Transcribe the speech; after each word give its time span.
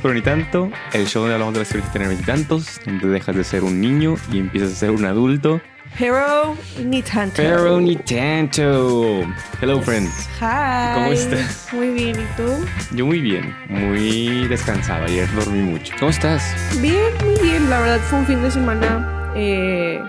pero 0.00 0.14
ni 0.14 0.22
tanto, 0.22 0.70
el 0.92 1.06
show 1.06 1.22
donde 1.22 1.34
hablamos 1.34 1.54
de 1.54 1.60
la 1.60 1.62
experiencia 1.64 1.92
de 1.92 1.92
tener 1.92 2.08
veintitantos, 2.08 2.80
donde 2.84 3.08
dejas 3.08 3.36
de 3.36 3.44
ser 3.44 3.64
un 3.64 3.80
niño 3.80 4.16
y 4.32 4.38
empiezas 4.38 4.72
a 4.72 4.74
ser 4.76 4.90
un 4.90 5.04
adulto. 5.04 5.60
Pero 5.98 6.56
ni 6.82 7.02
tanto. 7.02 7.34
Pero 7.36 7.80
ni 7.80 7.96
tanto. 7.96 9.22
Hello, 9.60 9.80
friends. 9.82 10.28
Hi. 10.40 10.94
¿Cómo 10.94 11.12
estás? 11.12 11.68
Muy 11.72 11.90
bien, 11.90 12.16
¿y 12.20 12.36
tú? 12.36 12.96
Yo 12.96 13.06
muy 13.06 13.20
bien, 13.20 13.54
muy 13.68 14.48
descansado. 14.48 15.04
Ayer 15.04 15.32
dormí 15.34 15.60
mucho. 15.60 15.94
¿Cómo 15.98 16.10
estás? 16.10 16.42
Bien, 16.80 17.12
muy 17.24 17.40
bien. 17.40 17.70
La 17.70 17.80
verdad 17.80 18.00
fue 18.00 18.18
un 18.18 18.26
fin 18.26 18.42
de 18.42 18.50
semana 18.50 19.32
eh, 19.36 20.02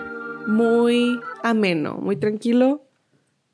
muy 0.48 1.20
ameno, 1.44 2.00
muy 2.02 2.16
tranquilo. 2.16 2.82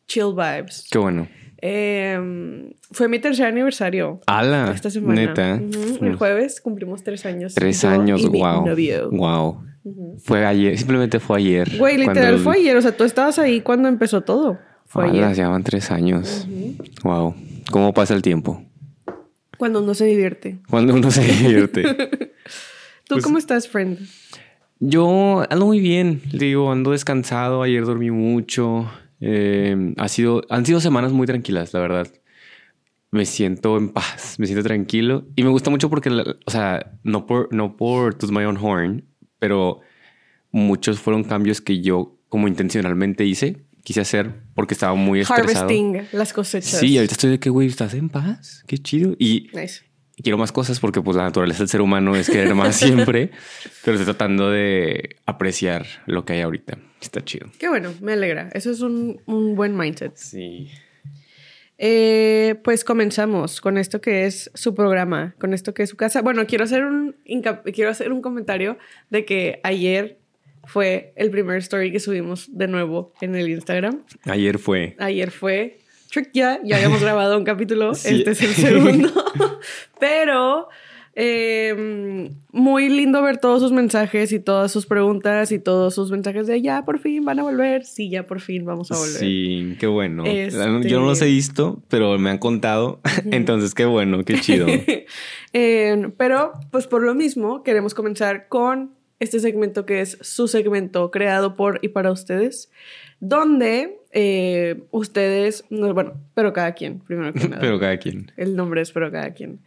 Chill 0.08 0.34
vibes. 0.34 0.88
Qué 0.90 0.98
bueno. 0.98 1.28
Eh, 1.62 2.74
fue 2.92 3.08
mi 3.08 3.20
tercer 3.20 3.46
aniversario. 3.46 4.20
¡Hala! 4.26 4.72
Esta 4.74 4.90
semana. 4.90 5.22
Neta. 5.22 5.62
El 6.02 6.16
jueves 6.16 6.60
cumplimos 6.60 7.04
tres 7.04 7.26
años. 7.26 7.54
Tres 7.54 7.82
Yo 7.82 7.90
años, 7.90 8.22
y 8.22 8.30
mi 8.30 8.40
wow. 8.40 8.66
Wow. 9.12 9.64
Fue 10.24 10.46
ayer, 10.46 10.78
simplemente 10.78 11.20
fue 11.20 11.38
ayer. 11.40 11.78
Güey, 11.78 11.98
literal 11.98 12.16
cuando 12.34 12.44
fue 12.44 12.56
ayer. 12.58 12.76
O 12.78 12.82
sea, 12.82 12.96
tú 12.96 13.04
estabas 13.04 13.40
ahí 13.40 13.62
cuando 13.62 13.88
empezó 13.88 14.22
todo. 14.22 14.60
Fue 14.86 15.04
¡Hala! 15.06 15.28
ayer. 15.28 15.38
Ya 15.38 15.50
van 15.50 15.64
tres 15.64 15.92
años. 15.92 16.48
Wow. 17.04 17.36
¿Cómo 17.72 17.94
pasa 17.94 18.14
el 18.14 18.22
tiempo? 18.22 18.64
Cuando 19.58 19.82
uno 19.82 19.94
se 19.94 20.06
divierte. 20.06 20.60
Cuando 20.70 20.94
uno 20.96 21.12
se 21.12 21.22
divierte. 21.24 21.84
¿Tú 23.08 23.16
Pues- 23.16 23.24
cómo 23.24 23.38
estás, 23.38 23.68
friend? 23.68 24.00
Yo 24.80 25.44
ando 25.48 25.68
muy 25.68 25.80
bien, 25.80 26.22
digo, 26.34 26.72
ando 26.72 26.90
descansado, 26.92 27.62
ayer 27.62 27.86
dormí 27.86 28.10
mucho, 28.10 28.90
eh, 29.22 29.94
ha 29.98 30.08
sido, 30.10 30.42
han 30.50 30.66
sido 30.66 30.82
semanas 30.82 31.12
muy 31.12 31.28
tranquilas, 31.28 31.74
la 31.74 31.80
verdad. 31.80 32.08
Me 33.12 33.26
siento 33.26 33.78
en 33.78 33.90
paz, 33.90 34.36
me 34.40 34.46
siento 34.48 34.64
tranquilo 34.64 35.26
y 35.36 35.44
me 35.44 35.50
gusta 35.50 35.70
mucho 35.70 35.90
porque, 35.90 36.10
o 36.10 36.52
sea, 36.52 36.94
no 37.04 37.26
por, 37.28 37.54
no 37.54 37.76
por 37.76 38.16
toot 38.16 38.32
my 38.32 38.44
own 38.46 38.58
horn, 38.58 39.06
pero 39.38 39.82
muchos 40.52 41.00
fueron 41.00 41.24
cambios 41.24 41.62
que 41.62 41.82
yo 41.82 42.18
como 42.30 42.48
intencionalmente 42.48 43.26
hice, 43.26 43.66
quise 43.84 44.00
hacer 44.00 44.32
porque 44.56 44.74
estaba 44.74 44.96
muy 44.96 45.20
estresado. 45.20 45.50
Harvesting 45.66 46.08
las 46.14 46.32
cosechas. 46.32 46.80
Sí, 46.80 46.96
ahorita 46.98 47.14
estoy 47.14 47.32
de 47.32 47.40
que, 47.40 47.50
güey, 47.50 47.68
estás 47.68 47.94
en 47.94 48.08
paz, 48.10 48.64
qué 48.68 48.78
chido. 48.78 49.16
Y 49.20 49.50
Nice. 49.54 49.82
quiero 50.24 50.38
más 50.38 50.54
cosas 50.54 50.80
porque 50.80 51.02
pues 51.02 51.18
la 51.18 51.24
naturaleza 51.24 51.60
del 51.60 51.68
ser 51.68 51.82
humano 51.82 52.16
es 52.16 52.30
querer 52.30 52.56
más 52.56 52.76
siempre, 52.78 53.32
pero 53.84 53.98
estoy 53.98 54.06
tratando 54.14 54.50
de 54.50 55.18
apreciar 55.26 55.86
lo 56.06 56.24
que 56.24 56.34
hay 56.34 56.42
ahorita. 56.42 56.78
Está 57.02 57.24
chido. 57.26 57.48
Qué 57.60 57.68
bueno, 57.68 57.94
me 58.02 58.14
alegra. 58.14 58.50
Eso 58.54 58.72
es 58.72 58.82
un, 58.82 59.22
un 59.26 59.56
buen 59.56 59.76
mindset. 59.76 60.16
Sí. 60.16 60.70
Eh, 61.78 62.56
pues 62.64 62.84
comenzamos 62.84 63.60
con 63.60 63.78
esto 63.80 64.02
que 64.02 64.26
es 64.28 64.52
su 64.54 64.76
programa, 64.76 65.34
con 65.40 65.54
esto 65.54 65.74
que 65.74 65.82
es 65.84 65.90
su 65.90 65.98
casa. 65.98 66.22
Bueno, 66.22 66.46
quiero 66.46 66.64
hacer 66.64 66.86
un, 66.86 67.16
quiero 67.74 67.90
hacer 67.90 68.12
un 68.12 68.22
comentario 68.22 68.78
de 69.10 69.26
que 69.26 69.60
ayer 69.64 70.20
fue 70.66 71.12
el 71.16 71.32
primer 71.32 71.58
story 71.58 71.92
que 71.92 72.00
subimos 72.00 72.56
de 72.56 72.68
nuevo 72.68 73.14
en 73.20 73.34
el 73.36 73.50
Instagram. 73.50 74.04
Ayer 74.26 74.60
fue. 74.60 74.96
Ayer 75.00 75.32
fue 75.32 75.80
Trick 76.12 76.30
ya, 76.34 76.60
ya 76.64 76.76
habíamos 76.76 77.02
grabado 77.02 77.36
un 77.36 77.46
capítulo, 77.46 77.96
Sí. 77.96 78.20
este 78.20 78.32
es 78.32 78.42
el 78.44 78.54
segundo. 78.54 79.12
Pero 80.00 80.68
eh, 81.14 82.32
muy 82.52 82.90
lindo 82.90 83.22
ver 83.22 83.38
todos 83.38 83.62
sus 83.62 83.72
mensajes 83.72 84.32
y 84.32 84.40
todas 84.40 84.72
sus 84.72 84.86
preguntas 84.86 85.52
y 85.52 85.60
todos 85.60 85.94
sus 85.96 86.12
mensajes 86.12 86.48
de 86.48 86.62
ya 86.62 86.86
por 86.86 87.00
fin 87.00 87.26
van 87.26 87.40
a 87.40 87.44
volver. 87.44 87.86
Sí, 87.86 88.10
ya 88.10 88.26
por 88.26 88.40
fin 88.40 88.66
vamos 88.66 88.92
a 88.92 88.96
volver. 88.96 89.20
Sí, 89.20 89.76
qué 89.80 89.88
bueno. 89.88 90.24
Este- 90.26 90.58
Yo 90.88 91.00
no 91.00 91.08
los 91.08 91.22
he 91.22 91.26
visto, 91.26 91.82
pero 91.90 92.18
me 92.18 92.30
han 92.30 92.38
contado. 92.38 93.00
Entonces, 93.32 93.74
qué 93.74 93.86
bueno, 93.86 94.24
qué 94.24 94.40
chido. 94.40 94.68
Eh, 95.54 96.10
pero, 96.16 96.54
pues 96.72 96.88
por 96.88 97.04
lo 97.04 97.14
mismo, 97.14 97.62
queremos 97.62 97.94
comenzar 97.94 98.48
con 98.48 98.92
este 99.20 99.42
segmento 99.42 99.86
que 99.86 100.00
es 100.00 100.18
su 100.22 100.48
segmento 100.48 101.12
creado 101.12 101.58
por 101.58 101.80
y 101.82 101.90
para 101.90 102.10
ustedes, 102.10 102.72
donde 103.20 104.00
eh, 104.14 104.84
ustedes, 104.92 105.66
no, 105.70 105.94
bueno, 105.94 106.14
pero 106.34 106.54
cada 106.54 106.72
quien, 106.74 107.00
primero 107.02 107.34
que 107.34 107.48
nada. 107.50 107.60
pero 107.62 107.80
cada 107.82 107.98
quien. 107.98 108.32
El 108.38 108.56
nombre 108.56 108.82
es 108.82 108.94
pero 108.94 109.12
cada 109.12 109.34
quien. 109.34 109.60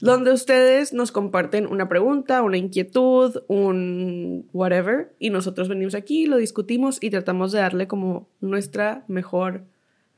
Donde 0.00 0.32
ustedes 0.32 0.92
nos 0.92 1.12
comparten 1.12 1.66
una 1.66 1.88
pregunta, 1.88 2.42
una 2.42 2.56
inquietud, 2.56 3.42
un 3.48 4.48
whatever, 4.52 5.14
y 5.18 5.30
nosotros 5.30 5.68
venimos 5.68 5.94
aquí, 5.94 6.26
lo 6.26 6.36
discutimos 6.36 6.98
y 7.02 7.10
tratamos 7.10 7.52
de 7.52 7.60
darle 7.60 7.86
como 7.86 8.28
nuestra 8.40 9.04
mejor 9.08 9.62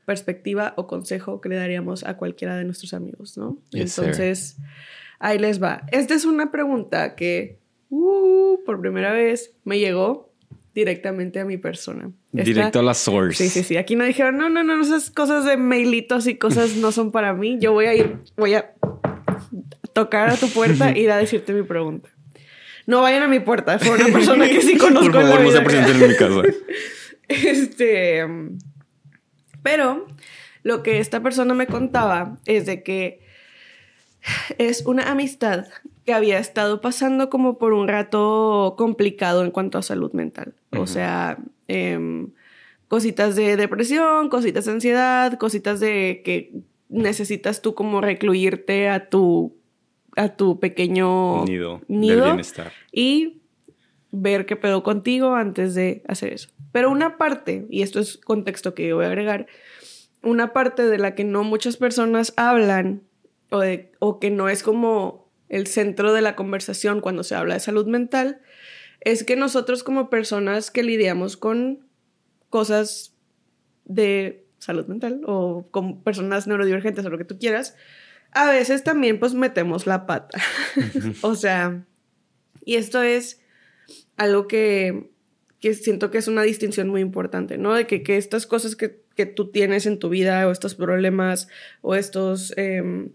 perspectiva 0.05 0.73
o 0.77 0.87
consejo 0.87 1.41
que 1.41 1.49
le 1.49 1.55
daríamos 1.57 2.03
a 2.05 2.17
cualquiera 2.17 2.55
de 2.57 2.63
nuestros 2.65 2.93
amigos, 2.93 3.37
¿no? 3.37 3.57
Yes, 3.71 3.91
sir. 3.93 4.03
Entonces, 4.05 4.57
ahí 5.19 5.37
les 5.37 5.61
va. 5.61 5.83
Esta 5.91 6.13
es 6.15 6.25
una 6.25 6.51
pregunta 6.51 7.15
que 7.15 7.59
uh, 7.89 8.57
por 8.65 8.79
primera 8.79 9.11
vez 9.11 9.53
me 9.65 9.79
llegó 9.79 10.31
directamente 10.73 11.39
a 11.39 11.45
mi 11.45 11.57
persona. 11.57 12.11
Esta- 12.33 12.43
Directo 12.43 12.79
a 12.79 12.83
la 12.83 12.93
source. 12.93 13.43
Sí, 13.43 13.49
sí, 13.49 13.63
sí. 13.63 13.77
Aquí 13.77 13.95
no 13.95 14.05
dijeron, 14.05 14.37
no, 14.37 14.47
no, 14.47 14.63
no, 14.63 14.79
esas 14.81 15.09
cosas 15.09 15.43
de 15.43 15.57
mailitos 15.57 16.27
y 16.27 16.35
cosas 16.35 16.75
no 16.75 16.91
son 16.91 17.11
para 17.11 17.33
mí. 17.33 17.57
Yo 17.59 17.73
voy 17.73 17.87
a 17.87 17.95
ir, 17.95 18.17
voy 18.37 18.53
a 18.53 18.75
tocar 19.93 20.29
a 20.29 20.35
tu 20.35 20.49
puerta 20.49 20.91
y 20.95 21.01
ir 21.01 21.11
a 21.11 21.17
decirte 21.17 21.53
mi 21.53 21.63
pregunta. 21.63 22.09
No 22.85 23.01
vayan 23.01 23.23
a 23.23 23.27
mi 23.27 23.39
puerta, 23.39 23.79
fue 23.79 23.95
una 23.95 24.07
persona 24.07 24.47
que 24.47 24.61
sí 24.61 24.77
conozco. 24.77 25.11
Por 25.11 25.21
en 25.21 25.29
la 25.29 25.35
favor, 25.35 25.45
no 25.45 25.51
se 25.51 25.61
presenten 25.61 26.01
en 26.01 26.09
mi 26.09 26.15
casa. 26.15 26.41
Este. 27.27 28.25
Pero 29.61 30.07
lo 30.63 30.81
que 30.81 30.99
esta 30.99 31.21
persona 31.21 31.53
me 31.53 31.67
contaba 31.67 32.37
es 32.45 32.65
de 32.65 32.83
que 32.83 33.27
es 34.57 34.85
una 34.85 35.11
amistad 35.11 35.65
que 36.05 36.13
había 36.13 36.39
estado 36.39 36.79
pasando 36.79 37.29
como 37.29 37.57
por 37.57 37.73
un 37.73 37.87
rato 37.87 38.75
complicado 38.77 39.43
en 39.43 39.51
cuanto 39.51 39.77
a 39.77 39.81
salud 39.81 40.13
mental. 40.13 40.53
O 40.71 40.87
sea, 40.87 41.37
em, 41.67 42.31
cositas 42.87 43.35
de 43.35 43.57
depresión, 43.57 44.29
cositas 44.29 44.65
de 44.65 44.71
ansiedad, 44.71 45.37
cositas 45.37 45.81
de 45.81 46.21
que 46.23 46.53
necesitas 46.89 47.61
tú 47.61 47.73
como 47.75 48.01
recluirte 48.01 48.89
a 48.89 49.09
tu, 49.09 49.55
a 50.15 50.29
tu 50.35 50.59
pequeño 50.59 51.43
Nido, 51.45 51.81
nido 51.87 52.15
del 52.15 52.23
bienestar. 52.25 52.71
y 52.91 53.41
ver 54.11 54.45
qué 54.45 54.55
pedo 54.55 54.83
contigo 54.83 55.35
antes 55.35 55.75
de 55.75 56.01
hacer 56.07 56.33
eso. 56.33 56.49
Pero 56.71 56.89
una 56.89 57.17
parte, 57.17 57.65
y 57.69 57.81
esto 57.81 57.99
es 57.99 58.17
contexto 58.17 58.73
que 58.73 58.87
yo 58.87 58.95
voy 58.95 59.05
a 59.05 59.09
agregar, 59.09 59.47
una 60.23 60.53
parte 60.53 60.83
de 60.87 60.97
la 60.97 61.13
que 61.13 61.23
no 61.23 61.43
muchas 61.43 61.77
personas 61.77 62.33
hablan 62.37 63.03
o, 63.51 63.59
de- 63.59 63.91
o 63.99 64.19
que 64.19 64.29
no 64.31 64.49
es 64.49 64.63
como 64.63 65.29
el 65.49 65.67
centro 65.67 66.13
de 66.13 66.21
la 66.21 66.35
conversación 66.35 66.99
cuando 67.01 67.23
se 67.23 67.35
habla 67.35 67.53
de 67.53 67.59
salud 67.59 67.85
mental, 67.85 68.41
es 69.01 69.23
que 69.23 69.35
nosotros 69.35 69.83
como 69.83 70.09
personas 70.09 70.71
que 70.71 70.83
lidiamos 70.83 71.37
con 71.37 71.85
cosas 72.49 73.13
de 73.85 74.46
salud 74.59 74.87
mental 74.87 75.21
o 75.25 75.67
con 75.71 76.03
personas 76.03 76.47
neurodivergentes 76.47 77.05
o 77.05 77.09
lo 77.09 77.17
que 77.17 77.25
tú 77.25 77.37
quieras, 77.37 77.75
a 78.31 78.51
veces 78.51 78.83
también 78.83 79.19
pues 79.19 79.33
metemos 79.33 79.85
la 79.85 80.05
pata. 80.05 80.39
o 81.21 81.35
sea, 81.35 81.85
y 82.65 82.75
esto 82.75 83.01
es 83.01 83.41
algo 84.17 84.47
que, 84.47 85.11
que 85.59 85.73
siento 85.73 86.11
que 86.11 86.17
es 86.17 86.27
una 86.27 86.43
distinción 86.43 86.89
muy 86.89 87.01
importante, 87.01 87.57
¿no? 87.57 87.73
De 87.73 87.87
que, 87.87 88.03
que 88.03 88.17
estas 88.17 88.45
cosas 88.45 88.75
que, 88.75 89.03
que 89.15 89.25
tú 89.25 89.51
tienes 89.51 89.85
en 89.85 89.99
tu 89.99 90.09
vida 90.09 90.47
o 90.47 90.51
estos 90.51 90.75
problemas 90.75 91.47
o 91.81 91.95
estos, 91.95 92.53
em, 92.57 93.11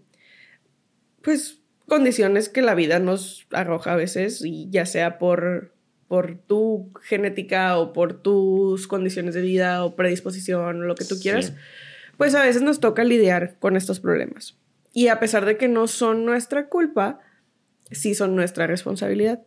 pues, 1.21 1.59
condiciones 1.87 2.49
que 2.49 2.61
la 2.61 2.75
vida 2.75 2.99
nos 2.99 3.45
arroja 3.51 3.93
a 3.93 3.95
veces, 3.97 4.43
y 4.43 4.69
ya 4.69 4.85
sea 4.85 5.19
por, 5.19 5.72
por 6.07 6.37
tu 6.37 6.91
genética 7.01 7.77
o 7.77 7.93
por 7.93 8.21
tus 8.21 8.87
condiciones 8.87 9.33
de 9.33 9.41
vida 9.41 9.83
o 9.83 9.95
predisposición 9.95 10.81
o 10.81 10.83
lo 10.83 10.95
que 10.95 11.05
tú 11.05 11.15
Sí. 11.15 11.23
quieras, 11.23 11.53
pues 12.17 12.35
a 12.35 12.43
veces 12.43 12.61
nos 12.61 12.79
toca 12.79 13.03
lidiar 13.03 13.57
con 13.59 13.75
estos 13.75 13.99
problemas. 13.99 14.57
Y 14.93 15.07
a 15.07 15.19
pesar 15.19 15.45
de 15.45 15.57
que 15.57 15.67
no 15.67 15.87
son 15.87 16.25
nuestra 16.25 16.67
culpa, 16.67 17.19
sí 17.91 18.13
son 18.13 18.35
nuestra 18.35 18.67
responsabilidad. 18.67 19.41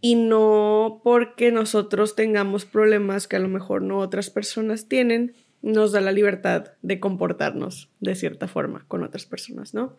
Y 0.00 0.14
no 0.14 1.00
porque 1.02 1.50
nosotros 1.50 2.14
tengamos 2.14 2.66
problemas 2.66 3.26
que 3.26 3.36
a 3.36 3.40
lo 3.40 3.48
mejor 3.48 3.82
no 3.82 3.98
otras 3.98 4.30
personas 4.30 4.88
tienen, 4.88 5.34
nos 5.62 5.92
da 5.92 6.00
la 6.00 6.12
libertad 6.12 6.72
de 6.82 7.00
comportarnos 7.00 7.90
de 8.00 8.14
cierta 8.14 8.46
forma 8.46 8.84
con 8.88 9.02
otras 9.02 9.26
personas, 9.26 9.74
¿no? 9.74 9.98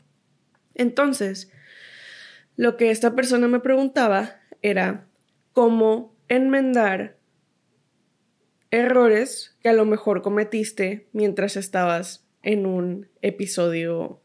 Entonces, 0.75 1.51
lo 2.55 2.77
que 2.77 2.91
esta 2.91 3.15
persona 3.15 3.47
me 3.47 3.59
preguntaba 3.59 4.37
era 4.61 5.07
cómo 5.53 6.15
enmendar 6.27 7.17
errores 8.71 9.57
que 9.61 9.69
a 9.69 9.73
lo 9.73 9.85
mejor 9.85 10.21
cometiste 10.21 11.07
mientras 11.11 11.57
estabas 11.57 12.25
en 12.41 12.65
un 12.65 13.09
episodio 13.21 14.21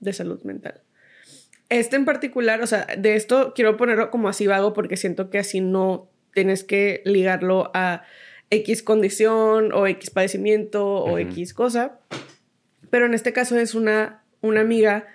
de 0.00 0.12
salud 0.12 0.42
mental. 0.44 0.82
Este 1.68 1.96
en 1.96 2.04
particular, 2.04 2.62
o 2.62 2.66
sea, 2.66 2.86
de 2.98 3.16
esto 3.16 3.52
quiero 3.54 3.76
ponerlo 3.76 4.10
como 4.10 4.28
así 4.28 4.46
vago 4.46 4.72
porque 4.72 4.96
siento 4.96 5.30
que 5.30 5.38
así 5.38 5.60
no 5.60 6.10
tienes 6.34 6.64
que 6.64 7.02
ligarlo 7.04 7.70
a 7.74 8.02
X 8.50 8.82
condición 8.82 9.72
o 9.72 9.86
X 9.86 10.10
padecimiento 10.10 10.86
o. 10.86 11.18
X 11.18 11.54
cosa. 11.54 11.98
Pero 12.90 13.06
en 13.06 13.14
este 13.14 13.32
caso 13.32 13.58
es 13.58 13.74
una, 13.74 14.22
una 14.42 14.60
amiga 14.60 15.06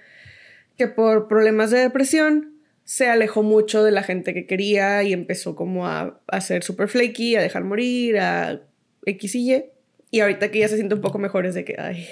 que 0.78 0.88
por 0.88 1.28
problemas 1.28 1.70
de 1.70 1.80
depresión 1.80 2.57
se 2.90 3.10
alejó 3.10 3.44
mucho 3.44 3.84
de 3.84 3.92
la 3.92 4.02
gente 4.02 4.34
que 4.34 4.46
quería 4.48 5.04
y 5.04 5.12
empezó 5.12 5.58
como 5.58 5.88
a, 5.88 6.22
a 6.28 6.40
ser 6.40 6.64
super 6.64 6.88
flaky, 6.88 7.36
a 7.36 7.42
dejar 7.42 7.66
morir, 7.66 8.18
a 8.18 8.62
X 9.06 9.36
y 9.36 9.52
Y. 9.54 9.64
Y 10.10 10.22
ahorita 10.22 10.52
que 10.52 10.60
ya 10.60 10.70
se 10.70 10.78
siente 10.78 10.96
un 10.96 11.02
poco 11.02 11.20
mejor 11.20 11.46
es 11.46 11.54
de 11.54 11.66
que, 11.66 11.76
ay, 11.78 12.08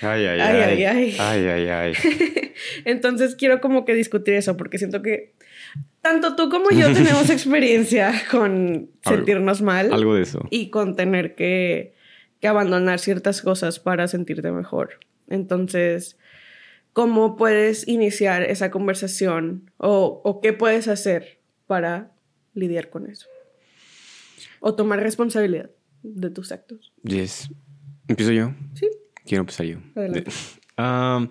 Ay, 0.00 0.24
ay, 0.24 0.40
Ay, 0.40 0.56
ay. 0.62 0.84
ay, 0.84 1.16
ay. 1.18 1.46
Ay, 1.46 1.68
ay. 1.68 1.92
Entonces 2.86 3.34
quiero 3.36 3.60
como 3.60 3.84
que 3.84 3.94
discutir 3.94 4.32
eso 4.34 4.56
porque 4.56 4.78
siento 4.78 5.02
que 5.02 5.34
tanto 6.00 6.36
tú 6.36 6.48
como 6.48 6.70
yo 6.70 6.86
tenemos 6.94 7.28
experiencia 7.28 8.12
con 8.30 8.88
Algo- 9.04 9.16
sentirnos 9.18 9.60
mal 9.60 9.92
Algo 9.92 10.14
de 10.14 10.22
eso. 10.22 10.46
y 10.50 10.70
con 10.70 10.96
tener 10.96 11.34
que, 11.34 11.92
que 12.40 12.48
abandonar 12.48 12.98
ciertas 12.98 13.42
cosas 13.42 13.78
para 13.78 14.08
sentirte 14.08 14.50
mejor. 14.50 15.00
Entonces, 15.28 16.16
¿cómo 16.94 17.36
puedes 17.36 17.86
iniciar 17.86 18.42
esa 18.44 18.70
conversación 18.70 19.70
o, 19.76 20.22
o 20.24 20.40
qué 20.40 20.54
puedes 20.54 20.88
hacer 20.88 21.42
para 21.66 22.12
lidiar 22.54 22.88
con 22.88 23.10
eso? 23.10 23.26
O 24.60 24.74
tomar 24.74 25.00
responsabilidad 25.00 25.70
de 26.02 26.30
tus 26.30 26.52
actos. 26.52 26.94
Yes. 27.02 27.50
¿Empiezo 28.08 28.32
yo? 28.32 28.52
Sí. 28.74 28.88
Quiero 29.26 29.42
empezar 29.42 29.66
yo. 29.66 29.78
Adelante. 29.94 30.30
Um, 30.78 31.30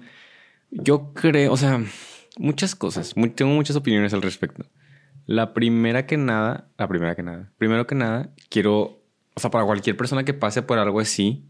yo 0.70 1.14
creo, 1.14 1.52
o 1.54 1.58
sea, 1.58 1.84
muchas 2.38 2.76
cosas. 2.76 3.16
Tengo 3.36 3.52
muchas 3.52 3.76
opiniones 3.76 4.14
al 4.14 4.22
respecto. 4.22 4.66
La 5.26 5.54
primera 5.54 6.06
que 6.06 6.18
nada, 6.18 6.70
la 6.78 6.88
primera 6.88 7.16
que 7.16 7.24
nada, 7.24 7.52
primero 7.58 7.88
que 7.88 7.96
nada, 7.96 8.34
quiero, 8.50 9.02
o 9.34 9.40
sea, 9.40 9.50
para 9.50 9.66
cualquier 9.66 9.96
persona 9.96 10.26
que 10.26 10.34
pase 10.34 10.62
por 10.62 10.78
algo 10.78 11.00
así, 11.00 11.46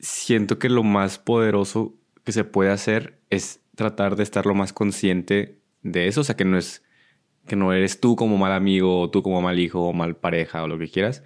siento 0.00 0.58
que 0.58 0.70
lo 0.70 0.82
más 0.82 1.18
poderoso 1.18 1.94
que 2.24 2.32
se 2.32 2.44
puede 2.44 2.70
hacer 2.70 3.17
es 3.30 3.60
tratar 3.74 4.16
de 4.16 4.22
estar 4.22 4.46
lo 4.46 4.54
más 4.54 4.72
consciente 4.72 5.58
de 5.82 6.08
eso. 6.08 6.22
O 6.22 6.24
sea, 6.24 6.36
que 6.36 6.44
no 6.44 6.58
es, 6.58 6.82
que 7.46 7.56
no 7.56 7.72
eres 7.72 8.00
tú 8.00 8.16
como 8.16 8.36
mal 8.36 8.52
amigo, 8.52 9.00
o 9.00 9.10
tú 9.10 9.22
como 9.22 9.40
mal 9.40 9.58
hijo, 9.58 9.80
o 9.80 9.92
mal 9.92 10.16
pareja, 10.16 10.62
o 10.62 10.68
lo 10.68 10.78
que 10.78 10.88
quieras, 10.88 11.22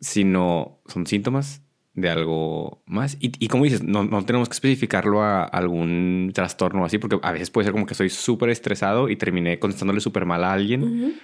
sino 0.00 0.80
son 0.86 1.06
síntomas 1.06 1.62
de 1.94 2.10
algo 2.10 2.82
más. 2.86 3.16
Y, 3.20 3.32
y 3.38 3.48
como 3.48 3.64
dices, 3.64 3.82
no, 3.82 4.04
no 4.04 4.24
tenemos 4.24 4.48
que 4.48 4.54
especificarlo 4.54 5.22
a 5.22 5.44
algún 5.44 6.32
trastorno 6.34 6.84
así, 6.84 6.98
porque 6.98 7.18
a 7.22 7.32
veces 7.32 7.50
puede 7.50 7.66
ser 7.66 7.72
como 7.72 7.86
que 7.86 7.94
soy 7.94 8.10
súper 8.10 8.50
estresado 8.50 9.08
y 9.08 9.16
terminé 9.16 9.58
contestándole 9.58 10.00
súper 10.00 10.26
mal 10.26 10.44
a 10.44 10.52
alguien 10.52 11.20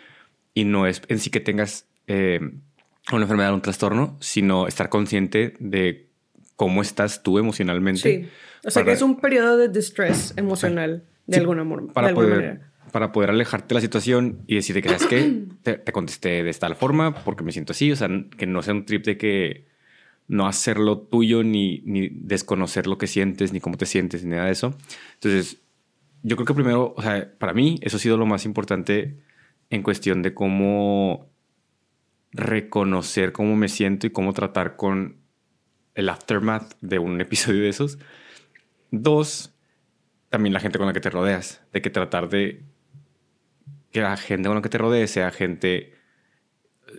y 0.54 0.64
no 0.64 0.86
es 0.86 1.02
en 1.08 1.18
sí 1.18 1.30
que 1.30 1.40
tengas 1.40 1.86
eh, 2.06 2.40
una 3.12 3.22
enfermedad 3.22 3.52
o 3.52 3.54
un 3.54 3.62
trastorno, 3.62 4.16
sino 4.20 4.66
estar 4.66 4.88
consciente 4.88 5.54
de 5.58 6.09
cómo 6.60 6.82
estás 6.82 7.22
tú 7.22 7.38
emocionalmente. 7.38 8.00
Sí. 8.02 8.28
O 8.66 8.70
sea, 8.70 8.82
para- 8.82 8.92
que 8.92 8.96
es 8.96 9.00
un 9.00 9.16
periodo 9.18 9.56
de 9.56 9.68
distress 9.70 10.34
emocional, 10.36 11.04
de 11.26 11.34
Sí, 11.36 11.40
alguna, 11.40 11.64
para 11.94 12.08
de 12.08 12.10
alguna 12.10 12.26
poder, 12.28 12.30
manera. 12.48 12.70
para 12.92 13.12
poder 13.12 13.30
alejarte 13.30 13.68
de 13.68 13.74
la 13.76 13.80
situación 13.80 14.42
y 14.46 14.56
decirte 14.56 14.82
que, 14.82 14.90
¿sabes 14.90 15.06
qué? 15.06 15.42
Te, 15.62 15.78
te 15.78 15.90
contesté 15.92 16.42
de 16.42 16.52
tal 16.52 16.76
forma 16.76 17.14
porque 17.24 17.44
me 17.44 17.52
siento 17.52 17.72
así. 17.72 17.90
O 17.92 17.96
sea, 17.96 18.10
que 18.36 18.46
no 18.46 18.60
sea 18.60 18.74
un 18.74 18.84
trip 18.84 19.06
de 19.06 19.16
que 19.16 19.68
no 20.28 20.46
hacerlo 20.46 20.98
tuyo 20.98 21.42
ni, 21.42 21.80
ni 21.86 22.10
desconocer 22.10 22.86
lo 22.86 22.98
que 22.98 23.06
sientes, 23.06 23.54
ni 23.54 23.60
cómo 23.60 23.78
te 23.78 23.86
sientes, 23.86 24.22
ni 24.22 24.32
nada 24.32 24.44
de 24.44 24.52
eso. 24.52 24.76
Entonces, 25.14 25.62
yo 26.22 26.36
creo 26.36 26.44
que 26.44 26.52
primero, 26.54 26.92
o 26.94 27.00
sea, 27.00 27.32
para 27.38 27.54
mí 27.54 27.78
eso 27.80 27.96
ha 27.96 28.00
sido 28.00 28.18
lo 28.18 28.26
más 28.26 28.44
importante 28.44 29.16
en 29.70 29.82
cuestión 29.82 30.20
de 30.20 30.34
cómo 30.34 31.30
reconocer 32.32 33.32
cómo 33.32 33.56
me 33.56 33.68
siento 33.68 34.06
y 34.06 34.10
cómo 34.10 34.34
tratar 34.34 34.76
con 34.76 35.19
el 36.00 36.08
aftermath 36.08 36.74
de 36.80 36.98
un 36.98 37.20
episodio 37.20 37.62
de 37.62 37.68
esos. 37.68 37.98
Dos, 38.90 39.54
también 40.28 40.52
la 40.52 40.60
gente 40.60 40.78
con 40.78 40.86
la 40.86 40.92
que 40.92 41.00
te 41.00 41.10
rodeas, 41.10 41.62
de 41.72 41.80
que 41.80 41.90
tratar 41.90 42.28
de 42.28 42.64
que 43.92 44.00
la 44.00 44.16
gente 44.16 44.48
con 44.48 44.56
la 44.56 44.62
que 44.62 44.68
te 44.68 44.78
rodees 44.78 45.10
sea 45.10 45.30
gente, 45.30 45.94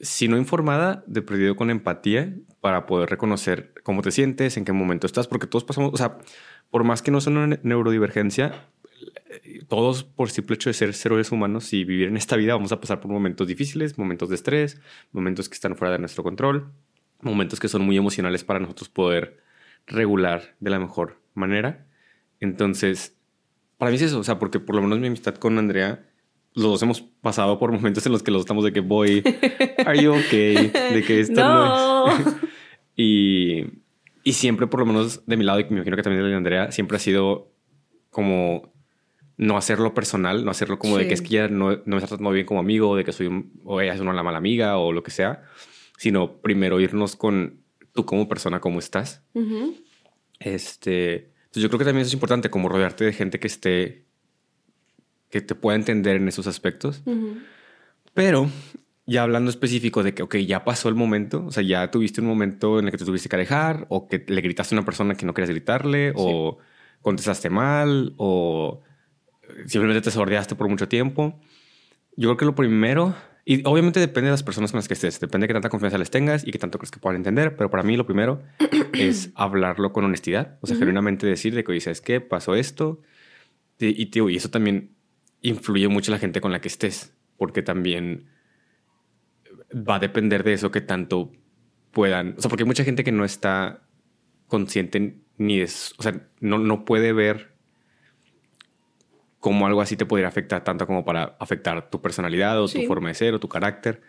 si 0.02 0.28
no 0.28 0.38
informada, 0.38 1.04
de 1.08 1.22
perdido 1.22 1.56
con 1.56 1.70
empatía 1.70 2.34
para 2.62 2.86
poder 2.86 3.10
reconocer 3.10 3.74
cómo 3.84 4.02
te 4.02 4.12
sientes, 4.12 4.56
en 4.58 4.66
qué 4.66 4.72
momento 4.72 5.08
estás, 5.08 5.28
porque 5.28 5.48
todos 5.48 5.64
pasamos, 5.64 5.92
o 5.94 5.98
sea, 5.98 6.18
por 6.70 6.84
más 6.84 7.02
que 7.02 7.12
no 7.12 7.20
sea 7.20 7.32
una 7.34 7.48
ne- 7.48 7.60
neurodivergencia, 7.64 8.68
eh, 9.30 9.64
todos 9.68 10.04
por 10.04 10.30
simple 10.30 10.56
hecho 10.56 10.70
de 10.70 10.74
ser 10.74 10.94
seres 10.94 11.32
humanos 11.32 11.74
y 11.74 11.84
vivir 11.84 12.08
en 12.10 12.18
esta 12.18 12.36
vida 12.36 12.54
vamos 12.54 12.72
a 12.72 12.80
pasar 12.80 13.00
por 13.00 13.12
momentos 13.12 13.48
difíciles, 13.48 13.98
momentos 13.98 14.30
de 14.30 14.36
estrés, 14.36 14.80
momentos 15.12 15.50
que 15.50 15.56
están 15.56 15.76
fuera 15.76 15.94
de 15.94 16.00
nuestro 16.00 16.24
control, 16.24 16.72
momentos 17.24 17.60
que 17.60 17.68
son 17.68 17.84
muy 17.84 17.98
emocionales 17.98 18.44
para 18.44 18.60
nosotros 18.60 18.90
poder 18.90 19.42
regular 19.88 20.56
de 20.60 20.70
la 20.70 20.80
mejor 20.80 21.20
manera. 21.34 21.86
Entonces, 22.40 23.16
para 23.78 23.92
mí 23.92 23.96
es 23.96 24.04
eso, 24.04 24.20
o 24.20 24.24
sea, 24.24 24.40
porque 24.40 24.60
por 24.60 24.76
lo 24.76 24.82
menos 24.82 25.00
mi 25.00 25.08
amistad 25.08 25.36
con 25.36 25.58
Andrea, 25.58 26.06
los 26.54 26.66
dos 26.66 26.84
hemos 26.84 27.02
pasado 27.02 27.58
por 27.60 27.72
momentos 27.72 28.06
en 28.06 28.12
los 28.12 28.24
que 28.24 28.32
los 28.32 28.42
estamos 28.42 28.64
de 28.64 28.74
que 28.74 28.82
voy, 28.82 29.24
are 29.86 30.02
you 30.02 30.14
okay? 30.14 30.68
De 30.68 31.04
que 31.06 31.20
esto 31.20 31.42
no, 31.42 32.08
No. 32.08 32.12
es. 32.12 32.36
y, 32.96 33.66
y 34.24 34.34
siempre, 34.34 34.68
por 34.68 34.82
lo 34.82 34.86
menos 34.86 35.26
de 35.26 35.38
mi 35.38 35.44
lado, 35.44 35.60
y 35.60 35.64
me 35.66 35.78
imagino 35.78 35.96
que 35.96 36.04
también 36.04 36.24
de 36.24 36.36
Andrea, 36.36 36.72
siempre 36.72 36.98
ha 36.98 37.00
sido 37.00 37.52
como 38.10 38.72
no 39.38 39.58
hacerlo 39.58 39.94
personal, 39.96 40.46
no 40.46 40.52
hacerlo 40.52 40.78
como 40.78 40.98
de 40.98 41.08
que 41.08 41.16
es 41.16 41.22
que 41.22 41.30
ella 41.30 41.48
no, 41.48 41.72
no 41.72 41.82
me 41.86 41.98
está 41.98 42.10
tratando 42.10 42.32
bien 42.32 42.46
como 42.46 42.60
amigo, 42.60 42.96
de 42.96 43.04
que 43.04 43.12
soy 43.12 43.28
un, 43.28 43.52
o 43.64 43.82
ella 43.82 43.94
es 43.94 44.00
una 44.00 44.14
la 44.14 44.22
mala 44.22 44.38
amiga 44.38 44.78
o 44.78 44.92
lo 44.92 45.02
que 45.02 45.10
sea, 45.10 45.44
sino 46.02 46.42
primero 46.42 46.80
irnos 46.80 47.16
con 47.16 47.62
tú 47.92 48.08
como 48.08 48.28
persona, 48.28 48.60
cómo 48.60 48.80
estás. 48.80 49.22
Ujú. 49.36 49.76
Este, 50.40 51.30
yo 51.54 51.70
creo 51.70 51.78
que 51.78 51.86
también 51.86 52.02
eso 52.02 52.08
es 52.08 52.16
importante, 52.16 52.50
como 52.50 52.70
rodearte 52.70 53.06
de 53.06 53.14
gente 53.14 53.40
que 53.40 53.46
esté, 53.46 54.06
que 55.30 55.42
te 55.42 55.54
pueda 55.54 55.76
entender 55.76 56.16
en 56.16 56.28
esos 56.28 56.48
aspectos. 56.48 57.04
Pero 58.16 58.50
ya 59.06 59.22
hablando 59.22 59.52
específico 59.52 60.02
de 60.02 60.16
que, 60.16 60.24
ok, 60.24 60.38
ya 60.38 60.66
pasó 60.66 60.90
el 60.90 60.96
momento, 60.96 61.46
o 61.46 61.52
sea, 61.52 61.62
ya 61.62 61.92
tuviste 61.92 62.20
un 62.20 62.26
momento 62.26 62.80
en 62.80 62.86
el 62.86 62.92
que 62.92 62.98
te 62.98 63.06
tuviste 63.06 63.30
que 63.30 63.36
alejar, 63.36 63.86
o 63.90 64.08
que 64.08 64.26
le 64.28 64.42
gritaste 64.42 64.74
a 64.74 64.80
una 64.80 64.86
persona 64.86 65.14
que 65.14 65.28
no 65.28 65.36
querías 65.36 65.52
gritarle, 65.52 66.14
o 66.16 66.58
contestaste 67.04 67.52
mal, 67.52 68.16
o 68.18 68.82
simplemente 69.68 70.02
te 70.02 70.10
sordeaste 70.10 70.56
por 70.56 70.68
mucho 70.68 70.88
tiempo. 70.88 71.40
Yo 72.16 72.30
creo 72.30 72.38
que 72.38 72.46
lo 72.46 72.56
primero, 72.56 73.16
y 73.46 73.66
obviamente 73.66 74.00
depende 74.00 74.28
de 74.28 74.32
las 74.32 74.44
personas 74.44 74.72
con 74.72 74.78
las 74.78 74.88
que 74.88 74.94
estés, 74.94 75.20
depende 75.20 75.46
de 75.46 75.48
qué 75.50 75.54
tanta 75.54 75.70
confianza 75.70 75.98
les 75.98 76.12
tengas 76.12 76.46
y 76.48 76.52
qué 76.52 76.60
tanto 76.60 76.78
crees 76.78 76.92
que 76.92 77.00
puedan 77.00 77.18
entender, 77.18 77.56
pero 77.56 77.70
para 77.70 77.84
mí 77.84 77.98
lo 77.98 78.06
primero 78.06 78.42
es 78.94 79.32
hablarlo 79.36 79.94
con 79.94 80.06
honestidad, 80.06 80.58
o 80.62 80.68
sea, 80.68 80.76
Ujú. 80.76 80.82
genuinamente 80.82 81.26
decir 81.26 81.56
de 81.56 81.64
que, 81.64 81.72
oye, 81.72 81.82
¿sabes 81.82 82.02
qué? 82.02 82.22
Pasó 82.22 82.56
esto. 82.56 83.02
Y, 83.80 84.00
y, 84.02 84.06
tío, 84.08 84.30
y 84.30 84.36
eso 84.36 84.50
también 84.50 84.92
influye 85.42 85.88
mucho 85.88 86.12
la 86.12 86.20
gente 86.20 86.40
con 86.40 86.52
la 86.52 86.62
que 86.62 86.68
estés, 86.68 87.16
porque 87.38 87.64
también 87.64 88.28
va 89.74 89.96
a 89.96 90.00
depender 90.00 90.44
de 90.44 90.54
eso 90.54 90.70
que 90.70 90.82
tanto 90.82 91.32
puedan, 91.92 92.36
o 92.38 92.42
sea, 92.42 92.50
porque 92.50 92.64
hay 92.64 92.68
mucha 92.68 92.84
gente 92.84 93.04
que 93.04 93.12
no 93.12 93.26
está 93.26 93.82
consciente 94.48 95.18
ni 95.38 95.58
de, 95.60 95.66
o 95.66 96.04
sea, 96.04 96.28
no, 96.40 96.60
no 96.60 96.86
puede 96.86 97.14
ver 97.14 97.51
cómo 99.42 99.68
algo 99.68 99.82
así 99.82 99.98
te 99.98 100.06
podría 100.06 100.30
afectar 100.30 100.64
tanto 100.64 100.88
como 100.88 101.04
para 101.04 101.36
afectar 101.40 101.90
tu 101.90 102.02
personalidad 102.02 102.62
o 102.62 102.68
Sí. 102.70 102.82
tu 102.82 102.88
forma 102.88 103.10
de 103.10 103.16
ser 103.16 103.34
o 103.34 103.40
tu 103.40 103.50
carácter. 103.50 104.02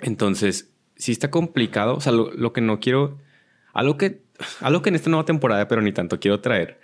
Entonces, 0.00 0.72
sí 0.96 1.12
está 1.12 1.30
complicado, 1.30 1.94
o 1.94 2.00
sea, 2.00 2.10
lo, 2.12 2.32
lo 2.32 2.52
que 2.52 2.60
no 2.60 2.80
quiero, 2.80 3.18
algo 3.72 3.96
que, 3.96 4.22
algo 4.60 4.82
que 4.82 4.88
en 4.88 4.94
esta 4.96 5.10
nueva 5.10 5.24
temporada, 5.24 5.68
pero 5.68 5.82
ni 5.82 5.92
tanto 5.92 6.18
quiero 6.18 6.40
traer, 6.40 6.80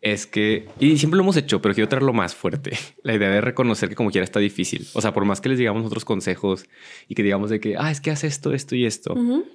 es 0.00 0.26
que, 0.26 0.68
y 0.80 0.98
siempre 0.98 1.16
lo 1.16 1.22
hemos 1.22 1.36
hecho, 1.36 1.62
pero 1.62 1.74
quiero 1.74 1.88
traerlo 1.88 2.12
más 2.12 2.34
fuerte. 2.34 2.72
La 3.04 3.14
idea 3.14 3.30
de 3.30 3.40
reconocer 3.40 3.88
que 3.88 3.94
como 3.94 4.10
quiera 4.10 4.24
está 4.24 4.40
difícil. 4.40 4.88
O 4.94 5.00
sea, 5.00 5.14
por 5.14 5.24
más 5.24 5.40
que 5.40 5.48
les 5.48 5.58
digamos 5.58 5.86
otros 5.86 6.04
consejos 6.04 6.66
y 7.06 7.14
que 7.14 7.22
digamos 7.22 7.50
de 7.50 7.60
que, 7.60 7.76
ah, 7.78 7.90
es 7.92 8.00
que 8.00 8.10
haces 8.10 8.32
esto, 8.34 8.52
esto 8.52 8.74
y 8.74 8.84
esto. 8.86 9.12
Ujú. 9.14 9.46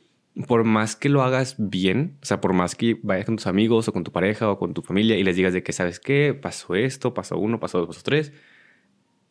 Por 0.45 0.63
más 0.63 0.95
que 0.95 1.09
lo 1.09 1.23
hagas 1.23 1.55
bien, 1.57 2.17
o 2.21 2.25
sea, 2.25 2.39
por 2.41 2.53
más 2.53 2.75
que 2.75 2.99
vayas 3.01 3.25
con 3.25 3.37
tus 3.37 3.47
amigos 3.47 3.87
o 3.87 3.93
con 3.93 4.03
tu 4.03 4.11
pareja 4.11 4.51
o 4.51 4.59
con 4.59 4.73
tu 4.73 4.81
familia 4.81 5.17
y 5.17 5.23
les 5.23 5.35
digas 5.35 5.53
de 5.53 5.63
que, 5.63 5.73
¿sabes 5.73 5.99
qué? 5.99 6.37
Pasó 6.39 6.75
esto, 6.75 7.13
pasó 7.13 7.37
uno, 7.37 7.59
pasó 7.59 7.79
dos, 7.79 7.87
pasó 7.87 8.01
tres. 8.03 8.33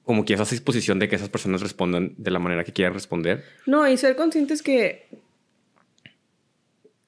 Como 0.03 0.25
que 0.25 0.33
estás 0.33 0.49
a 0.49 0.55
disposición 0.55 0.99
de 0.99 1.09
que 1.09 1.17
esas 1.17 1.29
personas 1.29 1.61
respondan 1.61 2.15
de 2.17 2.31
la 2.31 2.39
manera 2.39 2.65
que 2.65 2.73
quieran 2.73 2.95
responder. 2.95 3.45
No, 3.67 3.87
y 3.89 3.97
ser 3.97 4.17
conscientes 4.17 4.63
que 4.63 5.09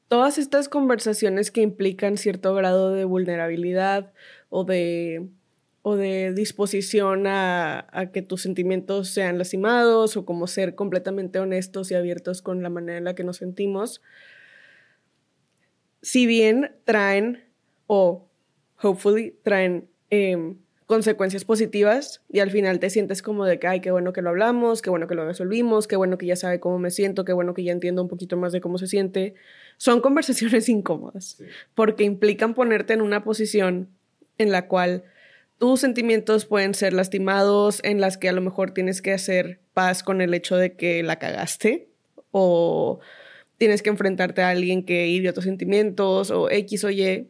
todas 0.08 0.38
estas 0.38 0.68
conversaciones 0.68 1.50
que 1.50 1.60
implican 1.60 2.16
cierto 2.16 2.54
grado 2.54 2.92
de 2.92 3.04
vulnerabilidad 3.04 4.12
o 4.48 4.64
de, 4.64 5.28
o 5.82 5.96
de 5.96 6.32
disposición 6.32 7.26
a, 7.26 7.86
a 7.92 8.10
que 8.10 8.22
tus 8.22 8.42
sentimientos 8.42 9.08
sean 9.08 9.38
lastimados 9.38 10.16
o 10.16 10.24
como 10.24 10.46
ser 10.46 10.74
completamente 10.74 11.38
honestos 11.38 11.90
y 11.90 11.94
abiertos 11.94 12.42
con 12.42 12.62
la 12.62 12.68
manera 12.68 12.98
en 12.98 13.04
la 13.04 13.14
que 13.14 13.24
nos 13.24 13.38
sentimos, 13.38 14.02
si 16.02 16.26
bien 16.26 16.72
traen 16.84 17.44
o 17.86 18.28
hopefully 18.80 19.36
traen 19.42 19.88
em, 20.10 20.56
consecuencias 20.86 21.44
positivas 21.44 22.22
y 22.30 22.38
al 22.40 22.50
final 22.50 22.78
te 22.78 22.88
sientes 22.88 23.20
como 23.20 23.44
de 23.44 23.58
que, 23.58 23.66
ay, 23.66 23.80
qué 23.80 23.90
bueno 23.90 24.12
que 24.12 24.22
lo 24.22 24.30
hablamos, 24.30 24.80
qué 24.80 24.90
bueno 24.90 25.06
que 25.06 25.14
lo 25.14 25.26
resolvimos, 25.26 25.86
qué 25.86 25.96
bueno 25.96 26.16
que 26.16 26.26
ya 26.26 26.36
sabe 26.36 26.60
cómo 26.60 26.78
me 26.78 26.90
siento, 26.90 27.24
qué 27.24 27.32
bueno 27.32 27.52
que 27.52 27.64
ya 27.64 27.72
entiendo 27.72 28.00
un 28.02 28.08
poquito 28.08 28.36
más 28.36 28.52
de 28.52 28.60
cómo 28.60 28.78
se 28.78 28.86
siente. 28.86 29.34
Son 29.76 30.00
conversaciones 30.00 30.68
incómodas 30.70 31.42
porque 31.74 32.04
implican 32.04 32.54
ponerte 32.54 32.94
en 32.94 33.02
una 33.02 33.24
posición 33.24 33.88
en 34.38 34.52
la 34.52 34.68
cual 34.68 35.04
tus 35.58 35.80
sentimientos 35.80 36.46
pueden 36.46 36.72
ser 36.72 36.92
lastimados, 36.92 37.80
en 37.82 38.00
las 38.00 38.16
que 38.16 38.28
a 38.28 38.32
lo 38.32 38.40
mejor 38.40 38.72
tienes 38.72 39.02
que 39.02 39.12
hacer 39.12 39.60
paz 39.74 40.02
con 40.02 40.20
el 40.20 40.32
hecho 40.32 40.56
de 40.56 40.74
que 40.74 41.02
la 41.02 41.18
cagaste 41.18 41.88
o 42.30 43.00
tienes 43.56 43.82
que 43.82 43.90
enfrentarte 43.90 44.42
a 44.42 44.50
alguien 44.50 44.84
que 44.84 45.08
hirió 45.08 45.34
tus 45.34 45.44
sentimientos 45.44 46.30
o 46.30 46.48
X 46.48 46.84
o 46.84 46.90
Y. 46.90 47.28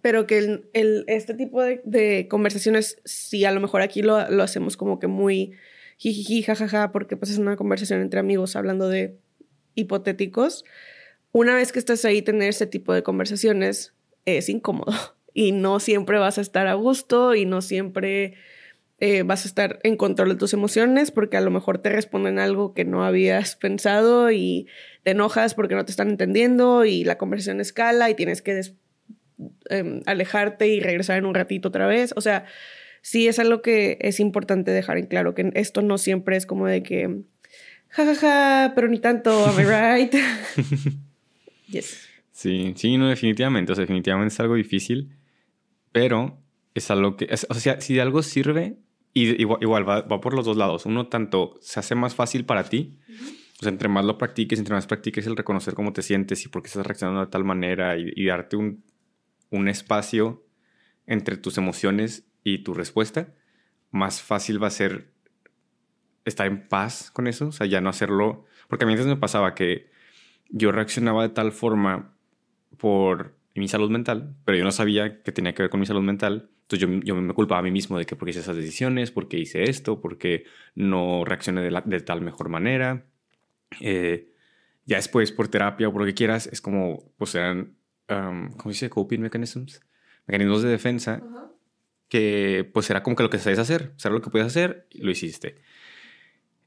Pero 0.00 0.26
que 0.26 0.62
el, 0.72 1.04
este 1.06 1.34
tipo 1.34 1.62
de, 1.62 2.26
conversaciones, 2.28 3.00
si 3.04 3.44
a 3.44 3.52
lo 3.52 3.60
mejor 3.60 3.82
aquí 3.82 4.02
lo, 4.02 4.28
lo 4.30 4.42
hacemos 4.42 4.76
como 4.76 4.98
que 4.98 5.06
muy 5.06 5.52
jijiji, 5.96 6.42
jajaja, 6.42 6.90
porque 6.90 7.16
pues 7.16 7.30
es 7.30 7.38
una 7.38 7.56
conversación 7.56 8.00
entre 8.00 8.20
amigos 8.20 8.56
hablando 8.56 8.88
de 8.88 9.16
hipotéticos. 9.74 10.64
Una 11.32 11.54
vez 11.54 11.72
que 11.72 11.78
estás 11.78 12.04
ahí, 12.04 12.22
tener 12.22 12.48
ese 12.48 12.66
tipo 12.66 12.92
de 12.92 13.02
conversaciones 13.02 13.94
es 14.24 14.48
incómodo 14.48 14.92
y 15.34 15.52
no 15.52 15.80
siempre 15.80 16.18
vas 16.18 16.38
a 16.38 16.40
estar 16.40 16.66
a 16.66 16.74
gusto 16.74 17.34
y 17.34 17.46
no 17.46 17.62
siempre 17.62 18.34
eh, 19.04 19.24
vas 19.24 19.44
a 19.44 19.48
estar 19.48 19.80
en 19.82 19.96
control 19.96 20.28
de 20.28 20.34
tus 20.36 20.52
emociones 20.52 21.10
porque 21.10 21.36
a 21.36 21.40
lo 21.40 21.50
mejor 21.50 21.78
te 21.78 21.88
responden 21.88 22.38
algo 22.38 22.72
que 22.72 22.84
no 22.84 23.04
habías 23.04 23.56
pensado 23.60 24.30
y 24.30 24.68
te 25.02 25.10
enojas 25.10 25.54
porque 25.54 25.74
no 25.74 25.84
te 25.84 25.90
están 25.90 26.08
entendiendo 26.08 26.84
y 26.84 27.02
la 27.02 27.18
conversación 27.18 27.60
escala 27.60 28.10
y 28.10 28.14
tienes 28.14 28.42
que 28.42 28.60
em, 29.70 30.02
alejarte 30.06 30.68
y 30.68 30.78
regresar 30.78 31.18
en 31.18 31.26
un 31.26 31.34
ratito 31.34 31.66
otra 31.66 31.88
vez. 31.88 32.12
O 32.14 32.20
sea, 32.20 32.44
sí 33.00 33.26
es 33.26 33.40
algo 33.40 33.60
que 33.60 33.98
es 34.00 34.20
importante 34.20 34.70
dejar 34.70 34.98
en 34.98 35.06
claro, 35.06 35.34
que 35.34 35.50
esto 35.54 35.82
no 35.82 35.98
siempre 35.98 36.36
es 36.36 36.46
como 36.46 36.68
de 36.68 36.84
que, 36.84 37.22
jajaja, 37.88 38.20
ja, 38.20 38.68
ja, 38.68 38.72
pero 38.76 38.86
ni 38.86 39.00
tanto, 39.00 39.46
am 39.46 39.58
I 39.58 39.64
right? 39.64 40.14
yes. 41.66 42.08
Sí, 42.30 42.72
sí, 42.76 42.96
no, 42.98 43.08
definitivamente, 43.08 43.72
o 43.72 43.74
sea, 43.74 43.82
definitivamente 43.82 44.32
es 44.32 44.38
algo 44.38 44.54
difícil 44.54 45.10
pero 45.92 46.42
es 46.74 46.90
algo 46.90 47.16
que, 47.16 47.28
o 47.48 47.54
sea, 47.54 47.80
si 47.80 48.00
algo 48.00 48.22
sirve, 48.22 48.78
y 49.14 49.42
igual, 49.42 49.88
va, 49.88 50.08
por 50.20 50.34
los 50.34 50.46
dos 50.46 50.56
lados. 50.56 50.86
Uno, 50.86 51.08
tanto 51.08 51.58
se 51.60 51.80
hace 51.80 51.94
más 51.94 52.14
fácil 52.14 52.46
para 52.46 52.64
ti, 52.64 52.98
o 53.60 53.62
sea, 53.62 53.68
entre 53.68 53.88
más 53.88 54.04
lo 54.04 54.18
practiques, 54.18 54.58
entre 54.58 54.74
más 54.74 54.86
practiques 54.86 55.26
el 55.26 55.36
reconocer 55.36 55.74
cómo 55.74 55.92
te 55.92 56.02
sientes 56.02 56.44
y 56.44 56.48
por 56.48 56.62
qué 56.62 56.68
estás 56.68 56.86
reaccionando 56.86 57.20
de 57.20 57.30
tal 57.30 57.44
manera 57.44 57.96
y, 57.98 58.26
darte 58.26 58.56
un, 58.56 58.84
un 59.50 59.68
espacio 59.68 60.46
entre 61.06 61.36
tus 61.36 61.58
emociones 61.58 62.26
y 62.42 62.58
tu 62.58 62.74
respuesta, 62.74 63.34
más 63.90 64.22
fácil 64.22 64.62
va 64.62 64.68
a 64.68 64.70
ser 64.70 65.12
estar 66.24 66.46
en 66.46 66.68
paz 66.68 67.10
con 67.10 67.26
eso, 67.26 67.48
o 67.48 67.52
sea, 67.52 67.66
ya 67.66 67.80
no 67.80 67.90
hacerlo, 67.90 68.46
porque 68.68 68.84
a 68.84 68.86
mí 68.86 68.94
antes 68.94 69.06
me 69.06 69.16
pasaba 69.16 69.54
que 69.54 69.90
yo 70.48 70.72
reaccionaba 70.72 71.22
de 71.22 71.34
tal 71.34 71.52
forma 71.52 72.14
por 72.78 73.36
mi 73.54 73.68
salud 73.68 73.90
mental, 73.90 74.34
pero 74.44 74.56
yo 74.56 74.64
no 74.64 74.72
sabía 74.72 75.22
que 75.22 75.32
tenía 75.32 75.54
que 75.54 75.62
ver 75.62 75.70
con 75.70 75.80
mi 75.80 75.86
salud 75.86 76.02
mental. 76.02 76.50
Entonces 76.62 76.88
yo, 76.88 77.00
yo 77.04 77.14
me 77.14 77.34
culpaba 77.34 77.58
a 77.58 77.62
mí 77.62 77.70
mismo 77.70 77.98
de 77.98 78.06
que 78.06 78.16
porque 78.16 78.30
hice 78.30 78.40
esas 78.40 78.56
decisiones, 78.56 79.10
porque 79.10 79.38
hice 79.38 79.64
esto, 79.64 80.00
porque 80.00 80.44
no 80.74 81.24
reaccioné 81.24 81.60
de, 81.60 81.70
la, 81.70 81.82
de 81.82 82.00
tal 82.00 82.22
mejor 82.22 82.48
manera. 82.48 83.04
Eh, 83.80 84.32
ya 84.84 84.96
después 84.96 85.32
por 85.32 85.48
terapia 85.48 85.88
o 85.88 85.92
por 85.92 86.02
lo 86.02 86.06
que 86.06 86.14
quieras, 86.14 86.46
es 86.46 86.60
como, 86.60 87.12
pues 87.16 87.34
eran, 87.34 87.76
um, 88.08 88.50
¿cómo 88.52 88.72
se 88.72 88.86
dice? 88.86 88.90
Coping 88.90 89.20
mechanisms, 89.20 89.80
mecanismos 90.26 90.62
de 90.62 90.70
defensa, 90.70 91.22
que 92.08 92.68
pues 92.72 92.90
era 92.90 93.02
como 93.02 93.16
que 93.16 93.22
lo 93.22 93.30
que 93.30 93.38
sabías 93.38 93.60
hacer, 93.60 93.92
o 94.04 94.08
lo 94.10 94.20
que 94.20 94.30
podías 94.30 94.48
hacer, 94.48 94.88
lo 94.92 95.10
hiciste. 95.10 95.62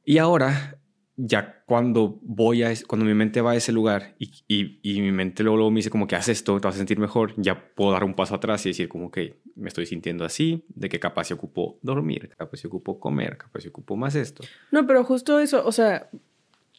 Y 0.06 0.20
ahora 0.20 0.78
ya 1.18 1.64
cuando 1.66 2.20
voy 2.22 2.64
a, 2.64 2.74
cuando 2.88 3.06
mi 3.06 3.14
mente 3.14 3.42
va 3.42 3.52
a 3.52 3.56
ese 3.56 3.72
lugar 3.72 4.16
y, 4.20 4.32
y, 4.48 5.02
mi 5.02 5.12
mente 5.12 5.44
luego, 5.44 5.72
me 5.72 5.78
dice 5.78 5.90
como 5.90 6.08
que 6.08 6.16
haz 6.16 6.28
esto, 6.28 6.60
te 6.60 6.68
vas 6.68 6.76
a 6.76 6.78
sentir 6.78 7.00
mejor, 7.00 7.34
ya 7.38 7.70
puedo 7.74 7.92
dar 7.92 8.04
un 8.04 8.16
paso 8.16 8.36
atrás 8.36 8.66
y 8.66 8.70
decir 8.70 8.90
como 8.90 9.12
que 9.12 9.40
me 9.56 9.70
estoy 9.70 9.86
sintiendo 9.86 10.26
así, 10.26 10.66
de 10.70 10.90
que 10.90 11.00
capaz 11.00 11.26
se 11.26 11.34
ocupo 11.34 11.80
dormir, 11.82 12.32
capaz 12.38 12.58
se 12.58 12.68
ocupo 12.68 13.00
comer, 13.00 13.38
capaz 13.38 13.62
se 13.62 13.70
ocupo 13.70 13.96
más 13.96 14.16
esto. 14.16 14.44
No, 14.72 14.86
pero 14.86 15.04
justo 15.04 15.40
eso, 15.40 15.66
o 15.66 15.72
sea, 15.72 16.10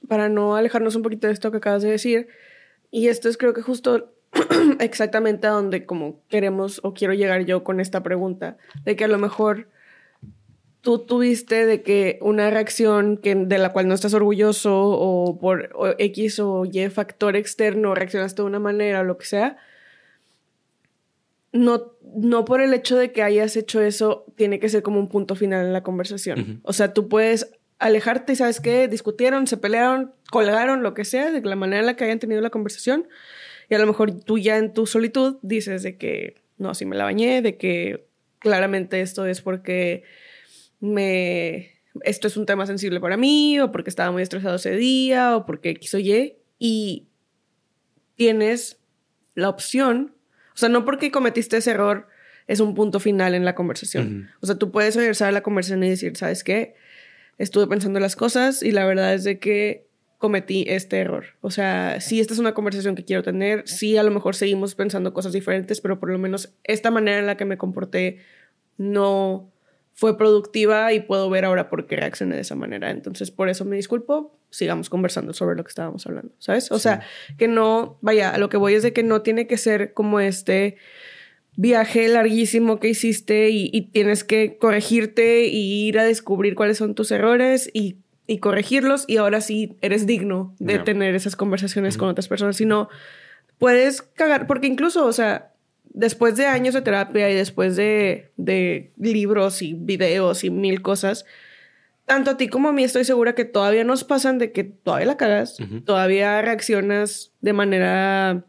para 0.06 0.28
no 0.28 0.56
alejarnos 0.56 0.96
un 0.96 1.02
poquito 1.02 1.26
de 1.26 1.32
esto 1.32 1.50
que 1.50 1.58
acabas 1.58 1.82
de 1.82 1.90
decir, 1.90 2.28
y 2.90 3.08
esto 3.08 3.28
es 3.28 3.38
creo 3.38 3.54
que 3.54 3.62
justo 3.62 4.12
exactamente 4.80 5.46
a 5.46 5.50
donde 5.50 5.86
como 5.86 6.20
queremos 6.28 6.80
o 6.82 6.92
quiero 6.92 7.14
llegar 7.14 7.46
yo 7.46 7.64
con 7.64 7.80
esta 7.80 8.02
pregunta, 8.02 8.58
de 8.84 8.96
que 8.96 9.04
a 9.04 9.08
lo 9.08 9.18
mejor 9.18 9.68
tú 10.86 11.00
tuviste 11.00 11.66
de 11.66 11.82
que 11.82 12.20
una 12.20 12.48
reacción 12.48 13.16
que, 13.16 13.34
de 13.34 13.58
la 13.58 13.72
cual 13.72 13.88
no 13.88 13.94
estás 13.94 14.14
orgulloso 14.14 14.72
o 14.72 15.36
por 15.36 15.68
X 15.98 16.38
o 16.38 16.64
Y 16.64 16.88
factor 16.90 17.34
externo 17.34 17.92
reaccionaste 17.96 18.42
de 18.42 18.46
una 18.46 18.60
manera 18.60 19.00
o 19.00 19.02
lo 19.02 19.18
que 19.18 19.26
sea, 19.26 19.56
no, 21.50 21.94
no 22.14 22.44
por 22.44 22.60
el 22.60 22.72
hecho 22.72 22.96
de 22.96 23.10
que 23.10 23.24
hayas 23.24 23.56
hecho 23.56 23.80
eso 23.80 24.26
tiene 24.36 24.60
que 24.60 24.68
ser 24.68 24.84
como 24.84 25.00
un 25.00 25.08
punto 25.08 25.34
final 25.34 25.66
en 25.66 25.72
la 25.72 25.82
conversación. 25.82 26.60
O 26.62 26.72
sea, 26.72 26.94
tú 26.94 27.08
puedes 27.08 27.50
alejarte 27.80 28.34
y 28.34 28.36
sabes 28.36 28.60
qué, 28.60 28.86
discutieron, 28.86 29.48
se 29.48 29.56
pelearon, 29.56 30.12
colgaron, 30.30 30.84
lo 30.84 30.94
que 30.94 31.04
sea, 31.04 31.32
de 31.32 31.40
la 31.40 31.56
manera 31.56 31.80
en 31.80 31.86
la 31.86 31.96
que 31.96 32.04
hayan 32.04 32.20
tenido 32.20 32.40
la 32.40 32.50
conversación. 32.50 33.08
Y 33.68 33.74
a 33.74 33.80
lo 33.80 33.88
mejor 33.88 34.20
tú 34.20 34.38
ya 34.38 34.56
en 34.56 34.72
tu 34.72 34.86
solitud 34.86 35.38
dices 35.42 35.82
de 35.82 35.96
que 35.96 36.36
no, 36.58 36.76
si 36.76 36.86
me 36.86 36.94
la 36.94 37.02
bañé, 37.02 37.42
de 37.42 37.56
que 37.56 38.06
claramente 38.38 39.00
esto 39.00 39.26
es 39.26 39.40
porque 39.40 40.04
me, 40.80 41.72
esto 42.02 42.28
es 42.28 42.36
un 42.36 42.46
tema 42.46 42.66
sensible 42.66 43.00
para 43.00 43.16
mí, 43.16 43.58
o 43.60 43.72
porque 43.72 43.90
estaba 43.90 44.10
muy 44.10 44.22
estresado 44.22 44.56
ese 44.56 44.76
día, 44.76 45.36
o 45.36 45.46
porque 45.46 45.74
quiso 45.74 45.98
Y, 45.98 46.36
y 46.58 47.08
tienes 48.16 48.78
la 49.34 49.48
opción, 49.48 50.14
o 50.54 50.56
sea, 50.56 50.68
no 50.68 50.84
porque 50.84 51.10
cometiste 51.10 51.58
ese 51.58 51.72
error 51.72 52.08
es 52.46 52.60
un 52.60 52.74
punto 52.74 53.00
final 53.00 53.34
en 53.34 53.44
la 53.44 53.54
conversación. 53.54 54.30
O 54.40 54.46
sea, 54.46 54.54
tú 54.54 54.70
puedes 54.70 54.94
regresar 54.96 55.28
a 55.28 55.32
la 55.32 55.42
conversación 55.42 55.82
y 55.82 55.90
decir, 55.90 56.16
¿sabes 56.16 56.44
qué? 56.44 56.74
Estuve 57.38 57.66
pensando 57.66 58.00
las 58.00 58.16
cosas 58.16 58.62
y 58.62 58.70
la 58.70 58.86
verdad 58.86 59.14
es 59.14 59.24
de 59.24 59.38
que 59.38 59.86
cometí 60.18 60.64
este 60.68 60.98
error. 60.98 61.24
O 61.40 61.50
sea, 61.50 62.00
sí, 62.00 62.20
esta 62.20 62.32
es 62.32 62.38
una 62.38 62.54
conversación 62.54 62.94
que 62.94 63.04
quiero 63.04 63.22
tener, 63.22 63.68
sí, 63.68 63.96
a 63.96 64.02
lo 64.02 64.10
mejor 64.10 64.34
seguimos 64.36 64.74
pensando 64.74 65.12
cosas 65.12 65.32
diferentes, 65.32 65.80
pero 65.80 65.98
por 65.98 66.10
lo 66.10 66.18
menos 66.18 66.54
esta 66.64 66.90
manera 66.90 67.18
en 67.18 67.26
la 67.26 67.36
que 67.36 67.44
me 67.44 67.58
comporté 67.58 68.18
no 68.78 69.52
fue 69.96 70.18
productiva 70.18 70.92
y 70.92 71.00
puedo 71.00 71.30
ver 71.30 71.46
ahora 71.46 71.70
por 71.70 71.86
qué 71.86 71.96
reaccioné 71.96 72.34
de 72.34 72.42
esa 72.42 72.54
manera. 72.54 72.90
Entonces, 72.90 73.30
por 73.30 73.48
eso 73.48 73.64
me 73.64 73.76
disculpo, 73.76 74.38
sigamos 74.50 74.90
conversando 74.90 75.32
sobre 75.32 75.56
lo 75.56 75.64
que 75.64 75.70
estábamos 75.70 76.06
hablando, 76.06 76.32
¿sabes? 76.38 76.70
O 76.70 76.78
sea, 76.78 77.00
que 77.38 77.48
no, 77.48 77.96
vaya, 78.02 78.30
a 78.30 78.36
lo 78.36 78.50
que 78.50 78.58
voy 78.58 78.74
es 78.74 78.82
de 78.82 78.92
que 78.92 79.02
no 79.02 79.22
tiene 79.22 79.46
que 79.46 79.56
ser 79.56 79.94
como 79.94 80.20
este 80.20 80.76
viaje 81.56 82.08
larguísimo 82.08 82.78
que 82.78 82.90
hiciste 82.90 83.48
y, 83.48 83.80
tienes 83.90 84.22
que 84.22 84.58
corregirte 84.58 85.46
y 85.46 85.88
ir 85.88 85.98
a 85.98 86.04
descubrir 86.04 86.56
cuáles 86.56 86.76
son 86.76 86.94
tus 86.94 87.10
errores 87.10 87.70
y, 87.72 87.96
corregirlos 88.40 89.04
y 89.06 89.16
ahora 89.16 89.40
sí 89.40 89.78
eres 89.80 90.04
digno 90.04 90.54
de 90.58 90.78
tener 90.78 91.14
esas 91.14 91.36
conversaciones 91.36 91.96
con 91.96 92.10
otras 92.10 92.28
personas, 92.28 92.56
sino 92.56 92.90
puedes 93.56 94.02
cagar, 94.02 94.46
porque 94.46 94.66
incluso, 94.66 95.06
o 95.06 95.12
sea, 95.12 95.52
después 95.96 96.36
de 96.36 96.46
años 96.46 96.74
de 96.74 96.82
terapia 96.82 97.28
y 97.30 97.34
después 97.34 97.74
de, 97.74 98.30
libros 98.98 99.62
y 99.62 99.72
videos 99.72 100.44
y 100.44 100.50
mil 100.50 100.82
cosas, 100.82 101.24
tanto 102.04 102.32
a 102.32 102.36
ti 102.36 102.48
como 102.48 102.68
a 102.68 102.72
mí 102.72 102.84
estoy 102.84 103.04
segura 103.04 103.34
que 103.34 103.46
todavía 103.46 103.82
nos 103.82 104.04
pasan 104.04 104.38
de 104.38 104.52
que 104.52 104.62
todavía 104.62 105.06
la 105.06 105.16
cagas, 105.16 105.56
todavía 105.84 106.40
reaccionas 106.42 107.32
de 107.40 107.52
manera 107.54 108.44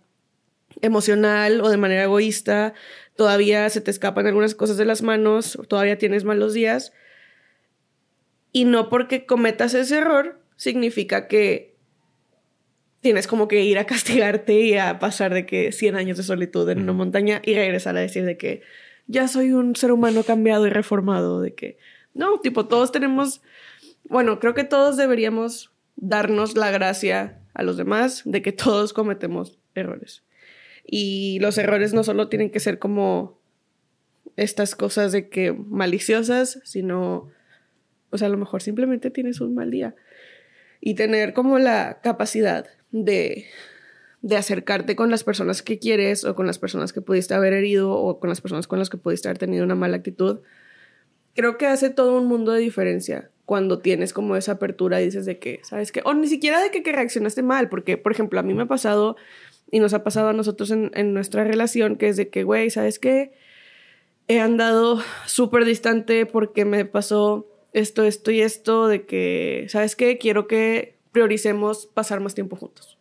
emocional 0.81 1.61
o 1.61 1.69
de 1.69 1.77
manera 1.77 2.03
egoísta, 2.03 2.73
todavía 3.15 3.67
se 3.69 3.81
te 3.81 3.91
escapan 3.91 4.27
algunas 4.27 4.53
cosas 4.53 4.75
de 4.75 4.85
las 4.85 5.01
manos, 5.01 5.57
todavía 5.69 5.97
tienes 5.97 6.25
malos 6.25 6.53
días. 6.53 6.91
Y 8.51 8.65
no 8.65 8.89
porque 8.89 9.25
cometas 9.25 9.73
ese 9.73 9.97
error 9.97 10.39
significa 10.57 11.27
que 11.27 11.76
tienes 13.07 13.25
como 13.25 13.47
que 13.47 13.63
ir 13.63 13.79
a 13.79 13.85
castigarte 13.85 14.59
y 14.59 14.73
a 14.73 14.99
pasar 14.99 15.33
de 15.33 15.45
que 15.45 15.71
100 15.71 15.95
años 15.95 16.17
de 16.17 16.23
solitud 16.23 16.69
en 16.69 16.81
una 16.81 16.91
montaña 16.91 17.41
y 17.41 17.53
regresar 17.53 17.95
a 17.95 18.01
decir 18.01 18.25
de 18.25 18.35
que 18.35 18.63
ya 19.07 19.29
soy 19.29 19.53
un 19.53 19.77
ser 19.77 19.93
humano 19.93 20.23
cambiado 20.23 20.67
y 20.67 20.71
reformado, 20.71 21.39
de 21.39 21.53
que 21.53 21.77
no, 22.13 22.41
tipo, 22.41 22.67
todos 22.67 22.91
tenemos, 22.91 23.41
bueno, 24.09 24.41
creo 24.41 24.53
que 24.53 24.65
todos 24.65 24.97
deberíamos 24.97 25.71
darnos 25.95 26.57
la 26.57 26.69
gracia 26.69 27.39
a 27.53 27.63
los 27.63 27.77
demás 27.77 28.23
de 28.25 28.41
que 28.41 28.51
todos 28.51 28.91
cometemos 28.91 29.57
errores. 29.73 30.23
Y 30.85 31.39
los 31.39 31.57
errores 31.57 31.93
no 31.93 32.03
solo 32.03 32.27
tienen 32.27 32.51
que 32.51 32.59
ser 32.59 32.77
como 32.77 33.39
estas 34.35 34.75
cosas 34.75 35.13
de 35.13 35.29
que 35.29 35.53
maliciosas, 35.53 36.59
sino, 36.65 37.29
o 38.09 38.17
sea, 38.17 38.27
a 38.27 38.31
lo 38.31 38.37
mejor 38.37 38.61
simplemente 38.61 39.11
tienes 39.11 39.39
un 39.39 39.55
mal 39.55 39.71
día. 39.71 39.95
Y 40.81 40.95
tener 40.95 41.31
como 41.31 41.57
la 41.57 42.01
capacidad 42.03 42.67
de, 42.91 43.45
de 44.21 44.37
acercarte 44.37 44.95
con 44.95 45.09
las 45.09 45.23
personas 45.23 45.61
que 45.61 45.79
quieres 45.79 46.25
o 46.25 46.35
con 46.35 46.47
las 46.47 46.59
personas 46.59 46.93
que 46.93 47.01
pudiste 47.01 47.33
haber 47.33 47.53
herido 47.53 47.91
o 47.91 48.19
con 48.19 48.29
las 48.29 48.41
personas 48.41 48.67
con 48.67 48.79
las 48.79 48.89
que 48.89 48.97
pudiste 48.97 49.27
haber 49.27 49.37
tenido 49.37 49.63
una 49.63 49.75
mala 49.75 49.97
actitud, 49.97 50.39
creo 51.35 51.57
que 51.57 51.67
hace 51.67 51.89
todo 51.89 52.17
un 52.17 52.27
mundo 52.27 52.51
de 52.51 52.61
diferencia 52.61 53.29
cuando 53.45 53.79
tienes 53.79 54.11
como 54.11 54.35
esa 54.35 54.53
apertura 54.53 55.01
y 55.01 55.05
dices 55.05 55.25
de 55.25 55.39
que, 55.39 55.61
¿sabes 55.63 55.91
qué? 55.91 56.01
O 56.03 56.13
ni 56.13 56.27
siquiera 56.27 56.61
de 56.61 56.69
que, 56.71 56.91
reaccionaste 56.91 57.43
mal, 57.43 57.69
porque, 57.69 57.97
por 57.97 58.11
ejemplo, 58.11 58.39
a 58.39 58.43
mí 58.43 58.53
me 58.53 58.63
ha 58.63 58.67
pasado 58.67 59.15
y 59.71 59.79
nos 59.79 59.93
ha 59.93 60.03
pasado 60.03 60.29
a 60.29 60.33
nosotros 60.33 60.71
en, 60.71 60.91
en 60.95 61.13
nuestra 61.13 61.45
relación, 61.45 61.95
que 61.95 62.09
es 62.09 62.17
de 62.17 62.29
que, 62.29 62.43
güey, 62.43 62.69
¿sabes 62.69 62.99
qué? 62.99 63.31
he 64.27 64.39
andado 64.39 65.01
súper 65.25 65.65
distante 65.65 66.25
porque 66.25 66.65
me 66.65 66.85
pasó 66.85 67.47
esto, 67.73 68.03
esto 68.03 68.31
y 68.31 68.41
esto, 68.41 68.87
de 68.87 69.05
que, 69.05 69.67
¿sabes 69.69 69.95
qué? 69.95 70.17
Quiero 70.17 70.47
que 70.47 70.96
prioricemos 71.17 71.87
pasar 71.87 72.19
más 72.19 72.35
tiempo 72.35 72.55
juntos. 72.55 72.99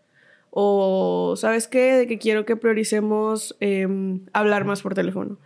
O, 0.48 1.34
¿sabes 1.36 1.68
qué? 1.68 1.96
De 1.96 2.06
que 2.06 2.16
quiero 2.16 2.46
que 2.46 2.56
prioricemos 2.56 3.54
em, 3.60 4.24
hablar 4.32 4.64
más 4.64 4.80
por 4.80 4.94
teléfono. 4.94 5.38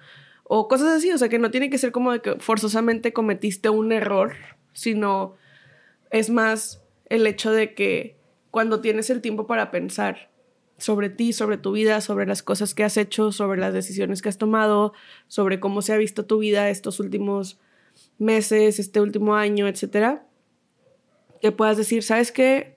O 0.45 0.69
cosas 0.69 0.91
así, 0.91 1.11
o 1.11 1.19
sea, 1.19 1.29
que 1.29 1.41
no 1.41 1.50
tiene 1.50 1.69
que 1.69 1.79
ser 1.79 1.91
como 1.91 2.12
de 2.12 2.21
que 2.21 2.37
forzosamente 2.39 3.12
cometiste 3.12 3.71
un 3.71 3.91
error, 3.91 4.35
sino 4.73 5.35
es 6.12 6.31
más 6.31 6.81
el 7.07 7.27
hecho 7.27 7.50
de 7.50 7.75
que 7.75 8.17
cuando 8.53 8.81
tienes 8.81 9.11
el 9.11 9.21
tiempo 9.21 9.49
para 9.49 9.73
pensar 9.73 10.31
sobre 10.79 11.11
ti, 11.11 11.33
sobre 11.33 11.59
tu 11.59 11.73
vida, 11.73 12.00
sobre 12.00 12.25
las 12.25 12.45
cosas 12.45 12.73
que 12.73 12.85
has 12.85 12.97
hecho, 12.97 13.33
sobre 13.33 13.59
las 13.59 13.75
decisiones 13.75 14.23
que 14.23 14.29
has 14.29 14.39
tomado, 14.39 14.93
sobre 15.27 15.59
cómo 15.59 15.83
se 15.83 15.93
ha 15.93 15.97
visto 15.97 16.25
tu 16.25 16.39
vida 16.39 16.71
estos 16.71 17.00
últimos 17.00 17.59
meses, 18.19 18.79
este 18.79 19.00
último 19.00 19.35
año, 19.35 19.67
etcétera, 19.67 20.25
que 21.40 21.52
puedas 21.52 21.76
decir, 21.76 22.02
¿sabes 22.02 22.32
qué? 22.32 22.76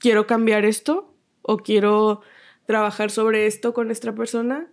Quiero 0.00 0.26
cambiar 0.26 0.64
esto 0.64 1.14
o 1.42 1.58
quiero 1.58 2.20
trabajar 2.66 3.10
sobre 3.10 3.46
esto 3.46 3.74
con 3.74 3.90
esta 3.90 4.14
persona 4.14 4.68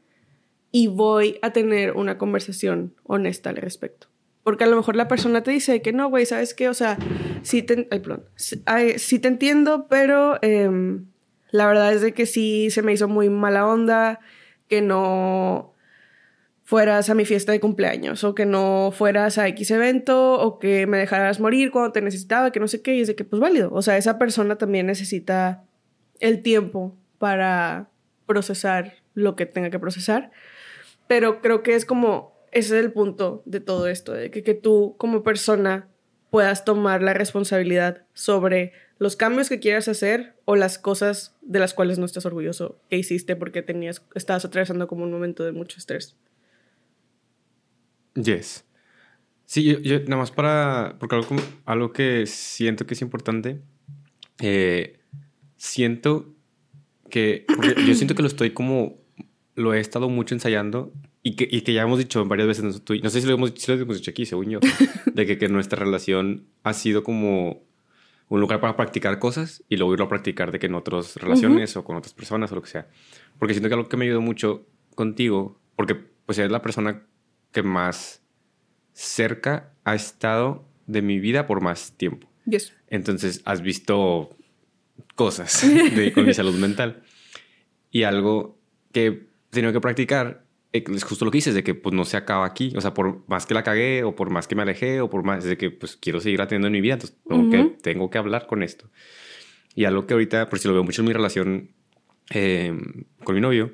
y 0.71 0.87
voy 0.87 1.39
a 1.41 1.51
tener 1.51 1.93
una 1.93 2.17
conversación 2.17 2.93
honesta 3.03 3.49
al 3.49 3.57
respecto. 3.57 4.07
Porque 4.43 4.63
a 4.63 4.67
lo 4.67 4.77
mejor 4.77 4.95
la 4.95 5.07
persona 5.07 5.43
te 5.43 5.51
dice 5.51 5.81
que 5.81 5.91
no, 5.91 6.09
güey, 6.09 6.25
¿sabes 6.25 6.53
qué? 6.53 6.69
O 6.69 6.73
sea, 6.73 6.97
sí 7.41 7.63
te, 7.63 7.89
ay, 8.65 8.99
sí, 8.99 9.19
te 9.19 9.27
entiendo, 9.27 9.87
pero 9.89 10.37
em, 10.41 11.07
la 11.51 11.67
verdad 11.67 11.93
es 11.93 12.01
de 12.01 12.13
que 12.13 12.25
sí 12.25 12.69
se 12.69 12.81
me 12.81 12.93
hizo 12.93 13.07
muy 13.07 13.29
mala 13.29 13.67
onda, 13.67 14.19
que 14.69 14.81
no 14.81 15.73
fueras 16.67 17.09
a 17.09 17.15
mi 17.15 17.23
fiesta 17.23 17.53
de 17.53 17.61
cumpleaños 17.61 18.25
o 18.25 18.35
que 18.35 18.45
no 18.45 18.91
fueras 18.91 19.37
a 19.37 19.47
X 19.47 19.71
evento 19.71 20.33
o 20.33 20.59
que 20.59 20.85
me 20.85 20.97
dejaras 20.97 21.39
morir 21.39 21.71
cuando 21.71 21.93
te 21.93 22.01
necesitaba, 22.01 22.51
que 22.51 22.59
no 22.59 22.67
sé 22.67 22.81
qué, 22.81 22.93
y 22.93 22.99
es 22.99 23.07
de 23.07 23.15
que 23.15 23.23
pues 23.23 23.39
válido. 23.39 23.69
O 23.71 23.81
sea, 23.81 23.95
esa 23.95 24.17
persona 24.17 24.57
también 24.57 24.85
necesita 24.85 25.63
el 26.19 26.41
tiempo 26.41 26.93
para 27.19 27.89
procesar 28.25 28.95
lo 29.13 29.37
que 29.37 29.45
tenga 29.45 29.69
que 29.69 29.79
procesar. 29.79 30.31
Pero 31.07 31.39
creo 31.41 31.63
que 31.63 31.73
es 31.73 31.85
como, 31.85 32.37
ese 32.51 32.77
es 32.77 32.83
el 32.83 32.91
punto 32.91 33.43
de 33.45 33.61
todo 33.61 33.87
esto, 33.87 34.11
de 34.11 34.29
que, 34.29 34.43
que 34.43 34.53
tú 34.53 34.95
como 34.97 35.23
persona 35.23 35.87
puedas 36.31 36.65
tomar 36.65 37.01
la 37.01 37.13
responsabilidad 37.13 38.01
sobre 38.11 38.73
los 38.99 39.15
cambios 39.15 39.47
que 39.47 39.61
quieras 39.61 39.87
hacer 39.87 40.35
o 40.43 40.57
las 40.57 40.79
cosas 40.79 41.33
de 41.41 41.59
las 41.59 41.73
cuales 41.73 41.97
no 41.97 42.05
estás 42.05 42.25
orgulloso 42.25 42.77
que 42.89 42.97
hiciste 42.97 43.37
porque 43.37 43.61
tenías, 43.61 44.03
estabas 44.15 44.43
atravesando 44.43 44.89
como 44.89 45.05
un 45.05 45.13
momento 45.13 45.45
de 45.45 45.53
mucho 45.53 45.77
estrés. 45.77 46.17
Yes. 48.17 48.65
Sí, 49.45 49.63
yo, 49.63 49.99
nada 50.01 50.17
más 50.17 50.31
para, 50.31 50.97
porque 50.99 51.15
algo, 51.15 51.35
algo, 51.65 51.93
que 51.93 52.25
siento 52.25 52.85
que 52.85 52.95
es 52.95 53.01
importante, 53.01 53.61
eh, 54.39 54.99
siento 55.55 56.33
que, 57.09 57.45
yo 57.85 57.95
siento 57.95 58.13
que 58.15 58.23
lo 58.23 58.27
estoy 58.27 58.51
como, 58.51 58.97
lo 59.55 59.73
he 59.73 59.79
estado 59.79 60.09
mucho 60.09 60.35
ensayando 60.35 60.91
y 61.23 61.35
que, 61.35 61.47
y 61.49 61.61
que 61.61 61.73
ya 61.73 61.83
hemos 61.83 61.99
dicho 61.99 62.25
varias 62.25 62.47
veces, 62.47 62.65
no 62.65 63.09
sé 63.09 63.21
si 63.21 63.27
lo 63.27 63.33
hemos, 63.33 63.53
si 63.55 63.71
lo 63.71 63.79
hemos 63.79 63.97
dicho 63.97 64.11
aquí, 64.11 64.25
según 64.25 64.49
yo, 64.49 64.59
de 65.13 65.25
que, 65.25 65.37
que 65.37 65.47
nuestra 65.47 65.79
relación 65.79 66.47
ha 66.63 66.73
sido 66.73 67.03
como 67.03 67.63
un 68.29 68.41
lugar 68.41 68.59
para 68.59 68.75
practicar 68.75 69.19
cosas 69.19 69.63
y 69.69 69.77
luego 69.77 69.93
irlo 69.93 70.05
a 70.05 70.09
practicar 70.09 70.51
de 70.51 70.59
que 70.59 70.65
en 70.65 70.75
otras 70.75 71.15
relaciones 71.15 71.77
o 71.77 71.85
con 71.85 71.95
otras 71.95 72.13
personas 72.13 72.51
o 72.51 72.55
lo 72.55 72.61
que 72.61 72.69
sea. 72.69 72.89
Porque 73.39 73.53
siento 73.53 73.69
que 73.69 73.75
algo 73.75 73.87
que 73.87 73.95
me 73.95 74.03
ayudó 74.03 74.19
mucho 74.19 74.65
contigo, 74.95 75.61
porque 75.77 75.95
pues 75.95 76.37
eres 76.37 76.51
la 76.51 76.61
persona 76.61 77.03
que 77.57 77.63
más 77.63 78.21
cerca 78.93 79.73
ha 79.83 79.95
estado 79.95 80.63
de 80.85 81.01
mi 81.01 81.19
vida 81.19 81.47
por 81.47 81.59
más 81.59 81.93
tiempo. 81.97 82.29
Yes. 82.45 82.71
Entonces 82.87 83.41
has 83.45 83.63
visto 83.63 84.29
cosas 85.15 85.67
de, 85.95 86.13
con 86.13 86.27
mi 86.27 86.35
salud 86.35 86.53
mental. 86.53 87.01
Y 87.89 88.03
algo 88.03 88.59
que 88.91 89.07
he 89.07 89.27
tenido 89.49 89.73
que 89.73 89.81
practicar 89.81 90.45
eh, 90.71 90.83
es 90.87 91.03
justo 91.03 91.25
lo 91.25 91.31
que 91.31 91.39
dices, 91.39 91.55
de 91.55 91.63
que 91.63 91.73
pues 91.73 91.95
no 91.95 92.05
se 92.05 92.15
acaba 92.15 92.45
aquí. 92.45 92.73
O 92.75 92.81
sea, 92.81 92.93
por 92.93 93.27
más 93.27 93.47
que 93.47 93.55
la 93.55 93.63
cagué 93.63 94.03
o 94.03 94.15
por 94.15 94.29
más 94.29 94.47
que 94.47 94.53
me 94.53 94.61
alejé 94.61 95.01
o 95.01 95.09
por 95.09 95.23
más 95.23 95.43
de 95.43 95.57
que 95.57 95.71
pues 95.71 95.97
quiero 95.97 96.19
seguir 96.19 96.39
atendiendo 96.43 96.67
en 96.67 96.73
mi 96.73 96.81
vida, 96.81 96.93
entonces 96.93 97.17
tengo, 97.27 97.49
que, 97.49 97.75
tengo 97.81 98.11
que 98.11 98.19
hablar 98.19 98.45
con 98.45 98.61
esto. 98.61 98.87
Y 99.73 99.85
algo 99.85 100.05
que 100.05 100.13
ahorita, 100.13 100.47
por 100.47 100.59
si 100.59 100.67
lo 100.67 100.75
veo 100.75 100.83
mucho 100.83 101.01
en 101.01 101.07
mi 101.07 101.13
relación 101.13 101.71
eh, 102.29 102.71
con 103.23 103.33
mi 103.33 103.41
novio, 103.41 103.73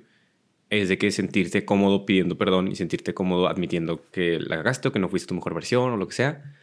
es 0.81 0.89
de 0.89 0.97
que 0.97 1.11
sentirte 1.11 1.65
cómodo 1.65 2.05
pidiendo 2.05 2.37
perdón 2.37 2.67
y 2.67 2.75
sentirte 2.75 3.13
cómodo 3.13 3.47
admitiendo 3.47 4.01
que 4.11 4.39
la 4.39 4.57
cagaste 4.57 4.87
o 4.87 4.91
que 4.91 4.99
no 4.99 5.09
fuiste 5.09 5.27
tu 5.27 5.35
mejor 5.35 5.53
versión 5.53 5.91
o 5.91 5.97
lo 5.97 6.07
que 6.07 6.15
sea. 6.15 6.55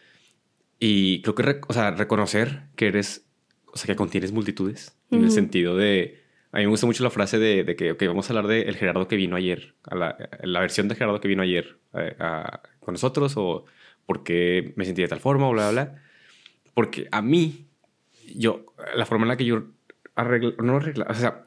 Y 0.78 1.22
creo 1.22 1.34
que, 1.34 1.60
o 1.68 1.72
sea, 1.72 1.90
reconocer 1.92 2.62
que 2.74 2.88
eres, 2.88 3.26
o 3.66 3.76
sea, 3.76 3.86
que 3.86 3.96
contienes 3.96 4.32
multitudes, 4.32 4.96
en 5.10 5.24
el 5.24 5.30
sentido 5.30 5.76
de, 5.76 6.20
a 6.52 6.58
mí 6.58 6.64
me 6.64 6.70
gusta 6.70 6.86
mucho 6.86 7.04
la 7.04 7.10
frase 7.10 7.38
de, 7.38 7.64
de 7.64 7.76
que, 7.76 7.92
ok, 7.92 8.02
vamos 8.06 8.28
a 8.28 8.32
hablar 8.32 8.46
del 8.46 8.68
el 8.68 8.76
Gerardo 8.76 9.06
que 9.06 9.16
vino 9.16 9.36
ayer, 9.36 9.74
a 9.84 9.94
la, 9.94 10.30
la, 10.42 10.60
versión 10.60 10.88
de 10.88 10.94
Gerardo 10.94 11.20
que 11.20 11.28
vino 11.28 11.42
ayer 11.42 11.78
eh, 11.94 12.16
con 12.80 12.94
nosotros 12.94 13.34
o 13.36 13.66
por 14.06 14.24
qué 14.24 14.72
me 14.76 14.84
sentí 14.84 15.02
de 15.02 15.08
tal 15.08 15.20
forma 15.20 15.48
o 15.48 15.52
bla, 15.52 15.70
bla, 15.70 15.84
bla. 15.84 16.02
Porque 16.74 17.08
a 17.12 17.22
mí, 17.22 17.66
yo, 18.34 18.64
la 18.94 19.06
forma 19.06 19.24
en 19.24 19.28
la 19.28 19.36
que 19.36 19.44
yo 19.44 19.64
arreglo, 20.14 20.54
no 20.62 20.76
arreglo, 20.76 21.04
o 21.08 21.14
sea, 21.14 21.44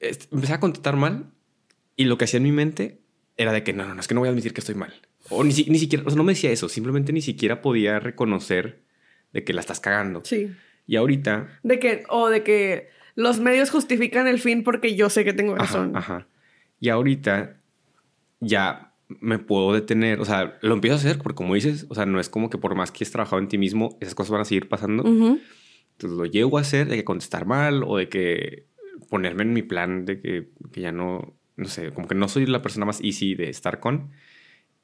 empecé 0.00 0.52
a 0.52 0.60
contestar 0.60 0.96
mal 0.96 1.30
y 1.96 2.04
lo 2.04 2.18
que 2.18 2.24
hacía 2.24 2.38
en 2.38 2.44
mi 2.44 2.52
mente 2.52 3.00
era 3.36 3.52
de 3.52 3.62
que 3.62 3.72
no, 3.72 3.86
no, 3.86 3.94
no, 3.94 4.00
es 4.00 4.08
que 4.08 4.14
no 4.14 4.20
voy 4.20 4.28
a 4.28 4.32
admitir 4.32 4.52
que 4.52 4.60
estoy 4.60 4.74
mal. 4.74 4.92
O 5.30 5.44
ni, 5.44 5.52
ni 5.52 5.78
siquiera, 5.78 6.04
o 6.06 6.10
sea, 6.10 6.16
no 6.16 6.24
me 6.24 6.32
decía 6.32 6.50
eso, 6.50 6.68
simplemente 6.68 7.12
ni 7.12 7.22
siquiera 7.22 7.60
podía 7.60 8.00
reconocer 8.00 8.82
de 9.32 9.44
que 9.44 9.52
la 9.52 9.60
estás 9.60 9.80
cagando. 9.80 10.22
Sí. 10.24 10.50
Y 10.86 10.96
ahorita... 10.96 11.60
De 11.62 11.78
que, 11.78 12.04
o 12.08 12.28
de 12.28 12.42
que 12.42 12.88
los 13.14 13.40
medios 13.40 13.70
justifican 13.70 14.26
el 14.26 14.38
fin 14.38 14.62
porque 14.62 14.94
yo 14.94 15.10
sé 15.10 15.24
que 15.24 15.32
tengo 15.32 15.56
razón. 15.56 15.96
Ajá. 15.96 16.28
Y 16.80 16.88
ahorita 16.88 17.60
ya 18.40 18.94
me 19.08 19.38
puedo 19.38 19.72
detener, 19.72 20.20
o 20.20 20.24
sea, 20.24 20.56
lo 20.62 20.74
empiezo 20.74 20.94
a 20.94 20.98
hacer 20.98 21.18
porque 21.18 21.34
como 21.34 21.54
dices, 21.54 21.86
o 21.88 21.96
sea, 21.96 22.06
no 22.06 22.20
es 22.20 22.28
como 22.28 22.48
que 22.48 22.58
por 22.58 22.76
más 22.76 22.92
que 22.92 22.98
hayas 22.98 23.10
trabajado 23.10 23.42
en 23.42 23.48
ti 23.48 23.58
mismo, 23.58 23.98
esas 24.00 24.14
cosas 24.14 24.30
van 24.30 24.42
a 24.42 24.44
seguir 24.44 24.68
pasando. 24.68 25.02
Entonces 25.04 26.16
lo 26.16 26.26
llego 26.26 26.58
a 26.58 26.60
hacer 26.60 26.88
de 26.88 26.96
que 26.96 27.04
contestar 27.04 27.44
mal 27.44 27.82
o 27.84 27.96
de 27.96 28.08
que 28.08 28.67
ponerme 29.08 29.42
en 29.42 29.52
mi 29.52 29.62
plan 29.62 30.04
de 30.04 30.20
que, 30.20 30.50
que, 30.72 30.80
ya 30.80 30.92
no, 30.92 31.34
no 31.56 31.68
sé, 31.68 31.92
como 31.92 32.08
que 32.08 32.14
no 32.14 32.28
soy 32.28 32.46
la 32.46 32.62
persona 32.62 32.86
más 32.86 33.00
easy 33.02 33.34
de 33.34 33.50
estar 33.50 33.80
con. 33.80 34.10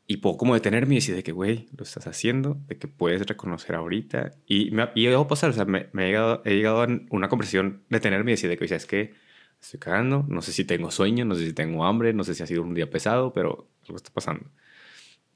Y 0.07 0.19
puedo 0.19 0.37
como 0.37 0.55
detenerme 0.55 0.95
y 0.95 0.99
decir 0.99 1.15
de 1.15 1.23
que, 1.23 1.33
güey, 1.33 1.67
lo 1.77 1.85
estás 1.85 2.07
haciendo, 2.07 2.59
de 2.69 2.77
que 2.77 2.89
puedes 2.89 3.27
reconocer 3.27 3.75
ahorita. 3.75 4.33
Y 4.47 4.71
me 4.71 4.83
ha, 4.83 4.95
llegado 4.95 5.23
a 5.23 5.29
pasar, 5.29 5.51
o 5.51 5.53
sea, 5.55 5.65
me, 5.65 5.89
he, 5.95 6.07
llegado, 6.07 6.43
he 6.45 6.57
llegado 6.57 6.83
a 6.83 6.89
una 7.11 7.29
conversación, 7.29 7.83
detenerme 7.89 8.33
y 8.33 8.35
decir 8.35 8.51
de 8.51 8.59
que, 8.59 8.65
o 8.65 8.77
es 8.77 8.87
que 8.87 9.15
estoy 9.61 9.81
cagando, 9.81 10.27
no 10.29 10.43
sé 10.43 10.53
si 10.53 10.65
tengo 10.65 10.91
sueño, 10.91 11.25
no 11.25 11.35
sé 11.35 11.47
si 11.47 11.53
tengo 11.55 11.87
hambre, 11.87 12.13
no 12.13 12.23
sé 12.23 12.35
si 12.35 12.43
ha 12.43 12.47
sido 12.47 12.63
un 12.63 12.75
día 12.75 12.91
pesado, 12.91 13.33
pero 13.33 13.67
algo 13.85 13.97
está 13.97 14.11
pasando. 14.13 14.51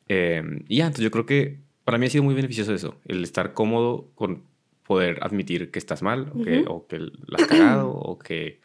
Eh, 0.08 0.42
y 0.68 0.78
ya, 0.78 0.86
entonces 0.86 1.04
yo 1.04 1.10
creo 1.10 1.24
que 1.24 1.60
para 1.84 1.96
mí 1.96 2.06
ha 2.06 2.10
sido 2.10 2.24
muy 2.24 2.34
beneficioso 2.34 2.74
eso, 2.74 3.00
el 3.06 3.24
estar 3.24 3.54
cómodo 3.54 4.10
con 4.14 4.42
poder 4.86 5.18
admitir 5.22 5.70
que 5.70 5.78
estás 5.78 6.02
mal, 6.02 6.30
o, 6.34 6.42
que, 6.42 6.64
o 6.66 6.86
que 6.86 6.98
la 6.98 7.38
has 7.38 7.46
cagado, 7.46 7.90
o 7.90 8.18
que 8.18 8.60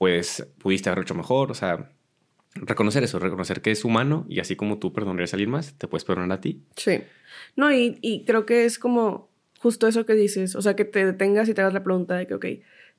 pues 0.00 0.46
pudiste 0.56 0.88
haber 0.88 1.02
hecho 1.02 1.14
mejor, 1.14 1.50
o 1.50 1.54
sea, 1.54 1.90
reconocer 2.54 3.04
eso, 3.04 3.18
reconocer 3.18 3.60
que 3.60 3.70
es 3.70 3.84
humano 3.84 4.24
y 4.30 4.40
así 4.40 4.56
como 4.56 4.78
tú 4.78 4.94
perdonarías 4.94 5.34
a 5.34 5.36
alguien 5.36 5.50
más, 5.50 5.74
te 5.74 5.88
puedes 5.88 6.06
perdonar 6.06 6.38
a 6.38 6.40
ti. 6.40 6.62
Sí. 6.74 7.02
No, 7.54 7.70
y, 7.70 7.98
y 8.00 8.24
creo 8.24 8.46
que 8.46 8.64
es 8.64 8.78
como 8.78 9.28
justo 9.58 9.86
eso 9.86 10.06
que 10.06 10.14
dices, 10.14 10.56
o 10.56 10.62
sea, 10.62 10.74
que 10.74 10.86
te 10.86 11.04
detengas 11.04 11.50
y 11.50 11.52
te 11.52 11.60
hagas 11.60 11.74
la 11.74 11.84
pregunta 11.84 12.16
de 12.16 12.26
que, 12.26 12.32
ok, 12.32 12.46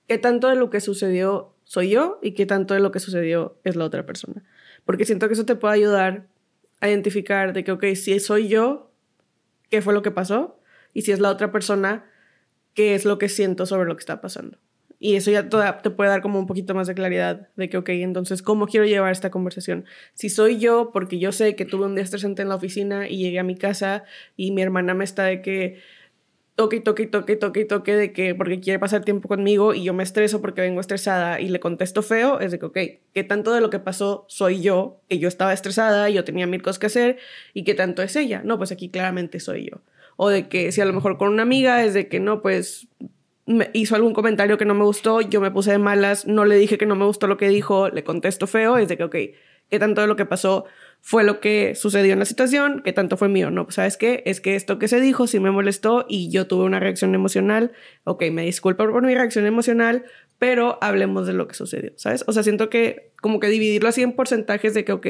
¿qué 0.08 0.18
tanto 0.20 0.48
de 0.48 0.56
lo 0.56 0.70
que 0.70 0.80
sucedió 0.80 1.56
soy 1.64 1.90
yo 1.90 2.20
y 2.22 2.34
qué 2.34 2.46
tanto 2.46 2.76
de 2.76 2.82
lo 2.82 2.92
que 2.92 3.00
sucedió 3.00 3.58
es 3.64 3.76
la 3.76 3.86
otra 3.86 4.06
persona? 4.06 4.44
Porque 4.86 5.06
siento 5.06 5.26
que 5.28 5.34
eso 5.34 5.46
te 5.48 5.56
puede 5.56 5.74
ayudar 5.74 6.28
a 6.82 6.88
identificar 6.88 7.54
de 7.54 7.64
que, 7.64 7.72
ok, 7.72 7.84
si 7.96 8.20
soy 8.20 8.48
yo, 8.48 8.92
¿qué 9.72 9.82
fue 9.82 9.96
lo 9.96 10.04
que 10.04 10.12
pasó? 10.12 10.60
Y 10.94 11.02
si 11.02 11.12
es 11.14 11.20
la 11.20 11.32
otra 11.32 11.52
persona, 11.52 12.06
¿qué 12.76 12.94
es 12.94 13.06
lo 13.06 13.18
que 13.18 13.28
siento 13.28 13.66
sobre 13.66 13.88
lo 13.88 13.96
que 13.96 14.02
está 14.02 14.22
pasando? 14.22 14.60
Y 15.04 15.16
eso 15.16 15.32
ya 15.32 15.50
te 15.50 15.90
puede 15.90 16.12
dar 16.12 16.22
como 16.22 16.38
un 16.38 16.46
poquito 16.46 16.76
más 16.76 16.86
de 16.86 16.94
claridad 16.94 17.50
de 17.56 17.70
que, 17.70 17.78
ok, 17.78 17.90
entonces, 17.90 18.44
¿cómo 18.44 18.68
quiero 18.68 18.86
llevar 18.86 19.12
esta 19.12 19.32
conversación? 19.32 19.86
Si 20.14 20.30
soy 20.30 20.60
yo, 20.60 20.92
porque 20.94 21.18
yo 21.18 21.32
sé 21.32 21.56
que 21.56 21.66
tuve 21.66 21.88
un 21.88 21.96
día 21.96 22.04
estresante 22.04 22.44
en 22.44 22.50
la 22.50 22.56
oficina 22.56 23.10
y 23.10 23.18
llegué 23.18 23.40
a 23.40 23.44
mi 23.44 23.56
casa 23.56 24.04
y 24.38 24.52
mi 24.52 24.62
hermana 24.62 24.94
me 24.94 25.04
está 25.04 25.24
de 25.24 25.42
que 25.42 25.80
toque, 26.54 26.82
toque, 26.82 27.08
toque, 27.08 27.36
toque, 27.36 27.66
toque, 27.66 27.96
de 27.96 28.14
que 28.14 28.36
porque 28.36 28.60
quiere 28.60 28.78
pasar 28.78 29.04
tiempo 29.04 29.28
conmigo 29.28 29.74
y 29.74 29.84
yo 29.84 29.96
me 29.96 30.04
estreso 30.04 30.40
porque 30.40 30.62
vengo 30.62 30.80
estresada 30.80 31.42
y 31.42 31.48
le 31.50 31.60
contesto 31.60 32.04
feo, 32.04 32.40
es 32.40 32.52
de 32.52 32.60
que, 32.60 32.66
ok, 32.68 32.78
¿qué 33.12 33.24
tanto 33.24 33.54
de 33.54 33.62
lo 33.62 33.72
que 33.72 33.80
pasó 33.80 34.26
soy 34.28 34.62
yo? 34.62 35.02
Que 35.10 35.18
yo 35.18 35.28
estaba 35.28 35.52
estresada 35.52 36.12
y 36.12 36.14
yo 36.14 36.24
tenía 36.24 36.46
mil 36.46 36.62
cosas 36.62 36.78
que 36.78 36.86
hacer 36.86 37.18
y 37.56 37.64
qué 37.64 37.74
tanto 37.74 38.04
es 38.04 38.16
ella? 38.16 38.44
No, 38.46 38.60
pues 38.60 38.72
aquí 38.72 38.90
claramente 38.90 39.40
soy 39.40 39.72
yo. 39.72 39.82
O 40.16 40.30
de 40.30 40.48
que 40.48 40.72
si 40.72 40.80
a 40.80 40.86
lo 40.86 40.94
mejor 40.94 41.18
con 41.18 41.30
una 41.30 41.42
amiga 41.42 41.84
es 41.84 41.96
de 41.96 42.08
que 42.08 42.20
no, 42.20 42.44
pues 42.44 42.88
me 43.46 43.70
hizo 43.74 43.96
algún 43.96 44.14
comentario 44.14 44.58
que 44.58 44.66
no 44.66 44.74
me 44.74 44.84
gustó, 44.84 45.22
yo 45.22 45.42
me 45.42 45.52
puse 45.52 45.72
de 45.72 45.78
malas, 45.78 46.28
no 46.28 46.46
le 46.46 46.56
dije 46.58 46.78
que 46.78 46.86
no 46.86 46.96
me 46.96 47.06
gustó 47.06 47.28
lo 47.28 47.38
que 47.38 47.50
dijo, 47.50 47.90
le 47.90 48.04
contesto 48.04 48.48
feo, 48.48 48.78
es 48.78 48.88
de 48.88 48.98
que, 48.98 49.04
ok, 49.04 49.16
¿qué 49.70 49.80
tanto 49.80 50.02
de 50.02 50.08
lo 50.08 50.16
que 50.16 50.26
pasó 50.26 50.66
fue 51.02 51.24
lo 51.24 51.40
que 51.40 51.74
sucedió 51.74 52.14
en 52.14 52.20
la 52.20 52.26
situación, 52.26 52.82
que 52.84 52.94
tanto 52.94 53.18
fue 53.18 53.28
mío, 53.28 53.50
¿no? 53.50 53.66
Pues, 53.66 53.76
¿Sabes 53.76 53.98
qué? 53.98 54.22
Es 54.26 54.40
que 54.40 54.56
esto 54.56 54.78
que 54.78 54.88
se 54.88 55.02
dijo 55.02 55.26
sí 55.26 55.40
me 55.40 55.50
molestó 55.50 56.06
y 56.08 56.30
yo 56.30 56.46
tuve 56.46 56.64
una 56.64 56.80
reacción 56.80 57.16
emocional. 57.16 57.72
Ok, 58.04 58.24
me 58.32 58.44
disculpo 58.44 58.88
por 58.88 59.04
mi 59.04 59.16
reacción 59.16 59.48
emocional, 59.48 60.06
pero 60.38 60.78
hablemos 60.82 61.26
de 61.26 61.34
lo 61.34 61.48
que 61.48 61.56
sucedió, 61.56 61.92
¿sabes? 61.96 62.24
O 62.28 62.34
sea, 62.34 62.44
siento 62.44 62.70
que 62.70 63.12
como 63.20 63.40
que 63.40 63.48
dividirlo 63.48 63.90
así 63.90 64.04
en 64.04 64.14
porcentajes 64.14 64.76
de 64.76 64.86
que, 64.86 64.92
ok, 64.92 65.08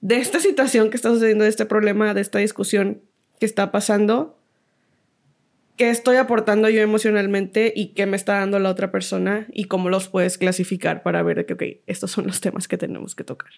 de 0.00 0.16
esta 0.16 0.38
situación 0.38 0.90
que 0.90 0.96
está 0.96 1.10
sucediendo, 1.10 1.44
de 1.44 1.50
este 1.50 1.66
problema, 1.66 2.14
de 2.14 2.20
esta 2.20 2.38
discusión 2.38 3.02
que 3.40 3.46
está 3.46 3.72
pasando, 3.72 4.37
qué 5.78 5.88
estoy 5.88 6.16
aportando 6.16 6.68
yo 6.68 6.82
emocionalmente 6.82 7.72
y 7.74 7.94
qué 7.94 8.04
me 8.04 8.16
está 8.16 8.40
dando 8.40 8.58
la 8.58 8.68
otra 8.68 8.90
persona 8.90 9.46
y 9.52 9.64
cómo 9.64 9.88
los 9.88 10.08
puedes 10.08 10.36
clasificar 10.36 11.02
para 11.02 11.22
ver 11.22 11.46
que, 11.46 11.54
ok, 11.54 11.62
estos 11.86 12.10
son 12.10 12.26
los 12.26 12.42
temas 12.42 12.68
que 12.68 12.76
tenemos 12.76 13.14
que 13.14 13.24
tocar. 13.24 13.52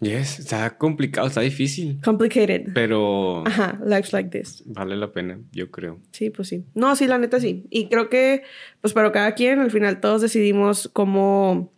Yes, 0.00 0.38
está 0.38 0.78
complicado, 0.78 1.26
está 1.26 1.40
difícil. 1.40 2.00
Complicated. 2.02 2.68
Pero. 2.72 3.46
Ajá, 3.46 3.78
life's 3.84 4.14
like 4.14 4.30
this. 4.30 4.62
Vale 4.64 4.96
la 4.96 5.12
pena, 5.12 5.40
yo 5.52 5.70
creo. 5.70 6.00
Sí, 6.12 6.30
pues 6.30 6.48
sí. 6.48 6.64
No, 6.74 6.96
sí, 6.96 7.06
la 7.06 7.18
neta 7.18 7.38
sí. 7.38 7.66
Y 7.68 7.88
creo 7.88 8.08
que, 8.08 8.42
pues 8.80 8.94
para 8.94 9.12
cada 9.12 9.34
quien, 9.34 9.58
al 9.58 9.70
final 9.70 10.00
todos 10.00 10.22
decidimos 10.22 10.88
cómo 10.92 11.72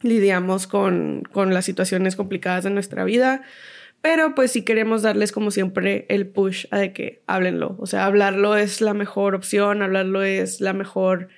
lidiamos 0.00 0.66
con, 0.66 1.22
con 1.32 1.54
las 1.54 1.64
situaciones 1.64 2.16
complicadas 2.16 2.64
de 2.64 2.70
nuestra 2.70 3.04
vida. 3.04 3.42
Pero 4.04 4.34
pues 4.34 4.50
si 4.50 4.60
queremos 4.60 5.00
darles 5.00 5.32
como 5.32 5.50
siempre 5.50 6.04
el 6.10 6.26
push 6.26 6.66
a 6.70 6.78
de 6.78 6.92
que 6.92 7.22
háblenlo. 7.26 7.74
O 7.78 7.86
sea, 7.86 8.04
hablarlo 8.04 8.54
es 8.54 8.82
la 8.82 8.92
mejor 8.92 9.34
opción, 9.34 9.80
hablarlo 9.80 10.22
es 10.22 10.60
la 10.60 10.74
mejor 10.74 11.28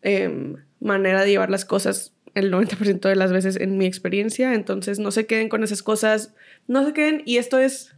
em, 0.00 0.56
manera 0.80 1.22
de 1.22 1.28
llevar 1.28 1.50
las 1.50 1.66
cosas 1.66 2.14
el 2.34 2.50
90% 2.50 3.06
de 3.06 3.16
las 3.16 3.34
veces 3.34 3.56
en 3.56 3.76
mi 3.76 3.84
experiencia. 3.84 4.54
Entonces 4.54 4.98
no 4.98 5.10
se 5.10 5.26
queden 5.26 5.50
con 5.50 5.62
esas 5.62 5.82
cosas, 5.82 6.34
no 6.66 6.86
se 6.86 6.94
queden. 6.94 7.22
Y 7.26 7.36
esto 7.36 7.58
es, 7.58 7.94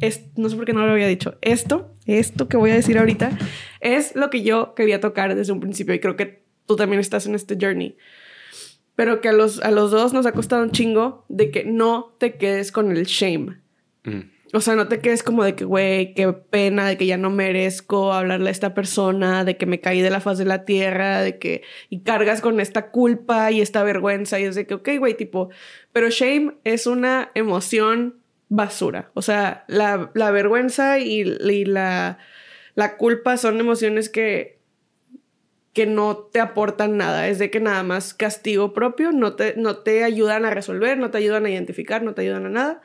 es, 0.00 0.22
no 0.38 0.48
sé 0.48 0.56
por 0.56 0.64
qué 0.64 0.72
no 0.72 0.86
lo 0.86 0.92
había 0.92 1.06
dicho, 1.06 1.36
esto, 1.42 1.94
esto 2.06 2.48
que 2.48 2.56
voy 2.56 2.70
a 2.70 2.76
decir 2.76 2.96
ahorita, 2.96 3.38
es 3.80 4.16
lo 4.16 4.30
que 4.30 4.42
yo 4.42 4.74
quería 4.74 5.00
tocar 5.00 5.34
desde 5.34 5.52
un 5.52 5.60
principio 5.60 5.94
y 5.94 6.00
creo 6.00 6.16
que 6.16 6.44
tú 6.64 6.76
también 6.76 6.98
estás 6.98 7.26
en 7.26 7.34
este 7.34 7.58
journey 7.60 7.94
pero 8.96 9.20
que 9.20 9.28
a 9.28 9.32
los, 9.32 9.60
a 9.62 9.70
los 9.70 9.90
dos 9.90 10.12
nos 10.12 10.26
ha 10.26 10.32
costado 10.32 10.62
un 10.62 10.70
chingo 10.70 11.24
de 11.28 11.50
que 11.50 11.64
no 11.64 12.14
te 12.18 12.34
quedes 12.36 12.72
con 12.72 12.90
el 12.96 13.04
shame. 13.04 13.58
Mm. 14.04 14.34
O 14.54 14.60
sea, 14.60 14.76
no 14.76 14.86
te 14.86 15.00
quedes 15.00 15.24
como 15.24 15.42
de 15.42 15.56
que, 15.56 15.64
güey, 15.64 16.14
qué 16.14 16.32
pena, 16.32 16.86
de 16.86 16.96
que 16.96 17.06
ya 17.06 17.16
no 17.16 17.28
merezco 17.28 18.12
hablarle 18.12 18.50
a 18.50 18.52
esta 18.52 18.72
persona, 18.72 19.44
de 19.44 19.56
que 19.56 19.66
me 19.66 19.80
caí 19.80 20.00
de 20.00 20.10
la 20.10 20.20
faz 20.20 20.38
de 20.38 20.44
la 20.44 20.64
tierra, 20.64 21.22
de 21.22 21.40
que... 21.40 21.62
Y 21.90 22.02
cargas 22.02 22.40
con 22.40 22.60
esta 22.60 22.92
culpa 22.92 23.50
y 23.50 23.60
esta 23.60 23.82
vergüenza 23.82 24.38
y 24.38 24.44
es 24.44 24.54
de 24.54 24.64
que, 24.64 24.74
ok, 24.74 24.90
güey, 25.00 25.14
tipo... 25.14 25.50
Pero 25.92 26.08
shame 26.08 26.54
es 26.62 26.86
una 26.86 27.32
emoción 27.34 28.20
basura. 28.48 29.10
O 29.14 29.22
sea, 29.22 29.64
la, 29.66 30.12
la 30.14 30.30
vergüenza 30.30 31.00
y, 31.00 31.22
y 31.22 31.64
la, 31.64 32.18
la 32.76 32.96
culpa 32.96 33.36
son 33.38 33.58
emociones 33.58 34.08
que 34.08 34.60
que 35.74 35.86
no 35.86 36.16
te 36.16 36.40
aportan 36.40 36.96
nada, 36.96 37.28
es 37.28 37.40
de 37.40 37.50
que 37.50 37.58
nada 37.58 37.82
más 37.82 38.14
castigo 38.14 38.72
propio, 38.72 39.10
no 39.10 39.34
te, 39.34 39.54
no 39.56 39.78
te 39.78 40.04
ayudan 40.04 40.44
a 40.44 40.50
resolver, 40.50 40.96
no 40.96 41.10
te 41.10 41.18
ayudan 41.18 41.46
a 41.46 41.50
identificar, 41.50 42.02
no 42.04 42.14
te 42.14 42.22
ayudan 42.22 42.46
a 42.46 42.48
nada. 42.48 42.82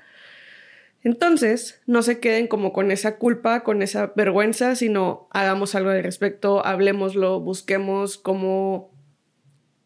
Entonces, 1.04 1.82
no 1.86 2.02
se 2.02 2.20
queden 2.20 2.48
como 2.48 2.74
con 2.74 2.92
esa 2.92 3.18
culpa, 3.18 3.64
con 3.64 3.84
esa 3.84 4.12
vergüenza, 4.16 4.76
sino 4.76 5.28
hagamos 5.32 5.76
algo 5.76 5.92
al 5.92 6.04
respecto, 6.04 6.66
hablemoslo, 6.66 7.40
busquemos 7.40 8.18
cómo... 8.18 8.92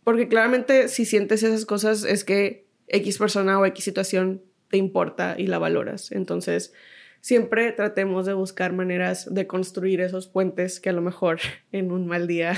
Porque 0.06 0.30
claramente 0.30 0.88
si 0.88 1.06
sientes 1.06 1.44
esas 1.44 1.66
cosas 1.66 2.06
es 2.06 2.24
que 2.24 2.66
X 2.88 3.18
persona 3.18 3.60
o 3.60 3.66
X 3.66 3.84
situación 3.84 4.42
te 4.70 4.78
importa 4.78 5.36
y 5.38 5.48
la 5.48 5.60
valoras. 5.60 6.12
Entonces, 6.14 6.74
siempre 7.20 7.72
tratemos 7.74 8.26
de 8.26 8.34
buscar 8.34 8.72
maneras 8.74 9.34
de 9.34 9.46
construir 9.46 10.02
esos 10.02 10.28
puentes 10.28 10.80
que 10.80 10.90
a 10.90 10.94
lo 10.94 11.02
mejor 11.02 11.40
en 11.74 11.92
un 11.92 12.08
mal 12.08 12.28
día 12.28 12.56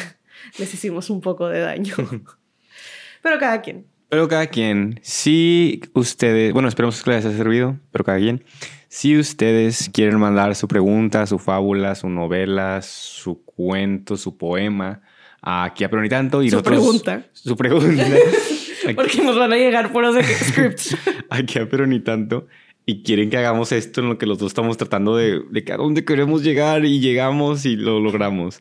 les 0.57 0.73
hicimos 0.73 1.09
un 1.09 1.21
poco 1.21 1.47
de 1.47 1.59
daño. 1.59 1.95
pero 3.21 3.39
cada 3.39 3.61
quien. 3.61 3.85
Pero 4.09 4.27
cada 4.27 4.47
quien. 4.47 4.99
Si 5.03 5.81
ustedes, 5.93 6.53
bueno, 6.53 6.67
esperemos 6.67 7.01
que 7.01 7.11
les 7.11 7.25
haya 7.25 7.35
servido, 7.35 7.77
pero 7.91 8.03
cada 8.03 8.19
quien. 8.19 8.43
Si 8.87 9.17
ustedes 9.17 9.89
quieren 9.91 10.19
mandar 10.19 10.55
su 10.55 10.67
pregunta, 10.67 11.25
su 11.25 11.39
fábula, 11.39 11.95
su 11.95 12.07
novela, 12.07 12.81
su 12.81 13.43
cuento, 13.43 14.15
su 14.15 14.37
poema, 14.37 15.01
aquí 15.41 15.83
a 15.83 15.89
Pero 15.89 16.07
Tanto 16.07 16.41
y 16.41 16.49
su 16.49 16.63
pregunta. 16.63 17.25
Su 17.33 17.55
pregunta. 17.55 18.05
Porque 18.95 19.21
nos 19.23 19.37
van 19.37 19.51
a 19.51 19.57
llegar 19.57 19.91
por 19.91 20.03
los 20.03 20.23
scripts. 20.23 20.95
aquí 21.29 21.59
a 21.59 21.67
Pero 21.67 21.85
Tanto 22.03 22.47
y 22.85 23.03
quieren 23.03 23.29
que 23.29 23.37
hagamos 23.37 23.71
esto 23.71 24.01
en 24.01 24.09
lo 24.09 24.17
que 24.17 24.27
los 24.27 24.37
dos 24.37 24.51
estamos 24.51 24.77
tratando 24.77 25.17
de, 25.17 25.41
de 25.49 25.63
que 25.63 25.73
a 25.73 25.77
dónde 25.77 26.05
queremos 26.05 26.43
llegar 26.43 26.85
y 26.85 26.99
llegamos 26.99 27.65
y 27.65 27.75
lo 27.75 27.99
logramos. 27.99 28.59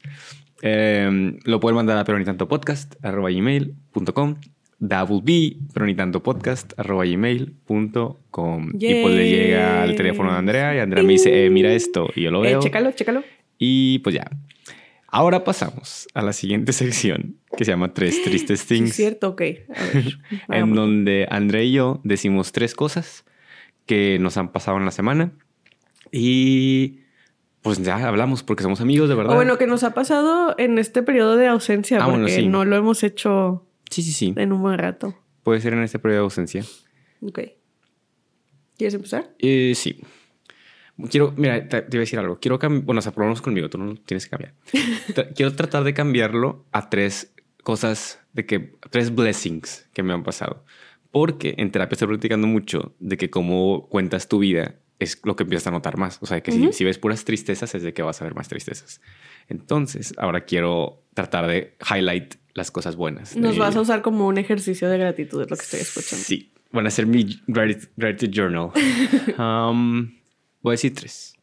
Em, 0.67 1.41
lo 1.45 1.61
pueden 1.61 1.77
mandar 1.77 1.99
a 1.99 2.05
peronitantopodcast.com 2.05 4.37
double 4.79 5.21
B, 5.23 5.59
peronitantopodcast.com 5.75 8.73
Y 8.79 9.03
pues 9.03 9.15
le 9.15 9.31
llega 9.31 9.83
al 9.83 9.95
teléfono 9.95 10.33
de 10.33 10.39
Andrea 10.39 10.75
y 10.75 10.79
Andrea 10.79 11.05
me 11.05 11.13
dice, 11.13 11.45
eh, 11.45 11.51
mira 11.51 11.71
esto, 11.71 12.09
y 12.17 12.23
yo 12.23 12.31
lo 12.31 12.43
eh, 12.43 12.49
veo. 12.49 12.61
chécalo, 12.61 12.93
chécalo. 12.93 13.23
Y 13.59 13.99
pues 13.99 14.15
ya. 14.15 14.31
Ahora 15.07 15.45
pasamos 15.45 16.09
a 16.15 16.23
la 16.23 16.33
siguiente 16.33 16.73
sección 16.73 17.37
que 17.55 17.67
se 17.67 17.73
llama 17.73 17.93
Tres 17.93 18.25
Tristes 18.25 18.65
Things. 18.65 18.89
es 18.89 18.97
cierto, 18.97 19.29
ok. 19.29 19.43
en 20.49 20.75
donde 20.75 21.27
Andrea 21.31 21.63
y 21.63 21.73
yo 21.73 22.01
decimos 22.05 22.53
tres 22.53 22.75
cosas 22.75 23.27
que 23.85 24.19
nos 24.19 24.39
han 24.39 24.51
pasado 24.51 24.79
en 24.79 24.87
la 24.87 24.93
semana. 24.93 25.33
Y 26.11 27.01
pues 27.65 27.83
ya 27.83 27.97
hablamos 28.07 28.43
porque 28.43 28.63
somos 28.63 28.83
amigos 28.83 29.09
de 29.09 29.15
verdad. 29.15 29.33
O 29.33 29.37
bueno, 29.37 29.57
que 29.57 29.67
nos 29.67 29.85
ha 29.85 29.95
pasado 29.95 30.55
en 30.59 30.79
este 30.79 31.03
periodo 31.03 31.37
de 31.37 31.47
ausencia, 31.47 31.99
ah, 31.99 32.11
porque 32.11 32.43
no 32.43 32.67
lo 32.67 32.77
hemos 32.77 33.03
hecho 33.03 33.67
sí, 33.89 34.03
sí, 34.03 34.13
sí. 34.13 34.35
en 34.37 34.53
un 34.53 34.61
buen 34.61 34.79
rato. 34.79 35.19
Puede 35.43 35.63
ser 35.63 35.73
en 35.73 35.83
este 35.83 35.99
periodo 35.99 36.21
de 36.21 36.25
ausencia. 36.25 36.63
Ok. 37.23 37.41
¿Quieres 38.77 38.93
empezar? 38.93 39.31
Eh, 39.39 39.73
sí. 39.75 39.99
Quiero, 41.09 41.33
mira, 41.39 41.67
te, 41.67 41.79
iba 41.79 41.87
a 41.87 42.01
decir 42.01 42.19
algo. 42.19 42.39
Quiero 42.39 42.59
cambiar, 42.59 42.85
bueno, 42.85 42.99
o 42.99 43.03
sea, 43.03 43.13
conmigo, 43.13 43.71
tú 43.71 43.79
no 43.79 43.95
tienes 43.95 44.27
que 44.27 44.31
cambiar. 44.31 44.53
Quiero 45.35 45.55
tratar 45.55 45.85
de 45.85 45.95
cambiarlo 45.95 46.67
a 46.71 46.91
tres 46.91 47.33
cosas, 47.63 48.21
de 48.35 48.45
que, 48.45 48.75
tres 48.91 49.15
blessings 49.15 49.89
que 49.95 50.03
me 50.03 50.13
han 50.13 50.23
pasado. 50.23 50.67
Porque 51.11 51.55
en 51.57 51.71
terapia 51.71 51.95
estoy 51.95 52.09
practicando 52.09 52.47
mucho 52.47 52.95
de 52.99 53.17
que 53.17 53.31
cómo 53.31 53.89
cuentas 53.89 54.29
tu 54.29 54.39
vida 54.39 54.75
es 54.99 55.21
lo 55.25 55.37
que 55.37 55.43
empiezas 55.43 55.67
a 55.69 55.71
notar 55.71 55.97
más. 55.97 56.19
O 56.23 56.27
sea, 56.27 56.43
que 56.43 56.73
si, 56.73 56.85
ves 56.85 56.99
puras 56.99 57.25
tristezas 57.25 57.75
es 57.75 57.83
de 57.83 57.93
que 57.93 58.03
vas 58.03 58.21
a 58.21 58.25
ver 58.25 58.35
más 58.35 58.49
tristezas. 58.49 59.01
Entonces, 59.49 60.15
ahora 60.17 60.45
quiero 60.45 61.03
tratar 61.15 61.47
de 61.47 61.77
highlight 61.91 62.35
las 62.55 62.71
cosas 62.71 62.97
buenas. 62.97 63.37
Nos 63.37 63.59
vas 63.59 63.77
a 63.77 63.81
usar 63.81 64.03
como 64.03 64.27
un 64.27 64.39
ejercicio 64.39 64.89
de 64.89 64.99
gratitud, 64.99 65.43
es 65.43 65.51
lo 65.51 65.57
que 65.57 65.63
estoy 65.63 65.81
escuchando. 65.81 66.25
Sí, 66.25 66.53
van 66.71 66.87
a 66.87 66.91
ser 66.91 67.07
mi 67.07 67.41
gratitude 67.47 68.31
journal. 68.33 68.71
Um, 69.39 70.13
voy 70.63 70.73
a 70.73 70.75
decir 70.75 70.95
tres. 70.95 71.35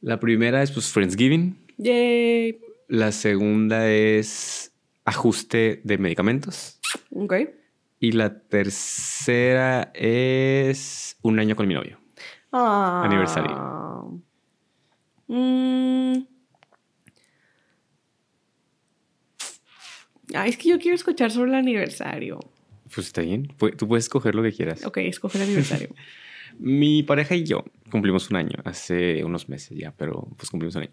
La 0.00 0.18
primera 0.18 0.62
es 0.62 0.70
pues 0.70 0.90
Friendsgiving. 0.90 1.58
Yay. 1.76 2.58
La 2.88 3.12
segunda 3.12 3.88
es 3.88 4.72
ajuste 5.04 5.80
de 5.84 5.98
medicamentos. 5.98 6.80
Ok. 7.10 7.34
Y 8.00 8.12
la 8.12 8.40
tercera 8.40 9.92
es 9.94 11.16
un 11.22 11.38
año 11.38 11.54
con 11.54 11.68
mi 11.68 11.74
novio. 11.74 12.01
Ah. 12.52 13.02
Aniversario. 13.04 14.22
Mm. 15.26 16.26
Ay, 20.34 20.50
es 20.50 20.56
que 20.56 20.68
yo 20.68 20.78
quiero 20.78 20.94
escuchar 20.94 21.30
sobre 21.30 21.50
el 21.50 21.56
aniversario. 21.56 22.38
Pues 22.94 23.06
está 23.06 23.22
bien. 23.22 23.48
Tú 23.76 23.88
puedes 23.88 24.04
escoger 24.04 24.34
lo 24.34 24.42
que 24.42 24.52
quieras. 24.52 24.84
Ok, 24.84 24.98
escoge 24.98 25.38
el 25.38 25.44
aniversario. 25.44 25.88
Mi 26.58 27.02
pareja 27.02 27.34
y 27.34 27.44
yo 27.44 27.64
cumplimos 27.90 28.30
un 28.30 28.36
año 28.36 28.58
hace 28.64 29.24
unos 29.24 29.48
meses 29.48 29.76
ya, 29.76 29.92
pero 29.96 30.28
pues 30.36 30.50
cumplimos 30.50 30.76
un 30.76 30.82
año. 30.82 30.92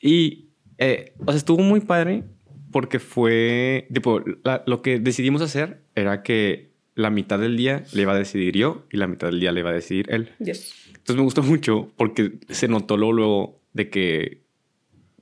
Y, 0.00 0.48
eh, 0.78 1.12
o 1.18 1.26
sea, 1.26 1.36
estuvo 1.36 1.62
muy 1.62 1.80
padre 1.80 2.24
porque 2.72 2.98
fue, 2.98 3.88
tipo, 3.92 4.22
lo 4.66 4.82
que 4.82 4.98
decidimos 4.98 5.42
hacer 5.42 5.82
era 5.94 6.22
que 6.22 6.67
la 6.98 7.10
mitad 7.10 7.38
del 7.38 7.56
día 7.56 7.84
le 7.92 8.02
iba 8.02 8.12
a 8.12 8.18
decidir 8.18 8.56
yo 8.56 8.84
y 8.90 8.96
la 8.96 9.06
mitad 9.06 9.28
del 9.28 9.38
día 9.38 9.52
le 9.52 9.60
iba 9.60 9.70
a 9.70 9.72
decidir 9.72 10.06
él. 10.10 10.32
Entonces 10.40 11.14
me 11.14 11.22
gustó 11.22 11.44
mucho 11.44 11.92
porque 11.96 12.40
se 12.48 12.66
notó 12.66 12.96
luego, 12.96 13.62
de 13.72 13.88
que, 13.88 14.42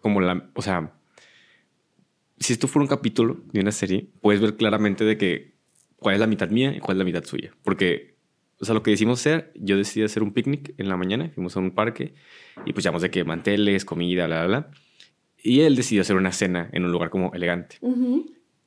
como 0.01 0.23
la, 0.23 0.49
o 0.55 0.63
sea, 0.63 0.95
si 2.39 2.55
esto 2.55 2.67
fuera 2.67 2.85
un 2.85 2.89
capítulo 2.89 3.43
de 3.53 3.61
una 3.61 3.73
serie, 3.73 4.09
puedes 4.23 4.41
ver 4.41 4.57
claramente 4.57 5.05
de 5.05 5.19
que 5.19 5.53
cuál 5.97 6.15
es 6.15 6.21
la 6.21 6.27
mitad 6.27 6.49
mía 6.49 6.75
y 6.75 6.81
cuál 6.81 6.97
es 6.97 6.99
la 6.99 7.05
mitad 7.05 7.25
suya. 7.25 7.53
Porque, 7.63 8.17
o 8.59 8.65
sea, 8.65 8.75
lo 8.75 8.83
que 8.83 8.93
decidimos 8.93 9.21
hacer, 9.21 9.53
yo 9.55 9.77
decidí 9.77 10.03
hacer 10.03 10.23
un 10.23 10.33
picnic 10.33 10.73
en 10.79 10.89
la 10.89 10.97
mañana, 10.97 11.31
fuimos 11.35 11.59
a 11.59 11.61
un 11.61 11.73
parque 11.73 12.15
y 12.65 12.73
pues 12.73 12.85
llamamos 12.85 13.03
de 13.03 13.11
que 13.11 13.23
manteles, 13.23 13.85
comida, 13.85 14.27
bla, 14.27 14.47
bla, 14.47 14.61
bla. 14.61 14.71
Y 15.43 15.61
él 15.61 15.77
decidió 15.77 16.01
hacer 16.01 16.17
una 16.17 16.33
cena 16.33 16.71
en 16.73 16.87
un 16.87 16.91
lugar 16.91 17.11
como 17.11 17.35
elegante. 17.35 17.77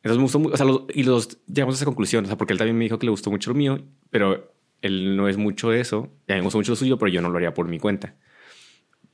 Entonces 0.01 0.17
me 0.17 0.23
gustó 0.23 0.39
mucho, 0.39 0.53
o 0.53 0.57
sea, 0.57 0.65
y 0.93 1.03
los 1.03 1.45
llegamos 1.45 1.75
a 1.75 1.77
esa 1.77 1.85
conclusión, 1.85 2.23
o 2.25 2.27
sea, 2.27 2.37
porque 2.37 2.53
él 2.53 2.59
también 2.59 2.77
me 2.77 2.85
dijo 2.85 2.97
que 2.99 3.05
le 3.05 3.11
gustó 3.11 3.29
mucho 3.31 3.51
lo 3.51 3.55
mío, 3.55 3.81
pero 4.09 4.53
él 4.81 5.17
no 5.17 5.27
es 5.27 5.37
mucho 5.37 5.69
de 5.69 5.81
eso. 5.81 6.09
Y 6.27 6.31
a 6.31 6.35
mí 6.35 6.41
me 6.41 6.45
gusta 6.45 6.57
mucho 6.57 6.71
lo 6.71 6.75
suyo, 6.77 6.97
pero 6.97 7.11
yo 7.11 7.21
no 7.21 7.29
lo 7.29 7.37
haría 7.37 7.53
por 7.53 7.67
mi 7.67 7.79
cuenta. 7.79 8.15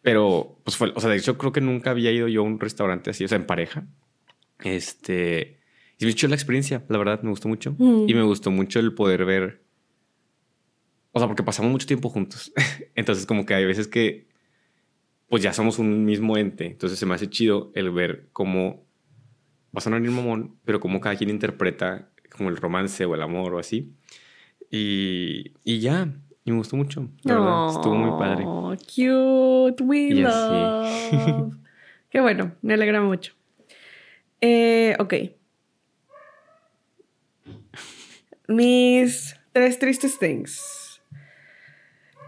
Pero, 0.02 0.60
pues 0.64 0.78
fue, 0.78 0.92
o 0.96 1.00
sea, 1.00 1.10
de 1.10 1.18
hecho 1.18 1.38
creo 1.38 1.52
que 1.52 1.62
nunca 1.62 1.90
había 1.90 2.12
ido 2.12 2.28
yo 2.28 2.42
a 2.42 2.44
un 2.44 2.60
restaurante 2.60 3.10
así, 3.10 3.26
o 3.26 3.28
sea, 3.28 3.38
en 3.38 3.48
pareja. 3.48 3.88
Este, 4.64 5.60
y 5.98 6.06
me 6.06 6.12
echó 6.12 6.28
la 6.28 6.36
experiencia, 6.36 6.84
la 6.90 6.98
verdad, 7.00 7.22
me 7.24 7.32
gustó 7.32 7.48
mucho. 7.48 7.76
Mm. 7.78 8.08
Y 8.08 8.14
me 8.14 8.22
gustó 8.22 8.52
mucho 8.52 8.80
el 8.80 8.94
poder 8.94 9.26
ver, 9.26 9.64
o 11.12 11.20
sea, 11.20 11.28
porque 11.28 11.44
pasamos 11.44 11.72
mucho 11.72 11.88
tiempo 11.88 12.10
juntos. 12.10 12.54
Entonces, 12.96 13.26
como 13.26 13.46
que 13.46 13.56
hay 13.56 13.66
veces 13.66 13.88
que, 13.88 14.28
pues 15.30 15.42
ya 15.42 15.54
somos 15.54 15.80
un 15.80 16.06
mismo 16.06 16.38
ente. 16.38 16.68
Entonces 16.68 17.00
se 17.00 17.06
me 17.06 17.16
hace 17.16 17.30
chido 17.30 17.72
el 17.74 17.90
ver 17.90 18.30
cómo, 18.32 18.85
va 19.76 19.80
a 19.80 19.82
sonar 19.82 20.02
bien 20.02 20.14
mamón, 20.14 20.56
pero 20.64 20.80
cómo 20.80 21.02
cada 21.02 21.16
quien 21.18 21.30
interpreta 21.30 22.10
como 22.36 22.50
el 22.50 22.58
romance 22.58 23.04
o 23.06 23.14
el 23.16 23.22
amor 23.22 23.54
o 23.54 23.60
así. 23.60 23.94
Y, 24.72 25.54
y 25.64 25.80
ya, 25.80 26.08
y 26.44 26.52
me 26.52 26.58
gustó 26.58 26.76
mucho. 26.78 27.10
La 27.24 27.36
verdad, 27.36 27.70
estuvo 27.70 27.96
muy 27.96 28.12
padre. 28.20 28.46
Oh, 28.48 28.74
cute, 28.78 29.84
we 29.84 29.98
Y 30.10 30.24
así. 30.24 30.54
love. 30.54 31.54
Qué 32.10 32.22
bueno, 32.22 32.56
me 32.62 32.74
alegra 32.76 33.02
mucho. 33.02 33.34
Eh, 34.42 34.96
ok. 35.00 35.14
Mis 38.48 39.36
tres 39.52 39.80
tristes 39.80 40.18
things. 40.20 41.02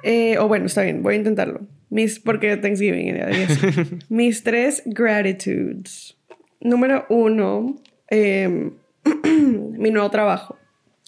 Eh, 0.03 0.37
o 0.37 0.47
bueno, 0.47 0.65
está 0.65 0.81
bien, 0.83 1.03
voy 1.03 1.15
a 1.15 1.17
intentarlo. 1.17 1.61
Mis, 1.89 2.19
porque 2.19 2.57
Thanksgiving. 2.57 3.17
Mis 4.09 4.43
tres 4.43 4.81
gratitudes. 4.85 6.16
Número 6.59 7.05
uno, 7.09 7.75
em, 8.09 8.73
mi 9.23 9.91
nuevo 9.91 10.09
trabajo. 10.09 10.57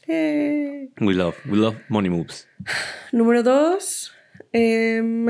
Eh, 0.07 0.89
We 1.01 1.13
love, 1.13 1.35
we 1.45 1.57
love 1.57 1.77
money 1.89 2.09
moves. 2.09 2.47
Número 3.11 3.43
dos. 3.43 4.11
em, 4.51 5.27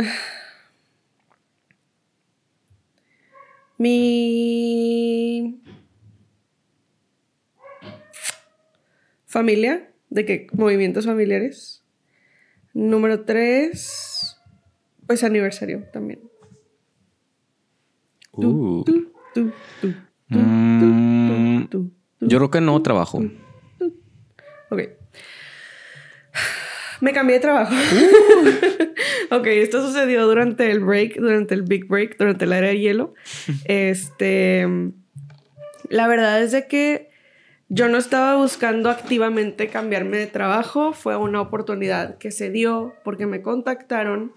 mi 3.77 5.61
familia, 9.25 9.91
de 10.09 10.25
que 10.25 10.47
movimientos 10.53 11.05
familiares. 11.05 11.83
Número 12.73 13.25
tres, 13.25 14.37
pues 15.07 15.23
aniversario 15.23 15.85
también. 15.91 16.19
Uh. 18.31 18.83
Tu, 18.83 19.11
tu, 19.33 19.51
tu, 19.81 19.93
Mm, 20.29 21.63
Yo 22.21 22.37
creo 22.37 22.51
que 22.51 22.61
no 22.61 22.81
trabajo. 22.81 23.21
Ok. 24.69 24.81
Me 27.01 27.13
cambié 27.13 27.35
de 27.35 27.41
trabajo. 27.41 27.73
ok, 29.31 29.47
esto 29.47 29.85
sucedió 29.85 30.27
durante 30.27 30.69
el 30.69 30.81
break, 30.81 31.15
durante 31.15 31.55
el 31.55 31.63
big 31.63 31.87
break, 31.87 32.17
durante 32.17 32.45
la 32.45 32.57
era 32.57 32.67
de 32.67 32.79
hielo. 32.79 33.13
Este. 33.65 34.67
La 35.89 36.07
verdad 36.07 36.43
es 36.43 36.51
de 36.51 36.67
que 36.67 37.09
yo 37.69 37.87
no 37.87 37.97
estaba 37.97 38.35
buscando 38.35 38.89
activamente 38.89 39.69
cambiarme 39.69 40.17
de 40.17 40.27
trabajo. 40.27 40.93
Fue 40.93 41.15
una 41.15 41.41
oportunidad 41.41 42.17
que 42.17 42.31
se 42.31 42.49
dio 42.49 42.93
porque 43.03 43.25
me 43.25 43.41
contactaron. 43.41 44.33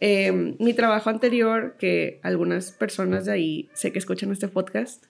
Eh, 0.00 0.56
mi 0.58 0.74
trabajo 0.74 1.08
anterior, 1.08 1.76
que 1.78 2.20
algunas 2.22 2.72
personas 2.72 3.24
de 3.24 3.32
ahí 3.32 3.70
sé 3.72 3.92
que 3.92 3.98
escuchan 3.98 4.32
este 4.32 4.48
podcast, 4.48 5.06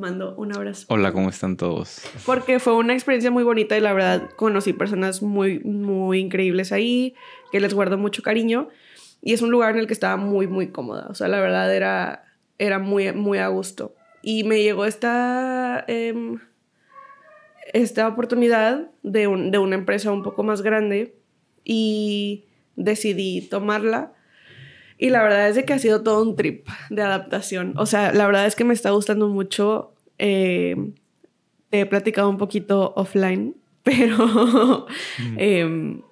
mando 0.00 0.34
un 0.36 0.52
abrazo 0.56 0.86
Hola, 0.88 1.12
¿cómo 1.12 1.28
están 1.28 1.56
todos? 1.56 2.02
porque 2.26 2.58
fue 2.58 2.74
una 2.74 2.94
experiencia 2.94 3.30
muy 3.30 3.44
bonita 3.44 3.76
y 3.76 3.80
la 3.80 3.92
verdad 3.92 4.30
conocí 4.36 4.72
personas 4.72 5.22
muy, 5.22 5.60
muy 5.60 6.18
increíbles 6.18 6.72
ahí, 6.72 7.14
que 7.52 7.60
les 7.60 7.72
guardo 7.74 7.98
mucho 7.98 8.22
cariño 8.22 8.68
y 9.22 9.32
es 9.34 9.42
un 9.42 9.50
lugar 9.50 9.74
en 9.74 9.78
el 9.80 9.86
que 9.86 9.92
estaba 9.92 10.16
muy, 10.16 10.46
muy 10.46 10.68
cómoda. 10.68 11.06
O 11.10 11.14
sea, 11.14 11.28
la 11.28 11.38
verdad 11.40 11.72
era, 11.74 12.24
era 12.58 12.78
muy, 12.78 13.12
muy 13.12 13.38
a 13.38 13.48
gusto. 13.48 13.94
Y 14.22 14.44
me 14.44 14.62
llegó 14.62 14.86
esta, 14.86 15.84
em, 15.86 16.38
esta 17.72 18.08
oportunidad 18.08 18.90
de, 19.02 19.26
un- 19.26 19.50
de 19.50 19.58
una 19.58 19.76
empresa 19.76 20.10
un 20.10 20.22
poco 20.22 20.42
más 20.42 20.62
grande 20.62 21.14
y 21.64 22.44
decidí 22.76 23.42
tomarla. 23.42 24.12
Y 24.98 25.10
la 25.10 25.22
verdad 25.22 25.48
es 25.48 25.54
de 25.56 25.64
que 25.64 25.72
ha 25.72 25.78
sido 25.78 26.02
todo 26.02 26.22
un 26.22 26.36
trip 26.36 26.66
de 26.90 27.02
adaptación. 27.02 27.74
O 27.76 27.86
sea, 27.86 28.12
la 28.12 28.26
verdad 28.26 28.46
es 28.46 28.54
que 28.56 28.64
me 28.64 28.74
está 28.74 28.90
gustando 28.90 29.28
mucho. 29.28 29.89
Eh, 30.20 30.76
te 31.70 31.80
he 31.80 31.86
platicado 31.86 32.28
un 32.28 32.36
poquito 32.36 32.92
offline, 32.94 33.56
pero 33.82 34.86
em, 35.38 36.02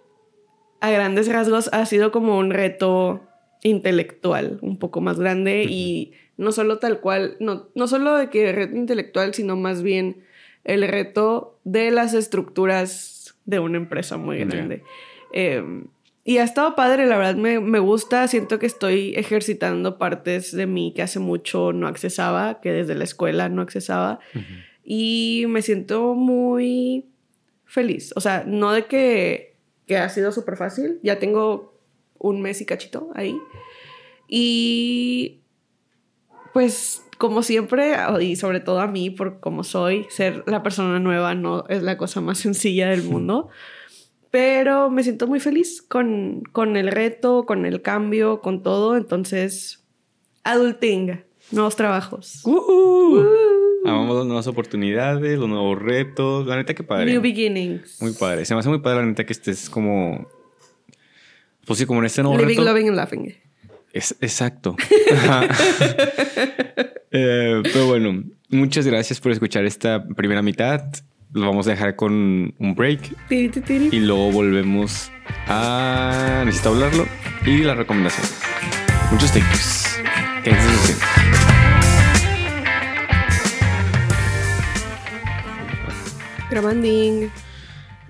a 0.81 0.90
grandes 0.90 1.29
rasgos 1.29 1.68
ha 1.73 1.85
sido 1.85 2.11
como 2.11 2.38
un 2.38 2.51
reto 2.51 3.21
intelectual 3.62 4.59
un 4.62 4.79
poco 4.79 5.01
más 5.01 5.18
grande 5.18 5.64
y 5.64 6.12
no 6.38 6.53
solo 6.53 6.79
tal 6.79 7.01
cual, 7.01 7.37
no, 7.40 7.68
no 7.75 7.87
solo 7.87 8.16
de 8.16 8.31
que 8.31 8.53
reto 8.53 8.77
intelectual, 8.77 9.35
sino 9.35 9.57
más 9.57 9.83
bien 9.83 10.25
el 10.64 10.87
reto 10.88 11.59
de 11.64 11.90
las 11.90 12.14
estructuras 12.14 13.37
de 13.44 13.59
una 13.59 13.77
empresa 13.77 14.16
muy 14.16 14.38
grande. 14.38 14.83
Em, 15.33 15.88
y 16.29 16.37
ha 16.37 16.45
estado 16.45 16.75
padre, 16.75 17.07
la 17.07 17.17
verdad 17.17 17.37
me, 17.37 17.59
me 17.59 17.79
gusta, 17.79 18.29
siento 18.29 18.59
que 18.59 18.67
estoy 18.67 19.14
ejercitando 19.17 19.97
partes 19.97 20.55
de 20.55 20.67
mí 20.67 20.93
que 20.95 21.01
hace 21.01 21.21
mucho 21.21 21.73
no 21.73 21.87
accesaba, 21.87 22.61
que 22.61 22.71
desde 22.71 22.95
la 22.95 23.05
escuela 23.05 23.49
no 23.49 23.62
accesaba 23.62 24.21
y 24.85 25.47
me 25.49 25.62
siento 25.62 26.14
muy 26.14 27.07
feliz. 27.64 28.12
O 28.14 28.21
sea, 28.21 28.45
no 28.47 28.73
de 28.73 28.85
que, 28.85 29.57
que 29.87 29.97
ha 29.97 30.11
sido 30.11 30.31
súper 30.31 30.59
fácil, 30.59 31.01
ya 31.03 31.19
tengo 31.19 31.81
un 32.19 32.43
mes 32.43 32.61
y 32.61 32.67
cachito 32.67 33.11
ahí. 33.14 33.35
Y 34.29 35.41
pues 36.53 37.07
como 37.17 37.43
siempre, 37.43 37.97
y 38.21 38.37
sobre 38.37 38.61
todo 38.61 38.81
a 38.81 38.87
mí, 38.87 39.09
por 39.09 39.41
como 39.41 39.64
soy, 39.64 40.05
ser 40.11 40.45
la 40.47 40.62
persona 40.62 40.99
nueva 40.99 41.35
no 41.35 41.64
es 41.71 41.83
la 41.83 41.97
cosa 41.97 42.21
más 42.21 42.37
sencilla 42.47 42.91
del 42.91 43.05
mundo. 43.05 43.49
Pero 44.31 44.91
me 44.91 45.03
siento 45.03 45.27
muy 45.27 45.41
feliz 45.41 45.83
con, 45.83 46.43
con 46.53 46.77
el 46.77 46.88
reto, 46.88 47.45
con 47.47 47.64
el 47.64 47.81
cambio, 47.83 48.41
con 48.41 48.62
todo. 48.62 48.97
Entonces, 48.97 49.87
adulting, 50.45 51.25
nuevos 51.51 51.77
trabajos. 51.77 52.43
Uh. 52.45 53.25
Amamos 53.85 54.17
las 54.17 54.27
nuevas 54.27 54.47
oportunidades, 54.47 55.38
los 55.38 55.49
nuevos 55.49 55.81
retos. 55.81 56.47
La 56.47 56.57
neta, 56.57 56.75
que 56.75 56.83
padre. 56.83 57.07
New 57.07 57.23
beginnings. 57.23 58.03
Muy 58.03 58.12
padre. 58.12 58.45
Se 58.45 58.55
me 58.55 58.61
hace 58.61 58.69
muy 58.69 58.81
padre, 58.81 59.01
la 59.01 59.07
neta, 59.07 59.25
que 59.25 59.33
estés 59.33 59.71
como. 59.71 60.29
Pues 61.64 61.79
sí, 61.79 61.87
como 61.87 62.01
en 62.01 62.07
este 62.07 62.23
nuevo 62.23 62.37
Living, 62.38 62.59
reto. 62.59 62.64
loving 62.64 62.88
and 62.88 62.97
laughing. 62.97 63.35
Es, 63.93 64.17
exacto. 64.21 64.77
Eh, 67.11 67.62
pero 67.62 67.87
bueno, 67.87 68.23
muchas 68.51 68.87
gracias 68.87 69.19
por 69.19 69.33
escuchar 69.33 69.64
esta 69.64 70.07
primera 70.09 70.43
mitad. 70.43 70.83
Lo 71.35 71.47
vamos 71.47 71.67
a 71.67 71.73
dejar 71.73 71.95
con 71.95 72.55
un 72.59 72.75
break 72.75 73.14
y 73.31 74.01
luego 74.01 74.33
volvemos 74.33 75.11
a 75.47 76.43
Necesito 76.47 76.71
hablarlo 76.71 77.07
y 77.45 77.59
la 77.59 77.75
recomendación. 77.75 78.27
Muchos 79.12 79.31
thank 79.33 79.45
yous. 79.53 79.99
Grabanding. 86.51 87.31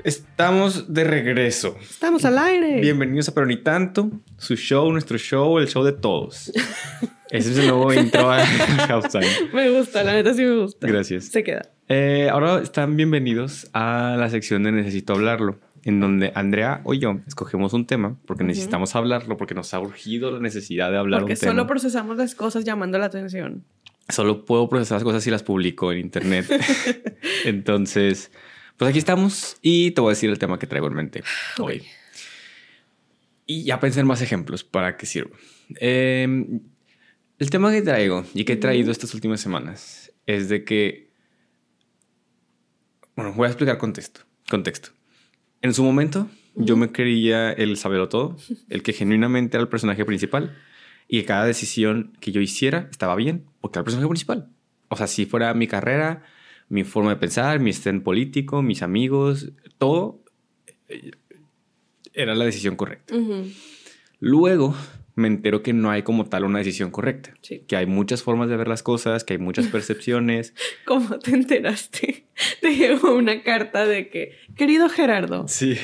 Estamos 0.04 0.94
de 0.94 1.02
regreso. 1.02 1.76
Estamos 1.80 2.24
al 2.24 2.38
aire. 2.38 2.80
Bienvenidos 2.80 3.28
a 3.28 3.34
Pero 3.34 3.46
Ni 3.46 3.56
Tanto, 3.56 4.12
su 4.36 4.54
show, 4.54 4.92
nuestro 4.92 5.18
show, 5.18 5.58
el 5.58 5.66
show 5.66 5.82
de 5.82 5.92
todos. 5.92 6.52
Ese 7.30 7.50
es 7.50 7.58
el 7.58 7.66
nuevo 7.66 7.92
intro 7.92 8.30
a 8.30 8.46
House 8.46 9.08
Time. 9.10 9.26
Me 9.52 9.70
gusta, 9.70 10.04
la 10.04 10.12
neta 10.12 10.32
sí 10.34 10.42
me 10.44 10.56
gusta. 10.56 10.86
Gracias. 10.86 11.24
Se 11.26 11.42
queda. 11.42 11.62
Eh, 11.88 12.28
ahora 12.30 12.60
están 12.60 12.96
bienvenidos 12.96 13.70
a 13.72 14.16
la 14.18 14.28
sección 14.28 14.62
de 14.62 14.72
Necesito 14.72 15.14
hablarlo, 15.14 15.58
en 15.84 16.00
donde 16.00 16.32
Andrea 16.34 16.82
o 16.84 16.92
yo 16.92 17.20
escogemos 17.26 17.72
un 17.72 17.86
tema 17.86 18.18
porque 18.26 18.44
necesitamos 18.44 18.94
hablarlo, 18.94 19.38
porque 19.38 19.54
nos 19.54 19.72
ha 19.72 19.80
urgido 19.80 20.30
la 20.30 20.38
necesidad 20.38 20.90
de 20.90 20.98
hablar 20.98 21.20
Porque 21.20 21.32
un 21.32 21.38
tema. 21.38 21.52
solo 21.52 21.66
procesamos 21.66 22.18
las 22.18 22.34
cosas 22.34 22.64
llamando 22.64 22.98
la 22.98 23.06
atención. 23.06 23.64
Solo 24.10 24.44
puedo 24.44 24.68
procesar 24.68 24.96
las 24.96 25.04
cosas 25.04 25.24
si 25.24 25.30
las 25.30 25.42
publico 25.42 25.90
en 25.90 25.98
internet. 25.98 26.46
Entonces, 27.46 28.30
pues 28.76 28.90
aquí 28.90 28.98
estamos 28.98 29.56
y 29.62 29.92
te 29.92 30.02
voy 30.02 30.10
a 30.10 30.12
decir 30.12 30.28
el 30.28 30.38
tema 30.38 30.58
que 30.58 30.66
traigo 30.66 30.88
en 30.88 30.94
mente 30.94 31.22
hoy. 31.58 31.84
Y 33.46 33.64
ya 33.64 33.80
pensé 33.80 34.00
en 34.00 34.06
más 34.06 34.20
ejemplos 34.20 34.62
para 34.62 34.98
que 34.98 35.06
sirva. 35.06 35.36
Eh, 35.80 36.46
el 37.38 37.50
tema 37.50 37.72
que 37.72 37.80
traigo 37.80 38.26
y 38.34 38.44
que 38.44 38.54
he 38.54 38.56
traído 38.56 38.90
estas 38.90 39.14
últimas 39.14 39.40
semanas 39.40 40.12
es 40.26 40.50
de 40.50 40.64
que. 40.64 41.07
Bueno, 43.18 43.32
voy 43.32 43.46
a 43.46 43.48
explicar 43.48 43.78
contexto. 43.78 44.20
contexto. 44.48 44.90
En 45.60 45.74
su 45.74 45.82
momento, 45.82 46.28
yo 46.54 46.76
me 46.76 46.92
creía 46.92 47.50
el 47.50 47.76
saberlo 47.76 48.08
todo, 48.08 48.36
el 48.68 48.84
que 48.84 48.92
genuinamente 48.92 49.56
era 49.56 49.62
el 49.62 49.68
personaje 49.68 50.04
principal 50.04 50.56
y 51.08 51.18
que 51.18 51.26
cada 51.26 51.44
decisión 51.44 52.12
que 52.20 52.30
yo 52.30 52.40
hiciera 52.40 52.86
estaba 52.92 53.16
bien, 53.16 53.44
porque 53.60 53.76
era 53.76 53.80
el 53.80 53.86
personaje 53.86 54.08
principal. 54.08 54.52
O 54.86 54.96
sea, 54.96 55.08
si 55.08 55.26
fuera 55.26 55.52
mi 55.54 55.66
carrera, 55.66 56.22
mi 56.68 56.84
forma 56.84 57.10
de 57.10 57.16
pensar, 57.16 57.58
mi 57.58 57.70
stand 57.70 58.04
político, 58.04 58.62
mis 58.62 58.82
amigos, 58.82 59.50
todo 59.78 60.22
eh, 60.86 61.10
era 62.12 62.36
la 62.36 62.44
decisión 62.44 62.76
correcta. 62.76 63.16
Luego 64.20 64.76
me 65.18 65.28
entero 65.28 65.62
que 65.62 65.72
no 65.72 65.90
hay 65.90 66.02
como 66.02 66.26
tal 66.26 66.44
una 66.44 66.60
decisión 66.60 66.90
correcta. 66.90 67.34
Que 67.66 67.76
hay 67.76 67.86
muchas 67.86 68.22
formas 68.22 68.48
de 68.48 68.56
ver 68.56 68.68
las 68.68 68.82
cosas, 68.82 69.24
que 69.24 69.34
hay 69.34 69.38
muchas 69.38 69.66
percepciones. 69.72 70.54
¿Cómo 70.84 71.18
te 71.18 71.32
enteraste? 71.32 72.24
Te 72.60 72.74
llegó 72.74 73.14
una 73.14 73.42
carta 73.42 73.84
de 73.84 74.08
que, 74.08 74.32
querido 74.56 74.88
Gerardo. 74.88 75.46
Sí. 75.48 75.76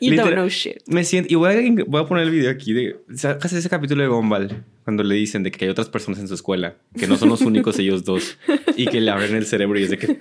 You 0.00 0.14
don't 0.14 0.32
know 0.32 0.48
shit. 0.48 0.78
Me 0.86 1.04
siento, 1.04 1.32
y 1.32 1.36
voy 1.36 1.50
a, 1.52 1.84
voy 1.86 2.02
a, 2.02 2.06
poner 2.06 2.24
el 2.24 2.30
video 2.30 2.50
aquí 2.50 2.72
de, 2.72 2.96
sacas 3.14 3.52
ese 3.52 3.68
capítulo 3.68 4.02
de 4.02 4.08
Gumball, 4.08 4.64
cuando 4.84 5.02
le 5.02 5.16
dicen 5.16 5.42
de 5.42 5.50
que 5.50 5.64
hay 5.64 5.70
otras 5.70 5.88
personas 5.88 6.20
en 6.20 6.28
su 6.28 6.34
escuela, 6.34 6.76
que 6.96 7.06
no 7.06 7.16
son 7.16 7.28
los 7.28 7.40
únicos 7.42 7.78
ellos 7.78 8.04
dos, 8.04 8.38
y 8.76 8.86
que 8.86 9.00
le 9.00 9.10
abren 9.10 9.34
el 9.34 9.44
cerebro 9.44 9.78
y 9.78 9.82
es 9.82 9.90
de 9.90 9.98
que, 9.98 10.18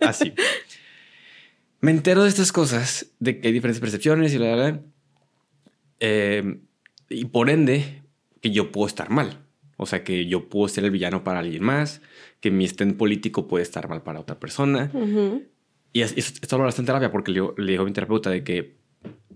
así. 0.00 0.32
Me 1.80 1.90
entero 1.90 2.22
de 2.22 2.28
estas 2.28 2.52
cosas, 2.52 3.10
de 3.18 3.40
que 3.40 3.48
hay 3.48 3.52
diferentes 3.52 3.80
percepciones 3.80 4.32
y 4.32 4.38
la, 4.38 4.56
la, 4.56 4.80
eh, 5.98 6.58
y 7.14 7.24
por 7.26 7.50
ende, 7.50 8.02
que 8.40 8.50
yo 8.50 8.72
puedo 8.72 8.86
estar 8.86 9.10
mal. 9.10 9.40
O 9.76 9.86
sea, 9.86 10.04
que 10.04 10.26
yo 10.26 10.48
puedo 10.48 10.68
ser 10.68 10.84
el 10.84 10.90
villano 10.90 11.24
para 11.24 11.40
alguien 11.40 11.62
más, 11.62 12.00
que 12.40 12.50
mi 12.50 12.64
estén 12.64 12.96
político 12.96 13.48
puede 13.48 13.62
estar 13.62 13.88
mal 13.88 14.02
para 14.02 14.20
otra 14.20 14.38
persona. 14.38 14.90
Y 15.92 16.02
esto 16.02 16.58
lo 16.58 16.64
bastante 16.64 16.88
terapia 16.88 17.10
porque 17.10 17.32
le, 17.32 17.40
le 17.56 17.72
digo 17.72 17.82
a 17.82 17.86
mi 17.86 17.92
terapeuta 17.92 18.30
de 18.30 18.44
que 18.44 18.76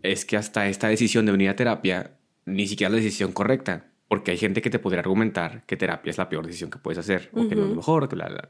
es 0.03 0.25
que 0.25 0.37
hasta 0.37 0.69
esta 0.69 0.89
decisión 0.89 1.27
de 1.27 1.33
venir 1.33 1.49
a 1.49 1.57
terapia 1.57 2.19
ni 2.47 2.67
siquiera 2.67 2.89
es 2.89 2.93
la 2.93 3.03
decisión 3.03 3.33
correcta. 3.33 3.93
Porque 4.09 4.31
hay 4.31 4.39
gente 4.39 4.63
que 4.63 4.71
te 4.71 4.79
podría 4.79 5.01
argumentar 5.01 5.65
que 5.67 5.77
terapia 5.77 6.11
es 6.11 6.19
la 6.19 6.29
peor 6.29 6.47
decisión 6.47 6.71
que 6.71 6.79
puedes 6.79 6.99
hacer, 6.99 7.31
o 7.35 7.47
que 7.47 7.55
no 7.55 7.67
es 7.67 7.77
mejor, 7.77 8.09
que 8.09 8.17
la, 8.17 8.29
la. 8.31 8.49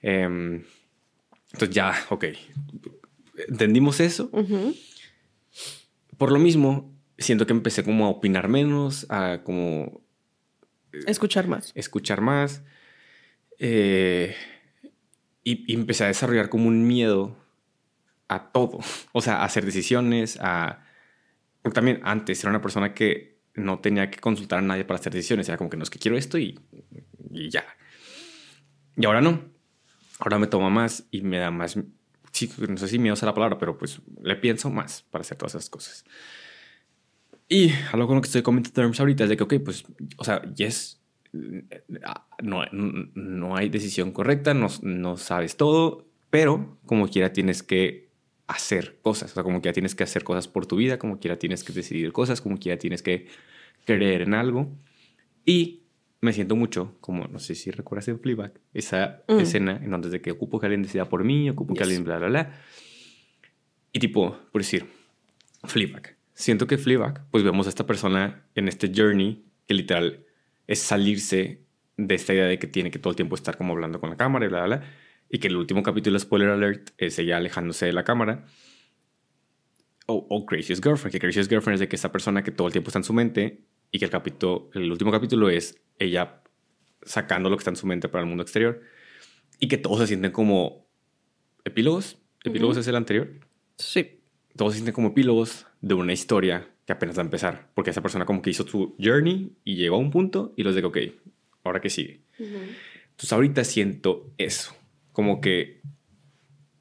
Em, 0.00 0.62
entonces 1.52 1.74
ya, 1.74 1.92
ok. 2.10 2.24
Entendimos 3.48 3.98
eso. 3.98 4.30
Por 6.16 6.30
lo 6.30 6.38
mismo, 6.38 6.93
siento 7.18 7.46
que 7.46 7.52
empecé 7.52 7.84
como 7.84 8.06
a 8.06 8.08
opinar 8.08 8.48
menos, 8.48 9.06
a 9.10 9.42
como... 9.44 10.02
Escuchar 11.06 11.48
más. 11.48 11.72
Escuchar 11.74 12.20
más. 12.20 12.62
Eh, 13.58 14.34
y, 15.42 15.72
y, 15.72 15.74
empecé 15.74 16.04
a 16.04 16.08
desarrollar 16.08 16.48
como 16.48 16.68
un 16.68 16.86
miedo 16.86 17.36
a 18.28 18.50
todo. 18.52 18.78
O 19.12 19.20
sea, 19.20 19.38
a 19.38 19.44
hacer 19.44 19.64
decisiones, 19.64 20.38
a... 20.40 20.84
Porque 21.62 21.74
también 21.74 22.00
antes 22.04 22.42
era 22.42 22.50
una 22.50 22.60
persona 22.60 22.92
que 22.94 23.38
no 23.54 23.78
tenía 23.78 24.10
que 24.10 24.18
consultar 24.18 24.58
a 24.58 24.62
nadie 24.62 24.84
para 24.84 25.00
hacer 25.00 25.12
decisiones. 25.12 25.48
Era 25.48 25.56
como 25.56 25.70
que 25.70 25.76
no 25.76 25.82
es 25.82 25.90
que 25.90 25.98
quiero 25.98 26.16
esto 26.16 26.36
y, 26.38 26.60
y 27.30 27.48
ya. 27.48 27.64
Y 28.96 29.06
ahora 29.06 29.20
no. 29.20 29.42
Ahora 30.18 30.38
me 30.38 30.46
toma 30.46 30.70
más 30.70 31.06
y 31.10 31.22
me 31.22 31.38
da 31.38 31.50
más... 31.50 31.78
Sí, 32.32 32.50
no 32.68 32.76
sé 32.76 32.88
si 32.88 32.98
miedo 32.98 33.14
es 33.14 33.22
la 33.22 33.34
palabra, 33.34 33.58
pero 33.58 33.78
pues 33.78 34.00
le 34.20 34.36
pienso 34.36 34.68
más 34.68 35.02
para 35.10 35.22
hacer 35.22 35.38
todas 35.38 35.54
esas 35.54 35.70
cosas. 35.70 36.04
Y 37.48 37.70
algo 37.92 38.06
con 38.06 38.16
lo 38.16 38.22
que 38.22 38.26
estoy 38.26 38.42
comentando 38.42 38.92
ahorita 38.98 39.24
es 39.24 39.30
de 39.30 39.36
que, 39.36 39.44
ok, 39.44 39.54
pues, 39.64 39.84
o 40.16 40.24
sea, 40.24 40.42
yes, 40.54 41.02
no, 42.42 42.62
no 42.72 43.56
hay 43.56 43.68
decisión 43.68 44.12
correcta, 44.12 44.54
no, 44.54 44.68
no 44.82 45.16
sabes 45.16 45.56
todo, 45.56 46.06
pero 46.30 46.78
como 46.86 47.08
quiera 47.08 47.32
tienes 47.32 47.62
que 47.62 48.08
hacer 48.46 48.98
cosas, 49.02 49.32
o 49.32 49.34
sea, 49.34 49.42
como 49.42 49.60
quiera 49.60 49.72
tienes 49.72 49.94
que 49.94 50.04
hacer 50.04 50.24
cosas 50.24 50.48
por 50.48 50.66
tu 50.66 50.76
vida, 50.76 50.98
como 50.98 51.18
quiera 51.18 51.38
tienes 51.38 51.64
que 51.64 51.72
decidir 51.72 52.12
cosas, 52.12 52.40
como 52.40 52.58
quiera 52.58 52.78
tienes 52.78 53.02
que 53.02 53.26
creer 53.84 54.22
en 54.22 54.34
algo. 54.34 54.70
Y 55.44 55.82
me 56.20 56.32
siento 56.32 56.56
mucho, 56.56 56.96
como 57.00 57.26
no 57.26 57.38
sé 57.38 57.54
si 57.54 57.70
recuerdas 57.70 58.08
en 58.08 58.18
Fleabag, 58.18 58.52
esa 58.72 59.22
mm. 59.28 59.38
escena 59.40 59.80
en 59.82 59.90
donde 59.90 60.08
de 60.08 60.22
que 60.22 60.30
ocupo 60.30 60.58
que 60.58 60.66
alguien 60.66 60.82
decida 60.82 61.08
por 61.08 61.24
mí, 61.24 61.50
ocupo 61.50 61.74
que 61.74 61.82
alguien 61.82 62.04
bla, 62.04 62.18
bla, 62.18 62.28
bla. 62.28 62.60
Y 63.92 63.98
tipo, 63.98 64.36
por 64.50 64.62
decir, 64.62 64.86
Fleabag 65.64 66.16
siento 66.34 66.66
que 66.66 66.78
Fleabag, 66.78 67.26
pues 67.30 67.44
vemos 67.44 67.66
a 67.66 67.68
esta 67.70 67.86
persona 67.86 68.44
en 68.54 68.68
este 68.68 68.92
journey 68.94 69.44
que 69.66 69.74
literal 69.74 70.26
es 70.66 70.80
salirse 70.80 71.62
de 71.96 72.14
esta 72.14 72.34
idea 72.34 72.46
de 72.46 72.58
que 72.58 72.66
tiene 72.66 72.90
que 72.90 72.98
todo 72.98 73.10
el 73.10 73.16
tiempo 73.16 73.36
estar 73.36 73.56
como 73.56 73.72
hablando 73.72 74.00
con 74.00 74.10
la 74.10 74.16
cámara 74.16 74.44
y 74.44 74.48
bla, 74.48 74.64
bla, 74.64 74.76
bla. 74.76 74.90
Y 75.30 75.38
que 75.38 75.48
el 75.48 75.56
último 75.56 75.82
capítulo, 75.82 76.18
spoiler 76.18 76.50
alert, 76.50 76.90
es 76.98 77.18
ella 77.18 77.36
alejándose 77.36 77.86
de 77.86 77.92
la 77.92 78.04
cámara. 78.04 78.44
O, 80.06 80.26
o 80.28 80.44
Craziest 80.44 80.82
Girlfriend, 80.82 81.12
que 81.12 81.18
Craziest 81.18 81.48
Girlfriend 81.48 81.74
es 81.74 81.80
de 81.80 81.88
que 81.88 81.96
esta 81.96 82.12
persona 82.12 82.42
que 82.42 82.50
todo 82.50 82.66
el 82.66 82.72
tiempo 82.72 82.88
está 82.88 82.98
en 82.98 83.04
su 83.04 83.14
mente 83.14 83.64
y 83.90 83.98
que 83.98 84.04
el, 84.04 84.10
capítulo, 84.10 84.70
el 84.74 84.90
último 84.90 85.10
capítulo 85.10 85.48
es 85.48 85.80
ella 85.98 86.42
sacando 87.02 87.48
lo 87.48 87.56
que 87.56 87.60
está 87.60 87.70
en 87.70 87.76
su 87.76 87.86
mente 87.86 88.08
para 88.08 88.22
el 88.22 88.28
mundo 88.28 88.42
exterior. 88.42 88.82
Y 89.60 89.68
que 89.68 89.78
todos 89.78 90.00
se 90.00 90.08
sienten 90.08 90.32
como 90.32 90.88
epílogos. 91.64 92.18
¿Epílogos 92.42 92.76
es 92.76 92.88
el 92.88 92.96
anterior? 92.96 93.30
Sí 93.78 94.23
todos 94.56 94.72
se 94.72 94.78
sienten 94.78 94.94
como 94.94 95.08
epílogos 95.08 95.66
de 95.80 95.94
una 95.94 96.12
historia 96.12 96.68
que 96.86 96.92
apenas 96.92 97.16
va 97.16 97.22
a 97.22 97.24
empezar. 97.24 97.68
Porque 97.74 97.90
esa 97.90 98.02
persona 98.02 98.24
como 98.24 98.42
que 98.42 98.50
hizo 98.50 98.66
su 98.66 98.94
journey 99.00 99.52
y 99.64 99.76
llegó 99.76 99.96
a 99.96 99.98
un 99.98 100.10
punto 100.10 100.52
y 100.56 100.62
los 100.62 100.74
digo, 100.74 100.88
ok, 100.88 100.98
ahora 101.64 101.80
que 101.80 101.90
sigue. 101.90 102.20
Entonces 102.38 103.32
ahorita 103.32 103.64
siento 103.64 104.32
eso. 104.38 104.74
Como 105.12 105.40
que, 105.40 105.80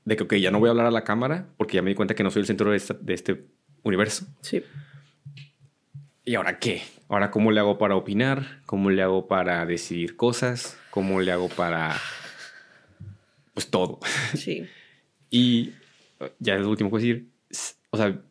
de 0.05 0.15
que, 0.15 0.23
ok, 0.23 0.35
ya 0.35 0.51
no 0.51 0.59
voy 0.59 0.67
a 0.67 0.71
hablar 0.71 0.87
a 0.87 0.91
la 0.91 1.03
cámara 1.03 1.49
porque 1.57 1.75
ya 1.75 1.81
me 1.81 1.89
di 1.89 1.95
cuenta 1.95 2.15
que 2.15 2.23
no 2.23 2.31
soy 2.31 2.41
el 2.41 2.47
centro 2.47 2.71
de, 2.71 2.81
de 3.01 3.13
este 3.13 3.45
universo. 3.83 4.27
Sí. 4.41 4.63
¿Y 6.25 6.35
ahora 6.35 6.59
qué? 6.59 6.81
Ahora, 7.09 7.31
¿cómo 7.31 7.51
le 7.51 7.59
hago 7.59 7.77
para 7.77 7.95
opinar? 7.95 8.61
¿Cómo 8.65 8.89
le 8.89 9.01
hago 9.01 9.27
para 9.27 9.65
decidir 9.65 10.15
cosas? 10.15 10.77
¿Cómo 10.89 11.21
le 11.21 11.31
hago 11.31 11.49
para... 11.49 11.95
Pues 13.53 13.69
todo. 13.69 13.99
Sí. 14.35 14.67
y 15.29 15.73
ya 16.39 16.55
es 16.55 16.61
lo 16.61 16.69
último 16.69 16.89
que 16.89 16.97
decir 16.97 17.32
o 17.89 17.97
sea, 17.97 18.21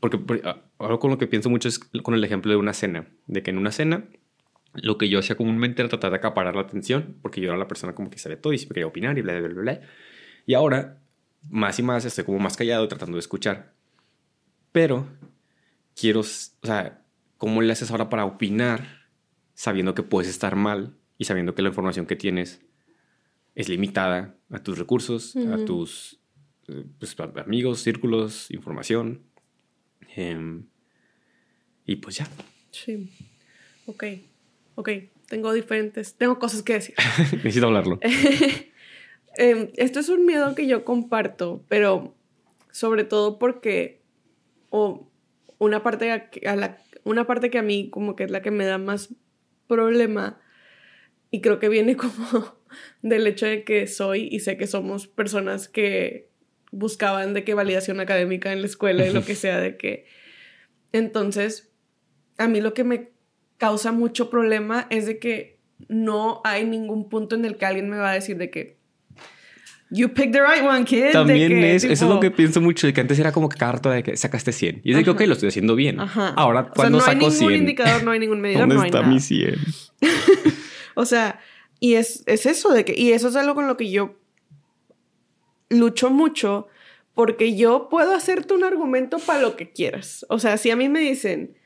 porque, 0.00 0.20
ah, 0.44 0.62
algo 0.78 0.98
con 0.98 1.10
lo 1.10 1.18
que 1.18 1.26
pienso 1.26 1.50
mucho 1.50 1.68
es 1.68 1.78
con 1.78 2.14
el 2.14 2.24
ejemplo 2.24 2.50
de 2.50 2.56
una 2.56 2.72
cena, 2.72 3.08
de 3.26 3.42
que 3.42 3.50
en 3.50 3.58
una 3.58 3.72
cena 3.72 4.04
lo 4.74 4.98
que 4.98 5.08
yo 5.08 5.18
hacía 5.18 5.36
comúnmente 5.36 5.82
era 5.82 5.88
tratar 5.88 6.10
de 6.10 6.18
acaparar 6.18 6.54
la 6.54 6.62
atención, 6.62 7.16
porque 7.22 7.40
yo 7.40 7.48
era 7.48 7.58
la 7.58 7.68
persona 7.68 7.94
como 7.94 8.10
que 8.10 8.18
sabía 8.18 8.40
todo 8.40 8.52
y 8.52 8.58
siempre 8.58 8.74
quería 8.74 8.86
opinar 8.86 9.18
y 9.18 9.22
bla, 9.22 9.38
bla, 9.38 9.48
bla, 9.48 9.60
bla. 9.60 9.80
Y 10.46 10.54
ahora, 10.54 11.00
más 11.48 11.78
y 11.78 11.82
más, 11.82 12.04
estoy 12.04 12.24
como 12.24 12.38
más 12.38 12.56
callado 12.56 12.86
tratando 12.88 13.16
de 13.16 13.20
escuchar. 13.20 13.74
Pero 14.72 15.06
quiero, 15.96 16.20
o 16.20 16.22
sea, 16.22 17.02
¿cómo 17.36 17.62
le 17.62 17.72
haces 17.72 17.90
ahora 17.90 18.08
para 18.08 18.24
opinar 18.24 19.08
sabiendo 19.54 19.94
que 19.94 20.02
puedes 20.02 20.30
estar 20.30 20.54
mal 20.54 20.96
y 21.16 21.24
sabiendo 21.24 21.54
que 21.54 21.62
la 21.62 21.70
información 21.70 22.06
que 22.06 22.16
tienes 22.16 22.64
es 23.54 23.68
limitada 23.68 24.36
a 24.50 24.62
tus 24.62 24.78
recursos, 24.78 25.34
a 25.34 25.64
tus 25.64 26.17
pues, 26.98 27.16
amigos, 27.36 27.80
círculos, 27.80 28.50
información. 28.50 29.22
Em, 30.14 30.66
y 31.84 31.96
pues 31.96 32.16
ya. 32.16 32.28
Sí. 32.70 33.10
Ok. 33.86 34.04
Ok. 34.74 34.90
Tengo 35.28 35.52
diferentes. 35.52 36.14
Tengo 36.14 36.38
cosas 36.38 36.62
que 36.62 36.74
decir. 36.74 36.94
Necesito 37.32 37.66
hablarlo. 37.66 38.00
Em, 39.40 39.68
esto 39.76 40.00
es 40.00 40.08
un 40.08 40.26
miedo 40.26 40.56
que 40.56 40.66
yo 40.66 40.84
comparto, 40.84 41.64
pero 41.68 42.16
sobre 42.72 43.04
todo 43.04 43.38
porque. 43.38 44.02
O 44.70 45.08
una 45.58 45.84
parte 45.84 46.10
a, 46.10 46.56
la, 46.56 46.78
una 47.04 47.26
parte 47.26 47.50
que 47.50 47.58
a 47.58 47.62
mí 47.62 47.88
como 47.88 48.16
que 48.16 48.24
es 48.24 48.30
la 48.30 48.42
que 48.42 48.50
me 48.50 48.64
da 48.64 48.78
más 48.78 49.14
problema 49.66 50.40
y 51.30 51.40
creo 51.40 51.58
que 51.58 51.68
viene 51.68 51.96
como 51.96 52.58
del 53.02 53.26
hecho 53.26 53.46
de 53.46 53.64
que 53.64 53.86
soy 53.86 54.28
y 54.30 54.40
sé 54.40 54.56
que 54.56 54.66
somos 54.66 55.06
personas 55.06 55.68
que 55.68 56.27
buscaban 56.70 57.34
de 57.34 57.44
qué 57.44 57.54
validación 57.54 58.00
académica 58.00 58.52
en 58.52 58.60
la 58.60 58.66
escuela 58.66 59.06
y 59.06 59.12
lo 59.12 59.24
que 59.24 59.34
sea, 59.34 59.58
de 59.58 59.76
que... 59.76 60.06
Entonces, 60.92 61.70
a 62.38 62.48
mí 62.48 62.60
lo 62.60 62.74
que 62.74 62.84
me 62.84 63.10
causa 63.58 63.92
mucho 63.92 64.30
problema 64.30 64.86
es 64.90 65.06
de 65.06 65.18
que 65.18 65.58
no 65.88 66.40
hay 66.44 66.64
ningún 66.64 67.08
punto 67.08 67.36
en 67.36 67.44
el 67.44 67.56
que 67.56 67.66
alguien 67.66 67.88
me 67.88 67.98
va 67.98 68.10
a 68.10 68.14
decir 68.14 68.36
de 68.36 68.50
que 68.50 68.78
You 69.90 70.10
picked 70.10 70.32
the 70.32 70.42
right 70.42 70.62
one, 70.62 70.84
kid. 70.84 71.12
También 71.12 71.64
es, 71.64 71.82
eso 71.82 72.04
es 72.04 72.10
lo 72.10 72.20
que 72.20 72.30
pienso 72.30 72.60
mucho, 72.60 72.86
de 72.86 72.92
que 72.92 73.00
antes 73.00 73.18
era 73.18 73.32
como 73.32 73.48
que 73.48 73.56
carta 73.56 73.90
de 73.90 74.02
que 74.02 74.16
sacaste 74.18 74.52
100. 74.52 74.82
Y 74.84 74.90
es 74.90 74.98
de 74.98 75.04
que, 75.04 75.10
ok, 75.10 75.22
lo 75.22 75.32
estoy 75.32 75.48
haciendo 75.48 75.74
bien. 75.74 75.98
Ahora, 76.36 76.70
cuando 76.74 77.00
saco 77.00 77.12
100? 77.12 77.18
No 77.18 77.26
hay 77.26 77.30
ningún 77.30 77.54
indicador, 77.54 78.04
no 78.04 78.10
hay 78.10 78.18
ningún 78.18 78.40
medidor, 78.40 78.62
¿Dónde 78.62 78.74
no 78.74 78.82
hay 78.82 78.88
está 78.88 79.02
mi 79.02 79.18
100? 79.18 79.56
o 80.94 81.06
sea, 81.06 81.40
y 81.80 81.94
es, 81.94 82.22
es 82.26 82.44
eso 82.44 82.74
de 82.74 82.84
que, 82.84 82.94
y 82.94 83.12
eso 83.12 83.28
es 83.28 83.36
algo 83.36 83.54
con 83.54 83.66
lo 83.66 83.78
que 83.78 83.90
yo 83.90 84.16
lucho 85.68 86.10
mucho 86.10 86.68
porque 87.14 87.56
yo 87.56 87.88
puedo 87.88 88.14
hacerte 88.14 88.54
un 88.54 88.64
argumento 88.64 89.18
para 89.18 89.40
lo 89.40 89.56
que 89.56 89.72
quieras. 89.72 90.24
O 90.28 90.38
sea, 90.38 90.56
si 90.56 90.70
a 90.70 90.76
mí 90.76 90.88
me 90.88 91.00
dicen, 91.00 91.56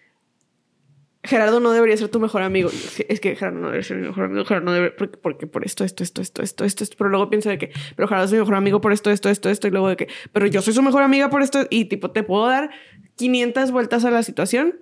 Gerardo 1.25 1.61
no 1.61 1.73
debería 1.73 1.97
ser 1.97 2.09
tu 2.09 2.19
mejor 2.19 2.43
amigo, 2.43 2.71
es 3.09 3.21
que 3.21 3.37
Gerardo 3.37 3.61
no 3.61 3.67
debería 3.67 3.87
ser 3.87 3.99
mi 3.99 4.09
mejor 4.09 4.25
amigo, 4.25 4.45
Gerardo 4.45 4.65
no 4.65 4.73
debería, 4.73 4.97
porque, 5.23 5.47
por 5.47 5.65
esto, 5.65 5.85
esto, 5.85 6.03
esto, 6.03 6.21
esto, 6.23 6.43
esto, 6.43 6.65
esto, 6.65 6.85
esto, 6.85 6.97
pero 6.99 7.11
luego 7.11 7.31
pienso 7.31 7.49
de 7.49 7.59
que, 7.59 7.71
pero 7.95 8.09
Gerardo 8.09 8.25
es 8.25 8.33
mi 8.33 8.39
mejor 8.39 8.55
amigo 8.55 8.81
por 8.81 8.93
esto, 8.93 9.11
esto, 9.11 9.29
esto, 9.29 9.51
esto, 9.51 9.69
y 9.69 9.71
luego 9.71 9.89
de 9.89 9.97
que, 9.97 10.09
pero 10.33 10.47
yo 10.47 10.63
soy 10.63 10.73
su 10.73 10.83
mejor 10.83 11.03
amiga 11.03 11.31
por 11.31 11.43
esto, 11.43 11.67
y 11.71 11.85
tipo, 11.85 12.11
te 12.11 12.23
puedo 12.23 12.47
dar 12.47 12.71
500 13.17 13.71
vueltas 13.71 14.05
a 14.05 14.11
la 14.11 14.23
situación. 14.23 14.81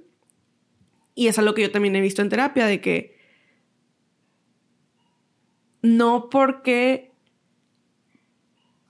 Y 1.14 1.27
es 1.27 1.39
algo 1.39 1.53
que 1.55 1.62
yo 1.62 1.71
también 1.71 1.97
he 1.97 2.01
visto 2.01 2.23
en 2.23 2.29
terapia, 2.29 2.64
de 2.66 2.81
que 2.81 3.18
no 5.83 6.31
porque 6.31 7.10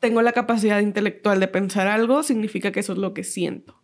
tengo 0.00 0.22
la 0.22 0.32
capacidad 0.32 0.80
intelectual 0.80 1.38
de 1.40 1.48
pensar 1.48 1.86
algo, 1.86 2.22
significa 2.22 2.72
que 2.72 2.80
eso 2.80 2.92
es 2.92 2.98
lo 2.98 3.14
que 3.14 3.22
siento. 3.22 3.80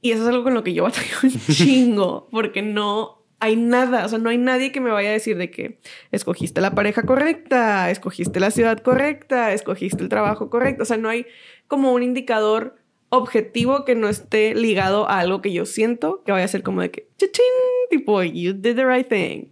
Y 0.00 0.10
eso 0.10 0.22
es 0.22 0.28
algo 0.28 0.42
con 0.42 0.54
lo 0.54 0.64
que 0.64 0.74
yo 0.74 0.82
batallo 0.84 1.16
un 1.22 1.30
chingo, 1.30 2.28
porque 2.30 2.62
no 2.62 3.22
hay 3.38 3.56
nada, 3.56 4.04
o 4.04 4.08
sea, 4.08 4.18
no 4.18 4.30
hay 4.30 4.38
nadie 4.38 4.70
que 4.72 4.80
me 4.80 4.90
vaya 4.90 5.10
a 5.10 5.12
decir 5.12 5.36
de 5.36 5.50
que 5.50 5.80
escogiste 6.12 6.60
la 6.60 6.74
pareja 6.74 7.02
correcta, 7.02 7.90
escogiste 7.90 8.38
la 8.38 8.52
ciudad 8.52 8.78
correcta, 8.78 9.52
escogiste 9.52 10.02
el 10.02 10.08
trabajo 10.08 10.48
correcto, 10.48 10.84
o 10.84 10.86
sea, 10.86 10.96
no 10.96 11.08
hay 11.08 11.26
como 11.66 11.92
un 11.92 12.02
indicador 12.02 12.76
objetivo 13.08 13.84
que 13.84 13.94
no 13.94 14.08
esté 14.08 14.54
ligado 14.54 15.08
a 15.08 15.18
algo 15.18 15.42
que 15.42 15.52
yo 15.52 15.66
siento, 15.66 16.22
que 16.24 16.32
vaya 16.32 16.44
a 16.44 16.48
ser 16.48 16.62
como 16.62 16.82
de 16.82 16.90
que, 16.90 17.08
¡Chachín! 17.18 17.44
tipo, 17.90 18.22
you 18.22 18.52
did 18.52 18.76
the 18.76 18.86
right 18.86 19.08
thing. 19.08 19.50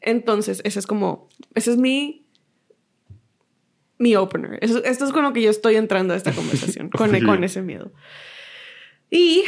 Entonces, 0.00 0.62
ese 0.64 0.78
es 0.78 0.86
como, 0.86 1.28
ese 1.54 1.72
es 1.72 1.76
mi, 1.76 2.21
mi 4.02 4.16
opener. 4.16 4.58
esto 4.60 4.82
es 4.84 5.12
con 5.12 5.22
lo 5.22 5.32
que 5.32 5.42
yo 5.42 5.50
estoy 5.50 5.76
entrando 5.76 6.14
a 6.14 6.16
esta 6.16 6.32
conversación, 6.32 6.88
con, 6.96 7.18
con 7.20 7.44
ese 7.44 7.62
miedo. 7.62 7.92
Y 9.10 9.44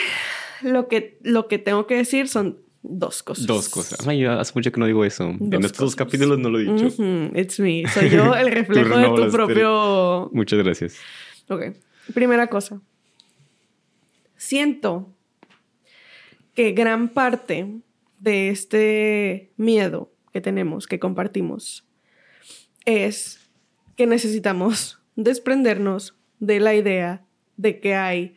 lo 0.63 0.89
que, 0.89 1.19
lo 1.23 1.49
que 1.49 1.59
tengo 1.59 1.87
que 1.87 1.97
decir 1.97 2.29
son 2.29 2.59
dos 2.83 3.23
cosas. 3.23 3.47
Dos 3.47 3.69
cosas. 3.69 4.07
Ay, 4.07 4.25
hace 4.25 4.53
mucho 4.55 4.71
que 4.71 4.81
no 4.81 4.87
digo 4.87 5.05
eso. 5.05 5.25
en 5.25 5.65
estos 5.65 5.97
capítulos 5.97 6.39
no 6.39 6.51
lo 6.51 6.59
he 6.61 6.65
dicho. 6.65 6.87
It's 7.35 7.59
me. 7.61 7.85
Soy 7.89 8.11
yo 8.11 8.35
el 8.35 8.51
reflejo 8.53 8.97
de 8.99 9.23
tu 9.25 9.31
propio... 9.31 10.31
Muchas 10.33 10.59
gracias. 10.63 10.99
Ok. 11.49 11.73
Primera 12.13 12.49
cosa 12.49 12.81
siento 14.45 15.11
que 16.55 16.73
gran 16.73 17.09
parte 17.09 17.81
de 18.19 18.51
este 18.51 19.53
miedo 19.57 20.13
que 20.33 20.41
tenemos, 20.41 20.87
que 20.87 20.99
compartimos, 20.99 21.87
es 22.85 23.44
que 23.97 24.07
necesitamos 24.07 25.01
desprendernos 25.17 26.17
de 26.41 26.61
la 26.61 26.75
idea 26.75 27.25
de 27.57 27.81
que 27.81 27.95
hay 27.95 28.37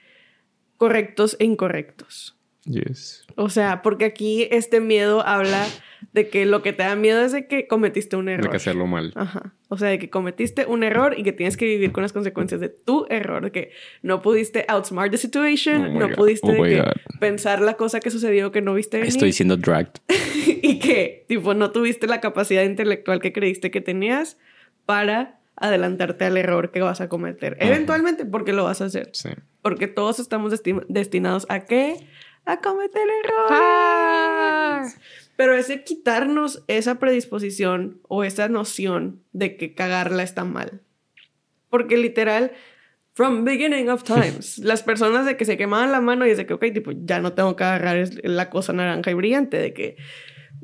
correctos 0.77 1.35
e 1.39 1.45
incorrectos. 1.45 2.37
Yes. 2.65 3.25
O 3.35 3.49
sea, 3.49 3.81
porque 3.81 4.05
aquí 4.05 4.47
este 4.51 4.81
miedo 4.81 5.25
habla 5.25 5.65
de 6.11 6.27
que 6.27 6.45
lo 6.45 6.61
que 6.61 6.73
te 6.73 6.83
da 6.83 6.95
miedo 6.95 7.21
es 7.21 7.31
de 7.31 7.47
que 7.47 7.65
cometiste 7.65 8.17
un 8.17 8.27
error. 8.27 8.45
De 8.45 8.49
que 8.51 8.57
hacerlo 8.57 8.87
mal. 8.87 9.13
Ajá. 9.15 9.53
O 9.69 9.77
sea, 9.77 9.87
de 9.87 9.99
que 9.99 10.09
cometiste 10.09 10.65
un 10.65 10.83
error 10.83 11.15
y 11.17 11.23
que 11.23 11.31
tienes 11.31 11.55
que 11.55 11.65
vivir 11.65 11.93
con 11.93 12.03
las 12.03 12.11
consecuencias 12.11 12.59
de 12.59 12.69
tu 12.69 13.05
error, 13.09 13.43
de 13.43 13.51
que 13.51 13.71
no 14.01 14.21
pudiste 14.21 14.65
outsmart 14.67 15.11
the 15.11 15.17
situation, 15.17 15.85
oh 15.85 15.99
no 15.99 16.09
pudiste 16.09 16.59
oh 16.59 17.19
pensar 17.19 17.61
la 17.61 17.75
cosa 17.75 18.01
que 18.01 18.11
sucedió 18.11 18.51
que 18.51 18.61
no 18.61 18.73
viste 18.73 18.97
venir. 18.97 19.09
Estoy 19.09 19.31
siendo 19.31 19.55
dragged. 19.55 20.01
y 20.61 20.79
que, 20.79 21.25
tipo, 21.27 21.53
no 21.53 21.71
tuviste 21.71 22.05
la 22.07 22.19
capacidad 22.19 22.63
intelectual 22.63 23.21
que 23.21 23.31
creíste 23.31 23.71
que 23.71 23.79
tenías 23.81 24.37
para 24.85 25.36
adelantarte 25.57 26.25
al 26.25 26.37
error 26.37 26.71
que 26.71 26.81
vas 26.81 27.01
a 27.01 27.09
cometer. 27.09 27.57
Eventualmente, 27.59 28.25
porque 28.25 28.53
lo 28.53 28.63
vas 28.63 28.81
a 28.81 28.85
hacer. 28.85 29.09
Sí. 29.13 29.29
Porque 29.61 29.87
todos 29.87 30.19
estamos 30.19 30.53
destinados 30.87 31.45
a 31.49 31.65
qué? 31.65 32.07
A 32.45 32.61
cometer 32.61 33.01
errores. 33.01 33.51
Ah. 33.51 34.87
Pero 35.35 35.53
es 35.53 35.67
de 35.67 35.83
quitarnos 35.83 36.63
esa 36.67 36.99
predisposición 36.99 37.99
o 38.07 38.23
esa 38.23 38.47
noción 38.47 39.23
de 39.33 39.57
que 39.57 39.73
cagarla 39.73 40.23
está 40.23 40.43
mal. 40.43 40.81
Porque 41.69 41.97
literal, 41.97 42.53
from 43.13 43.43
beginning 43.43 43.89
of 43.89 44.03
times, 44.03 44.57
las 44.63 44.83
personas 44.83 45.25
de 45.25 45.37
que 45.37 45.45
se 45.45 45.57
quemaban 45.57 45.91
la 45.91 46.01
mano 46.01 46.25
y 46.25 46.31
es 46.31 46.37
de 46.37 46.45
que, 46.45 46.53
ok, 46.53 46.65
tipo, 46.73 46.91
ya 46.91 47.19
no 47.19 47.33
tengo 47.33 47.55
que 47.55 47.63
agarrar 47.63 48.07
la 48.23 48.49
cosa 48.49 48.73
naranja 48.73 49.11
y 49.11 49.15
brillante, 49.15 49.57
de 49.57 49.73
que 49.73 49.97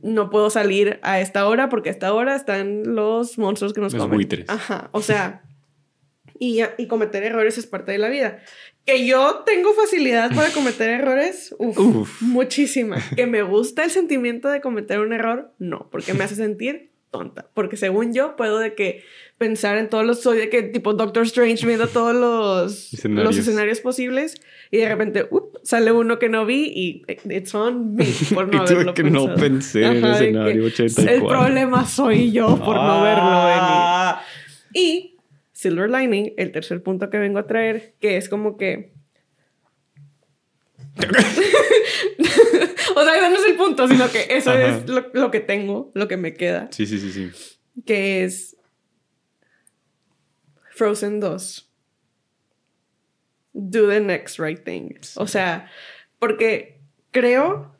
no 0.01 0.29
puedo 0.29 0.49
salir 0.49 0.99
a 1.01 1.19
esta 1.19 1.47
hora 1.47 1.69
porque 1.69 1.89
a 1.89 1.91
esta 1.91 2.13
hora 2.13 2.35
están 2.35 2.95
los 2.95 3.37
monstruos 3.37 3.73
que 3.73 3.81
nos 3.81 3.93
los 3.93 4.09
Buitres. 4.09 4.45
Ajá, 4.49 4.89
o 4.91 5.01
sea, 5.03 5.43
y, 6.39 6.61
y 6.77 6.87
cometer 6.87 7.23
errores 7.23 7.57
es 7.57 7.67
parte 7.67 7.91
de 7.91 7.97
la 7.97 8.09
vida. 8.09 8.39
Que 8.85 9.05
yo 9.05 9.43
tengo 9.45 9.73
facilidad 9.73 10.35
para 10.35 10.49
cometer 10.53 10.89
errores, 10.89 11.55
uf, 11.57 12.21
muchísima. 12.21 12.97
Que 13.15 13.27
me 13.27 13.41
gusta 13.41 13.83
el 13.83 13.91
sentimiento 13.91 14.49
de 14.49 14.61
cometer 14.61 14.99
un 14.99 15.13
error, 15.13 15.53
no, 15.57 15.89
porque 15.89 16.13
me 16.13 16.23
hace 16.23 16.35
sentir 16.35 16.91
tonta. 17.11 17.47
Porque 17.53 17.77
según 17.77 18.13
yo 18.13 18.35
puedo 18.35 18.59
de 18.59 18.75
que 18.75 19.03
pensar 19.43 19.77
en 19.77 19.89
todos 19.89 20.05
los, 20.05 20.21
soy 20.21 20.37
de 20.37 20.49
que 20.49 20.63
tipo 20.63 20.93
Doctor 20.93 21.23
Strange 21.23 21.67
viendo 21.67 21.87
todos 21.87 22.15
los 22.15 22.93
escenarios, 22.93 23.25
los 23.25 23.37
escenarios 23.37 23.81
posibles 23.81 24.35
y 24.71 24.77
de 24.77 24.87
repente 24.87 25.27
sale 25.63 25.91
uno 25.91 26.17
que 26.17 26.29
no 26.29 26.45
vi 26.45 26.71
y 26.73 27.03
it's 27.29 27.53
on 27.53 27.93
me 27.93 28.05
por 28.33 28.47
no 28.53 28.61
haberlo 28.61 28.93
que 28.93 29.03
no 29.03 29.35
pensé 29.35 29.83
en 29.83 29.97
el 29.97 30.13
escenario 30.13 30.63
84. 30.63 31.13
El 31.13 31.25
problema 31.25 31.85
soy 31.85 32.31
yo 32.31 32.57
por 32.57 32.77
no 32.77 33.01
verlo 33.01 33.23
ah. 33.25 34.23
venir. 34.71 34.85
Y 34.85 35.17
silver 35.51 35.89
lining, 35.89 36.33
el 36.37 36.53
tercer 36.53 36.81
punto 36.81 37.09
que 37.09 37.17
vengo 37.17 37.39
a 37.39 37.45
traer, 37.45 37.95
que 37.99 38.15
es 38.15 38.29
como 38.29 38.55
que... 38.55 38.93
o 42.95 43.03
sea, 43.03 43.17
ese 43.17 43.29
no 43.29 43.35
es 43.35 43.45
el 43.45 43.55
punto, 43.57 43.89
sino 43.89 44.09
que 44.09 44.27
eso 44.29 44.53
es 44.53 44.87
lo, 44.87 45.31
que 45.31 45.41
tengo, 45.41 45.91
lo 45.95 46.07
que 46.07 46.15
me 46.15 46.33
queda. 46.33 46.69
Sí, 46.71 46.85
sí, 46.85 46.97
sí, 46.97 47.11
sí. 47.11 47.29
Que 47.85 48.23
es 48.23 48.52
Frozen 50.75 51.19
2. 51.19 51.69
Do 53.53 53.87
the 53.87 53.99
next 53.99 54.39
right 54.39 54.63
thing. 54.63 54.95
O 55.15 55.27
sea, 55.27 55.69
porque 56.19 56.81
creo 57.11 57.77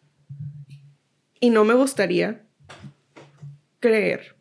y 1.39 1.49
no 1.49 1.65
me 1.65 1.73
gustaría 1.73 2.43
creer 3.79 4.35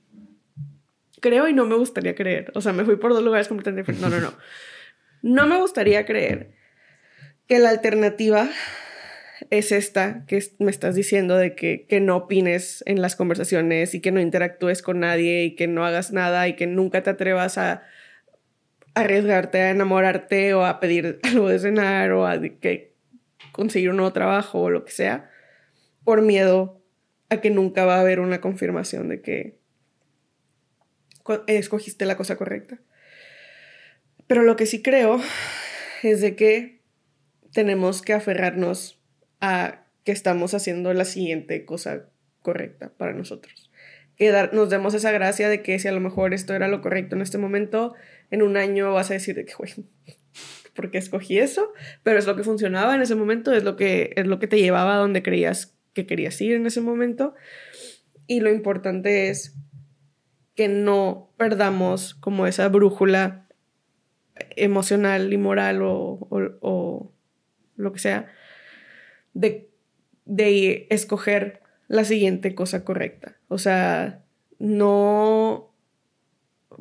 creo 1.22 1.48
y 1.48 1.54
no 1.54 1.64
me 1.64 1.76
gustaría 1.76 2.14
creer. 2.14 2.52
O 2.54 2.60
sea, 2.60 2.74
me 2.74 2.84
fui 2.84 2.96
por 2.96 3.14
dos 3.14 3.22
lugares 3.22 3.48
completamente 3.48 3.80
diferentes. 3.80 4.10
No, 4.10 4.14
no, 4.14 4.20
no. 4.20 4.36
No 5.24 5.46
me 5.46 5.56
gustaría 5.56 6.04
creer 6.04 6.50
que 7.46 7.60
la 7.60 7.70
alternativa 7.70 8.50
es 9.50 9.70
esta 9.70 10.24
que 10.26 10.42
me 10.58 10.72
estás 10.72 10.96
diciendo 10.96 11.36
de 11.36 11.54
que, 11.54 11.86
que, 11.88 12.00
no 12.00 12.16
opines 12.16 12.82
en 12.86 13.00
las 13.00 13.14
conversaciones 13.14 13.94
y 13.94 14.00
que 14.00 14.10
no 14.10 14.20
interactúes 14.20 14.82
con 14.82 14.98
nadie 14.98 15.44
y 15.44 15.54
que 15.54 15.68
no 15.68 15.86
hagas 15.86 16.10
nada 16.10 16.48
y 16.48 16.56
que 16.56 16.66
nunca 16.66 17.04
te 17.04 17.10
atrevas 17.10 17.56
a 17.56 17.84
arriesgarte 18.94 19.60
a 19.60 19.70
enamorarte 19.70 20.54
o 20.54 20.64
a 20.64 20.80
pedir 20.80 21.20
algo 21.24 21.48
de 21.48 21.58
cenar 21.58 22.12
o 22.12 22.26
a 22.26 22.40
que 22.40 22.92
conseguir 23.52 23.90
un 23.90 23.96
nuevo 23.96 24.12
trabajo 24.12 24.60
o 24.60 24.70
lo 24.70 24.84
que 24.84 24.92
sea 24.92 25.30
por 26.04 26.22
miedo 26.22 26.80
a 27.28 27.40
que 27.40 27.50
nunca 27.50 27.84
va 27.84 27.96
a 27.96 28.00
haber 28.00 28.20
una 28.20 28.40
confirmación 28.40 29.08
de 29.08 29.20
que 29.20 29.58
escogiste 31.46 32.04
la 32.04 32.16
cosa 32.16 32.36
correcta. 32.36 32.78
Pero 34.26 34.42
lo 34.42 34.56
que 34.56 34.66
sí 34.66 34.82
creo 34.82 35.20
es 36.02 36.20
de 36.20 36.36
que 36.36 36.80
tenemos 37.52 38.02
que 38.02 38.12
aferrarnos 38.12 39.00
a 39.40 39.84
que 40.04 40.12
estamos 40.12 40.54
haciendo 40.54 40.92
la 40.94 41.04
siguiente 41.04 41.64
cosa 41.64 42.08
correcta 42.40 42.92
para 42.96 43.12
nosotros. 43.12 43.71
Que 44.22 44.48
nos 44.52 44.70
demos 44.70 44.94
esa 44.94 45.10
gracia 45.10 45.48
de 45.48 45.62
que 45.62 45.80
si 45.80 45.88
a 45.88 45.92
lo 45.92 45.98
mejor 45.98 46.32
esto 46.32 46.54
era 46.54 46.68
lo 46.68 46.80
correcto 46.80 47.16
en 47.16 47.22
este 47.22 47.38
momento, 47.38 47.94
en 48.30 48.42
un 48.42 48.56
año 48.56 48.92
vas 48.92 49.10
a 49.10 49.14
decir 49.14 49.34
de 49.34 49.44
que, 49.44 49.54
güey, 49.54 49.72
¿por 50.76 50.92
qué 50.92 50.98
escogí 50.98 51.40
eso? 51.40 51.72
Pero 52.04 52.20
es 52.20 52.26
lo 52.28 52.36
que 52.36 52.44
funcionaba 52.44 52.94
en 52.94 53.02
ese 53.02 53.16
momento, 53.16 53.52
es 53.52 53.64
lo 53.64 53.74
que, 53.74 54.12
es 54.14 54.28
lo 54.28 54.38
que 54.38 54.46
te 54.46 54.60
llevaba 54.60 54.94
a 54.94 54.98
donde 54.98 55.24
creías 55.24 55.76
que 55.92 56.06
querías 56.06 56.40
ir 56.40 56.52
en 56.52 56.66
ese 56.66 56.80
momento. 56.80 57.34
Y 58.28 58.38
lo 58.38 58.52
importante 58.52 59.28
es 59.28 59.56
que 60.54 60.68
no 60.68 61.32
perdamos 61.36 62.14
como 62.14 62.46
esa 62.46 62.68
brújula 62.68 63.48
emocional 64.50 65.32
y 65.32 65.36
moral 65.36 65.80
o, 65.82 67.12
lo 67.74 67.92
que 67.92 67.98
sea 67.98 68.28
de, 69.34 69.68
de 70.26 70.86
escoger 70.90 71.61
la 71.92 72.04
siguiente 72.04 72.54
cosa 72.54 72.84
correcta. 72.84 73.36
O 73.48 73.58
sea, 73.58 74.24
no... 74.58 75.74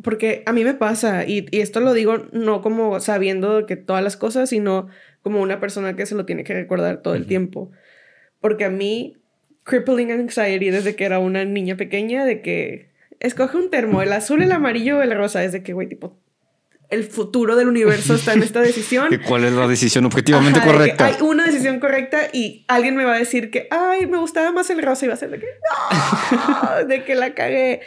Porque 0.03 0.41
a 0.45 0.53
mí 0.53 0.63
me 0.63 0.73
pasa, 0.73 1.25
y, 1.27 1.47
esto 1.51 1.81
lo 1.81 1.93
digo 1.93 2.29
no 2.31 2.61
como 2.61 2.97
sabiendo 3.01 3.65
que 3.65 3.75
todas 3.75 4.01
las 4.01 4.15
cosas, 4.15 4.49
sino 4.49 4.87
como 5.21 5.41
una 5.41 5.59
persona 5.59 5.97
que 5.97 6.05
se 6.05 6.15
lo 6.15 6.25
tiene 6.25 6.45
que 6.45 6.53
recordar 6.53 7.01
todo 7.01 7.15
el 7.15 7.25
tiempo. 7.25 7.71
Porque 8.39 8.63
a 8.63 8.69
mí, 8.69 9.17
crippling 9.63 10.11
anxiety 10.11 10.69
desde 10.69 10.95
que 10.95 11.03
era 11.03 11.19
una 11.19 11.43
niña 11.43 11.75
pequeña, 11.75 12.23
de 12.23 12.41
que 12.41 12.91
escoge 13.19 13.57
un 13.57 13.69
termo, 13.69 14.01
el 14.01 14.13
azul, 14.13 14.41
el 14.41 14.53
amarillo 14.53 14.99
o 14.99 15.01
el 15.01 15.13
rosa. 15.13 15.43
Es 15.43 15.51
de 15.51 15.61
que, 15.61 15.73
güey, 15.73 15.89
tipo, 15.89 16.17
el 16.91 17.05
futuro 17.05 17.55
del 17.55 17.67
universo 17.67 18.13
está 18.15 18.33
en 18.33 18.43
esta 18.43 18.61
decisión. 18.61 19.09
¿Cuál 19.27 19.45
es 19.45 19.53
la 19.53 19.67
decisión 19.67 20.05
objetivamente 20.05 20.61
correcta? 20.61 21.05
hay 21.05 21.15
una 21.21 21.45
decisión 21.45 21.79
correcta 21.79 22.27
y 22.31 22.65
alguien 22.67 22.95
me 22.95 23.05
va 23.05 23.15
a 23.15 23.19
decir 23.19 23.49
que, 23.49 23.67
ay, 23.71 24.05
me 24.05 24.17
gustaba 24.17 24.51
más 24.51 24.69
el 24.69 24.81
rosa 24.81 25.05
y 25.05 25.07
va 25.07 25.15
a 25.15 25.17
ser 25.17 25.31
de 25.31 25.39
que, 25.39 25.47
no, 25.47 26.85
de 26.85 27.03
que 27.03 27.15
la 27.15 27.33
cagué. 27.33 27.81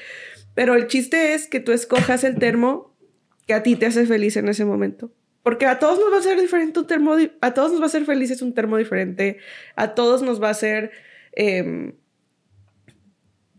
Pero 0.54 0.74
el 0.74 0.86
chiste 0.88 1.34
es 1.34 1.46
que 1.46 1.60
tú 1.60 1.72
escojas 1.72 2.24
el 2.24 2.38
termo 2.38 2.96
que 3.46 3.54
a 3.54 3.62
ti 3.62 3.76
te 3.76 3.86
hace 3.86 4.06
feliz 4.06 4.36
en 4.36 4.48
ese 4.48 4.64
momento. 4.64 5.12
Porque 5.42 5.66
a 5.66 5.78
todos 5.78 6.00
nos 6.00 6.10
va 6.10 6.18
a 6.18 6.22
ser 6.22 6.40
diferente 6.40 6.80
un 6.80 6.86
termo, 6.86 7.16
a 7.42 7.54
todos 7.54 7.72
nos 7.72 7.82
va 7.82 7.86
a 7.86 7.90
ser 7.90 8.06
felices 8.06 8.40
un 8.40 8.54
termo 8.54 8.78
diferente, 8.78 9.38
a 9.76 9.94
todos 9.94 10.22
nos 10.22 10.42
va 10.42 10.50
a 10.50 10.54
ser... 10.54 10.90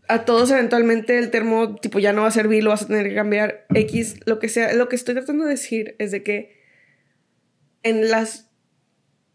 a 0.08 0.24
todos 0.24 0.50
eventualmente 0.50 1.18
el 1.18 1.30
termo 1.30 1.76
tipo 1.76 1.98
ya 1.98 2.12
no 2.12 2.22
va 2.22 2.28
a 2.28 2.32
servir, 2.32 2.62
lo 2.62 2.70
vas 2.70 2.82
a 2.82 2.86
tener 2.86 3.08
que 3.08 3.14
cambiar 3.14 3.66
X, 3.74 4.20
lo 4.24 4.38
que 4.38 4.48
sea. 4.48 4.72
Lo 4.74 4.88
que 4.88 4.96
estoy 4.96 5.14
tratando 5.14 5.44
de 5.44 5.50
decir 5.50 5.96
es 5.98 6.10
de 6.10 6.22
que 6.22 6.56
en 7.82 8.10
las 8.10 8.50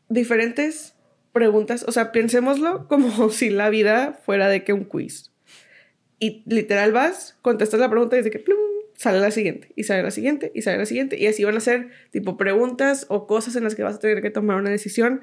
diferentes 0.09 0.95
preguntas, 1.33 1.85
o 1.87 1.91
sea, 1.91 2.11
pensémoslo 2.11 2.87
como 2.87 3.29
si 3.31 3.49
la 3.49 3.69
vida 3.69 4.19
fuera 4.25 4.47
de 4.47 4.63
que 4.63 4.73
un 4.73 4.85
quiz. 4.85 5.31
Y 6.19 6.43
literal 6.45 6.91
vas, 6.91 7.37
contestas 7.41 7.79
la 7.79 7.89
pregunta 7.89 8.15
y 8.15 8.19
dice 8.19 8.29
que 8.29 8.39
plum, 8.39 8.59
sale 8.95 9.19
la 9.19 9.31
siguiente, 9.31 9.71
y 9.75 9.85
sale 9.85 10.03
la 10.03 10.11
siguiente, 10.11 10.51
y 10.53 10.61
sale 10.61 10.77
la 10.77 10.85
siguiente. 10.85 11.17
Y 11.17 11.25
así 11.25 11.43
van 11.43 11.57
a 11.57 11.61
ser 11.61 11.89
tipo 12.11 12.37
preguntas 12.37 13.07
o 13.09 13.25
cosas 13.25 13.55
en 13.55 13.63
las 13.63 13.73
que 13.73 13.81
vas 13.83 13.95
a 13.95 13.99
tener 13.99 14.21
que 14.21 14.29
tomar 14.29 14.57
una 14.57 14.69
decisión. 14.69 15.21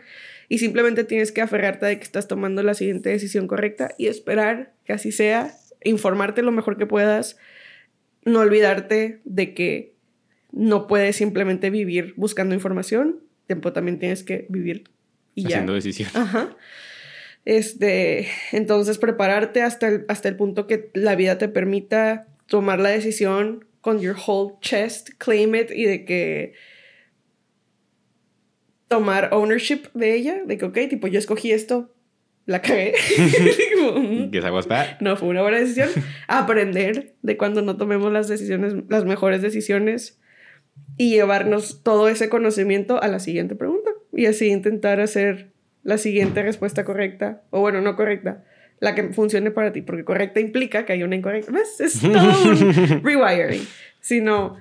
Y 0.48 0.58
simplemente 0.58 1.04
tienes 1.04 1.32
que 1.32 1.42
aferrarte 1.42 1.86
de 1.86 1.98
que 1.98 2.04
estás 2.04 2.26
tomando 2.26 2.62
la 2.62 2.74
siguiente 2.74 3.10
decisión 3.10 3.46
correcta 3.46 3.90
y 3.98 4.06
esperar 4.06 4.72
que 4.84 4.92
así 4.92 5.12
sea, 5.12 5.54
informarte 5.84 6.42
lo 6.42 6.52
mejor 6.52 6.78
que 6.78 6.86
puedas, 6.86 7.36
no 8.24 8.40
olvidarte 8.40 9.20
de 9.24 9.54
que 9.54 9.94
no 10.50 10.86
puedes 10.86 11.16
simplemente 11.16 11.70
vivir 11.70 12.14
buscando 12.16 12.54
información, 12.54 13.20
tiempo 13.46 13.72
también 13.72 13.98
tienes 13.98 14.22
que 14.22 14.46
vivir 14.48 14.84
y 15.34 15.46
Haciendo 15.46 15.74
decisiones. 15.74 16.16
Ajá. 16.16 16.56
Este, 17.44 18.28
entonces 18.52 18.98
prepararte 18.98 19.62
hasta 19.62 19.88
el, 19.88 20.04
hasta 20.08 20.28
el 20.28 20.36
punto 20.36 20.66
que 20.66 20.90
la 20.94 21.14
vida 21.14 21.38
te 21.38 21.48
permita 21.48 22.26
tomar 22.46 22.80
la 22.80 22.90
decisión 22.90 23.64
con 23.80 24.00
your 24.00 24.16
whole 24.16 24.56
chest, 24.60 25.10
claim 25.18 25.54
it 25.54 25.70
y 25.70 25.84
de 25.84 26.04
que 26.04 26.54
tomar 28.88 29.30
ownership 29.32 29.82
de 29.94 30.14
ella, 30.14 30.42
de 30.44 30.58
que, 30.58 30.64
ok, 30.64 30.78
tipo, 30.88 31.06
yo 31.06 31.18
escogí 31.18 31.52
esto, 31.52 31.94
la 32.46 32.62
cagué. 32.62 32.94
Bad. 34.68 35.00
No 35.00 35.16
fue 35.16 35.28
una 35.28 35.42
buena 35.42 35.58
decisión. 35.58 35.90
Aprender 36.28 37.14
de 37.22 37.36
cuando 37.36 37.62
no 37.62 37.76
tomemos 37.76 38.10
las 38.10 38.26
decisiones, 38.28 38.74
las 38.88 39.04
mejores 39.04 39.42
decisiones 39.42 40.18
y 40.96 41.10
llevarnos 41.10 41.82
todo 41.82 42.08
ese 42.08 42.28
conocimiento 42.28 43.02
a 43.02 43.08
la 43.08 43.20
siguiente 43.20 43.54
pregunta 43.54 43.90
y 44.12 44.26
así 44.26 44.48
intentar 44.48 45.00
hacer 45.00 45.52
la 45.82 45.98
siguiente 45.98 46.42
respuesta 46.42 46.84
correcta, 46.84 47.42
o 47.50 47.60
bueno, 47.60 47.80
no 47.80 47.96
correcta, 47.96 48.44
la 48.80 48.94
que 48.94 49.08
funcione 49.12 49.50
para 49.50 49.72
ti, 49.72 49.82
porque 49.82 50.04
correcta 50.04 50.40
implica 50.40 50.84
que 50.84 50.92
hay 50.94 51.02
una 51.02 51.16
incorrecta. 51.16 51.52
¿Ves? 51.52 51.80
Es 51.80 52.00
todo 52.00 52.50
un 52.50 53.02
rewiring, 53.04 53.66
sino 54.00 54.56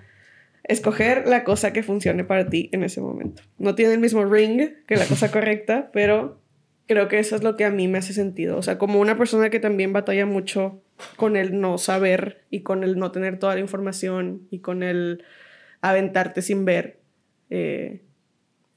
escoger 0.68 1.28
la 1.28 1.44
cosa 1.44 1.74
que 1.74 1.84
funcione 1.84 2.24
para 2.24 2.50
ti 2.50 2.70
en 2.72 2.84
ese 2.84 3.02
momento. 3.02 3.42
No 3.58 3.76
tiene 3.76 3.94
el 3.94 4.00
mismo 4.00 4.26
ring 4.26 4.74
que 4.88 4.96
la 4.96 5.06
cosa 5.06 5.32
correcta, 5.32 5.90
pero 5.94 6.42
creo 6.88 7.08
que 7.08 7.20
eso 7.20 7.36
es 7.36 7.44
lo 7.44 7.56
que 7.56 7.66
a 7.66 7.72
mí 7.72 7.88
me 7.88 7.98
hace 7.98 8.14
sentido. 8.14 8.58
O 8.58 8.62
sea, 8.62 8.78
como 8.78 9.00
una 9.00 9.18
persona 9.18 9.50
que 9.50 9.60
también 9.60 9.94
batalla 9.94 10.26
mucho 10.26 10.82
con 11.16 11.36
el 11.36 11.60
no 11.60 11.78
saber 11.78 12.46
y 12.50 12.62
con 12.62 12.84
el 12.84 12.98
no 12.98 13.12
tener 13.12 13.40
toda 13.40 13.56
la 13.56 13.62
información 13.62 14.48
y 14.50 14.60
con 14.60 14.84
el 14.84 15.24
aventarte 15.82 16.42
sin 16.42 16.66
ver, 16.66 17.00
eh, 17.50 18.02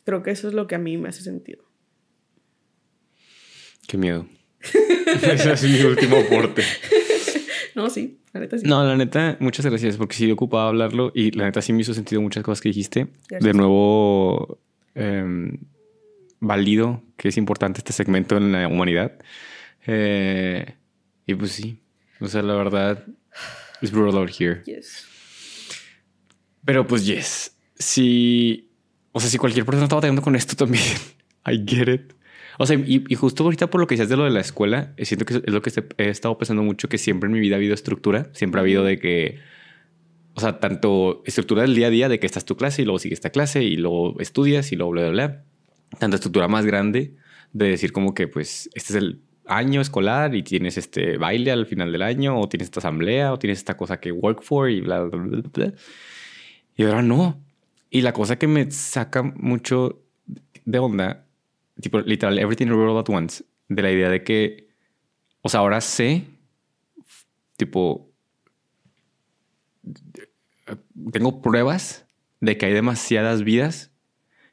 creo 0.05 0.23
que 0.23 0.31
eso 0.31 0.49
es 0.49 0.55
lo 0.55 0.67
que 0.67 0.75
a 0.75 0.79
mí 0.79 0.97
me 0.97 1.09
hace 1.09 1.23
sentido. 1.23 1.65
Qué 3.87 3.97
miedo. 3.97 4.27
Ese 5.23 5.53
es 5.53 5.63
mi 5.63 5.83
último 5.83 6.19
aporte. 6.19 6.63
No, 7.77 7.89
sí, 7.91 8.19
la 8.33 8.41
neta 8.41 8.59
sí. 8.59 8.67
No, 8.67 8.85
la 8.85 8.97
neta, 8.97 9.37
muchas 9.41 9.65
gracias 9.67 9.97
porque 9.97 10.17
sí 10.17 10.31
ocupaba 10.31 10.69
hablarlo 10.69 11.13
y 11.15 11.31
la 11.33 11.45
neta 11.45 11.63
sí 11.63 11.73
me 11.73 11.83
hizo 11.83 11.95
sentido 11.95 12.21
muchas 12.21 12.43
cosas 12.43 12.61
que 12.61 12.71
dijiste. 12.71 13.09
Gracias. 13.29 13.43
De 13.43 13.53
nuevo, 13.53 14.59
eh, 14.95 15.53
valido 16.41 17.03
que 17.17 17.29
es 17.29 17.37
importante 17.37 17.79
este 17.79 17.93
segmento 17.93 18.37
en 18.37 18.53
la 18.53 18.67
humanidad. 18.67 19.13
Eh, 19.87 20.75
y 21.27 21.35
pues 21.35 21.53
sí, 21.53 21.81
o 22.21 22.27
sea, 22.27 22.43
la 22.43 22.55
verdad, 22.55 23.05
es 23.81 23.93
brutal 23.93 24.21
out 24.21 24.31
here. 24.31 24.63
Yes. 24.65 25.07
Pero 26.65 26.87
pues 26.87 27.07
yes, 27.07 27.57
si, 27.79 28.71
o 29.13 29.21
sea, 29.21 29.31
si 29.31 29.39
cualquier 29.39 29.65
persona 29.65 29.85
estaba 29.85 29.99
batallando 29.99 30.23
con 30.23 30.37
esto 30.37 30.57
también, 30.57 30.85
I 31.47 31.63
get 31.65 31.89
it. 31.89 32.13
O 32.63 32.67
sea, 32.67 32.77
y, 32.77 33.07
y 33.09 33.15
justo 33.15 33.45
ahorita 33.45 33.71
por 33.71 33.81
lo 33.81 33.87
que 33.87 33.95
decías 33.95 34.11
de 34.11 34.19
lo 34.19 34.25
de 34.25 34.31
la 34.31 34.41
escuela, 34.41 34.93
eh, 34.99 35.07
siento 35.07 35.25
que 35.25 35.37
es 35.37 35.43
lo 35.51 35.63
que 35.63 35.73
he 35.97 36.11
estado 36.11 36.37
pensando 36.37 36.63
mucho, 36.63 36.91
que 36.91 36.99
siempre 36.99 37.27
en 37.27 37.33
mi 37.33 37.41
vida 37.41 37.55
ha 37.55 37.57
habido 37.57 37.73
estructura, 37.73 38.29
siempre 38.35 38.61
ha 38.61 38.61
habido 38.61 38.85
de 38.85 38.99
que, 38.99 39.39
o 40.35 40.41
sea, 40.41 40.61
tanto 40.61 41.23
estructura 41.25 41.63
del 41.63 41.75
día 41.75 41.87
a 41.87 41.91
día, 41.91 42.11
de 42.11 42.21
que 42.21 42.27
estás 42.27 42.45
tu 42.45 42.59
clase 42.59 42.83
y 42.83 42.85
luego 42.85 42.99
sigue 42.99 43.15
esta 43.15 43.31
clase 43.31 43.63
y 43.63 43.77
luego 43.77 44.21
estudias 44.21 44.73
y 44.73 44.77
luego 44.77 44.93
bla, 44.93 45.03
bla, 45.05 45.11
bla. 45.11 45.45
Tanto 45.99 46.17
estructura 46.17 46.49
más 46.49 46.67
grande 46.67 47.15
de 47.55 47.71
decir 47.71 47.93
como 47.93 48.13
que, 48.13 48.29
pues, 48.29 48.69
este 48.75 48.93
es 48.93 48.97
el 48.97 49.23
año 49.47 49.81
escolar 49.81 50.35
y 50.35 50.43
tienes 50.43 50.77
este 50.77 51.17
baile 51.17 51.53
al 51.53 51.65
final 51.65 51.91
del 51.91 52.03
año 52.03 52.39
o 52.39 52.47
tienes 52.47 52.67
esta 52.67 52.81
asamblea 52.81 53.33
o 53.33 53.39
tienes 53.39 53.57
esta 53.57 53.79
cosa 53.79 54.01
que 54.01 54.13
work 54.13 54.43
for 54.43 54.69
y 54.69 54.83
bla, 54.83 55.01
bla, 55.05 55.19
bla, 55.19 55.43
bla. 55.51 55.73
Y 56.77 56.83
ahora 56.83 57.01
no. 57.01 57.43
Y 57.89 58.03
la 58.03 58.13
cosa 58.13 58.39
que 58.39 58.47
me 58.47 58.71
saca 58.71 59.23
mucho 59.23 60.03
de 60.67 60.79
onda, 60.79 61.25
tipo, 61.81 62.01
literal, 62.01 62.39
everything 62.39 62.67
in 62.67 62.71
the 62.71 62.77
world 62.77 62.99
at 62.99 63.09
once, 63.15 63.45
de 63.69 63.83
la 63.83 63.91
idea 63.91 64.09
de 64.09 64.23
que, 64.25 64.69
o 65.43 65.49
sea, 65.49 65.61
ahora 65.61 65.81
sé, 65.81 66.25
tipo, 67.57 68.11
tengo 71.13 71.43
pruebas 71.43 72.07
de 72.41 72.57
que 72.57 72.67
hay 72.67 72.73
demasiadas 72.73 73.43
vidas 73.43 73.93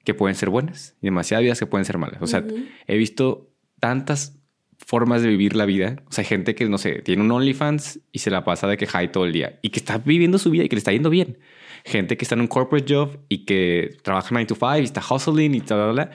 que 0.04 0.14
pueden 0.14 0.36
ser 0.36 0.50
buenas 0.50 0.96
y 1.02 1.08
demasiadas 1.08 1.44
vidas 1.44 1.60
que 1.60 1.66
pueden 1.66 1.86
ser 1.86 1.98
malas. 1.98 2.22
O 2.22 2.28
sea, 2.28 2.40
Ujú. 2.40 2.66
he 2.88 2.98
visto 2.98 3.52
tantas 3.80 4.40
formas 4.78 5.22
de 5.22 5.30
vivir 5.30 5.56
la 5.56 5.66
vida. 5.66 6.02
O 6.08 6.12
sea, 6.12 6.24
gente 6.24 6.56
que, 6.56 6.68
no 6.70 6.78
sé, 6.78 7.02
tiene 7.02 7.24
un 7.24 7.32
OnlyFans 7.32 8.00
y 8.12 8.20
se 8.20 8.30
la 8.30 8.44
pasa 8.44 8.68
de 8.68 8.78
que 8.78 8.88
high 8.88 9.12
todo 9.12 9.26
el 9.26 9.34
día 9.34 9.60
y 9.62 9.70
que 9.70 9.80
está 9.80 9.98
viviendo 9.98 10.38
su 10.38 10.50
vida 10.50 10.64
y 10.64 10.70
que 10.70 10.76
le 10.76 10.80
está 10.80 10.92
yendo 10.92 11.10
bien. 11.10 11.40
Gente 11.84 12.18
que 12.18 12.24
está 12.26 12.36
en 12.36 12.42
un 12.42 12.48
corporate 12.48 12.94
job 12.94 13.20
y 13.30 13.46
que 13.46 13.98
trabaja 14.02 14.30
9 14.32 14.46
to 14.46 14.56
5 14.56 14.78
y 14.78 14.84
está 14.84 15.02
hustling 15.02 15.56
y 15.56 15.62
tal, 15.62 15.96
tal, 15.96 15.96
tal. 15.96 16.12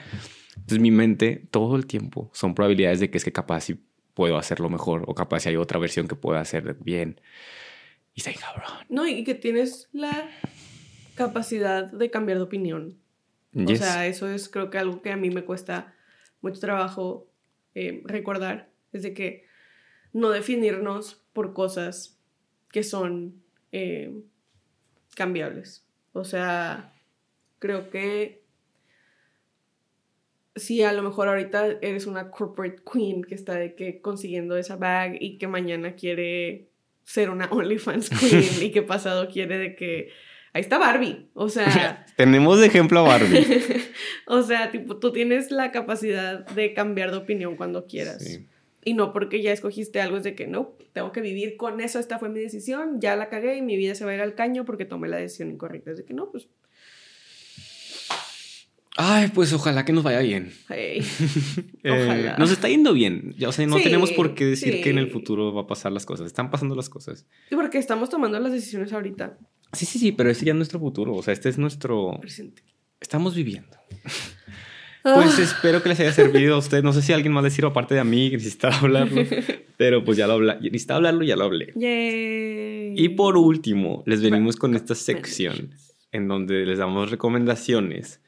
Entonces, 0.55 0.79
mi 0.79 0.91
mente 0.91 1.47
todo 1.51 1.75
el 1.75 1.85
tiempo 1.85 2.29
son 2.33 2.55
probabilidades 2.55 2.99
de 2.99 3.09
que 3.09 3.17
es 3.17 3.23
que 3.23 3.31
capaz 3.31 3.61
si 3.61 3.79
puedo 4.13 4.37
hacerlo 4.37 4.69
mejor 4.69 5.03
o 5.07 5.15
capaz 5.15 5.41
si 5.41 5.49
hay 5.49 5.55
otra 5.55 5.79
versión 5.79 6.07
que 6.07 6.15
pueda 6.15 6.39
hacer 6.39 6.75
bien. 6.79 7.19
Y 8.13 8.21
está 8.21 8.33
cabrón. 8.33 8.85
No, 8.89 9.07
y 9.07 9.23
que 9.23 9.33
tienes 9.33 9.89
la 9.91 10.29
capacidad 11.15 11.91
de 11.91 12.09
cambiar 12.09 12.37
de 12.37 12.43
opinión. 12.43 12.97
Yes. 13.53 13.81
O 13.81 13.83
sea, 13.83 14.07
eso 14.07 14.29
es 14.29 14.49
creo 14.49 14.69
que 14.69 14.77
algo 14.77 15.01
que 15.01 15.11
a 15.11 15.17
mí 15.17 15.29
me 15.29 15.43
cuesta 15.43 15.93
mucho 16.41 16.59
trabajo 16.59 17.27
eh, 17.75 18.01
recordar. 18.05 18.69
Es 18.91 19.03
de 19.03 19.13
que 19.13 19.45
no 20.11 20.29
definirnos 20.29 21.23
por 21.33 21.53
cosas 21.53 22.19
que 22.71 22.83
son 22.83 23.41
eh, 23.71 24.23
cambiables. 25.15 25.85
O 26.13 26.23
sea, 26.23 26.93
creo 27.59 27.89
que 27.89 28.42
si 30.55 30.83
a 30.83 30.93
lo 30.93 31.03
mejor 31.03 31.27
ahorita 31.27 31.79
eres 31.81 32.05
una 32.05 32.29
corporate 32.29 32.81
queen 32.91 33.23
que 33.23 33.35
está 33.35 33.55
de 33.55 33.75
que 33.75 34.01
consiguiendo 34.01 34.57
esa 34.57 34.75
bag 34.75 35.17
y 35.19 35.37
que 35.37 35.47
mañana 35.47 35.95
quiere 35.95 36.69
ser 37.03 37.29
una 37.29 37.45
OnlyFans 37.51 38.09
queen 38.09 38.61
y 38.61 38.71
que 38.71 38.81
pasado 38.81 39.27
quiere 39.27 39.57
de 39.57 39.75
que 39.75 40.09
ahí 40.53 40.61
está 40.61 40.77
Barbie. 40.77 41.29
O 41.33 41.49
sea, 41.49 42.05
Tenemos 42.15 42.59
de 42.59 42.67
ejemplo 42.67 42.99
a 42.99 43.03
Barbie. 43.03 43.45
o 44.27 44.43
sea, 44.43 44.71
tipo, 44.71 44.97
tú 44.97 45.11
tienes 45.11 45.51
la 45.51 45.71
capacidad 45.71 46.45
de 46.45 46.73
cambiar 46.73 47.11
de 47.11 47.17
opinión 47.17 47.55
cuando 47.55 47.87
quieras. 47.87 48.23
Sí. 48.23 48.47
Y 48.85 48.93
no 48.95 49.13
porque 49.13 49.41
ya 49.41 49.51
escogiste 49.51 50.01
algo, 50.01 50.17
es 50.17 50.23
de 50.23 50.35
que 50.35 50.45
no, 50.45 50.75
tengo 50.91 51.13
que 51.13 51.21
vivir 51.21 51.55
con 51.55 51.79
eso, 51.79 51.99
esta 51.99 52.19
fue 52.19 52.27
mi 52.27 52.41
decisión, 52.41 52.99
ya 52.99 53.15
la 53.15 53.29
cagué 53.29 53.55
y 53.55 53.61
mi 53.61 53.77
vida 53.77 53.95
se 53.95 54.03
va 54.03 54.11
a 54.11 54.15
ir 54.15 54.21
al 54.21 54.35
caño 54.35 54.65
porque 54.65 54.83
tomé 54.83 55.07
la 55.07 55.17
decisión 55.17 55.51
incorrecta. 55.51 55.91
Es 55.91 55.97
de 55.97 56.05
que 56.05 56.13
no, 56.13 56.29
pues, 56.31 56.49
Ay, 58.95 59.29
pues 59.33 59.51
ojalá 59.53 59.85
que 59.85 59.91
nos 59.93 60.03
vaya 60.03 60.19
bien. 60.19 60.51
hey, 60.69 61.01
Eh, 61.83 61.91
Ojalá. 62.05 62.37
nos 62.37 62.51
está 62.51 62.69
yendo 62.69 62.93
bien. 62.93 63.33
Ya, 63.37 63.49
o 63.49 63.51
sea, 63.51 63.65
no 63.65 63.77
Sí, 63.77 63.83
tenemos 63.83 64.11
por 64.11 64.35
qué 64.35 64.45
decir 64.45 64.81
que 64.83 64.89
en 64.91 64.99
el 64.99 65.09
futuro 65.09 65.53
va 65.53 65.61
a 65.61 65.67
pasar 65.67 65.91
las 65.91 66.05
cosas. 66.05 66.27
Están 66.27 66.51
pasando 66.51 66.75
las 66.75 66.89
cosas. 66.89 67.25
Sí, 67.49 67.55
porque 67.55 67.79
estamos 67.79 68.09
tomando 68.09 68.39
las 68.39 68.51
decisiones 68.51 68.93
ahorita. 68.93 69.37
Sí, 69.73 69.85
sí, 69.87 69.97
sí, 69.97 70.11
pero 70.11 70.29
ese 70.29 70.45
ya 70.45 70.51
es 70.51 70.57
nuestro 70.57 70.79
futuro. 70.79 71.15
O 71.15 71.23
sea, 71.23 71.33
este 71.33 71.49
es 71.49 71.57
nuestro. 71.57 72.19
Presente. 72.21 72.63
Estamos 73.01 73.33
viviendo. 73.35 73.75
Pues 75.03 75.37
Ah, 75.37 75.41
espero 75.41 75.83
que 75.83 75.89
les 75.89 75.99
haya 75.99 76.13
servido 76.13 76.55
a 76.55 76.59
ustedes. 76.59 76.83
No 76.83 76.93
sé 76.93 77.01
si 77.01 77.11
alguien 77.11 77.33
más 77.33 77.43
les 77.43 77.53
sirva 77.53 77.71
aparte 77.71 77.93
de 77.95 77.99
a 77.99 78.05
mí 78.05 78.29
que 78.29 78.37
necesitaba 78.37 78.77
hablarlo. 78.77 79.21
pero 79.77 80.05
pues 80.05 80.17
ya 80.17 80.27
lo 80.27 80.33
hablé. 80.33 80.55
Necesitaba 80.61 80.97
hablarlo 80.97 81.23
y 81.23 81.27
ya 81.27 81.35
lo 81.35 81.43
hablé. 81.45 81.73
yay. 81.75 82.93
Y 82.95 83.09
por 83.09 83.35
último, 83.37 84.03
les 84.05 84.21
venimos 84.21 84.55
con 84.55 84.75
esta 84.75 84.95
sección 84.95 85.71
en 86.13 86.27
donde 86.29 86.65
les 86.65 86.77
damos 86.77 87.09
recomendaciones. 87.11 88.21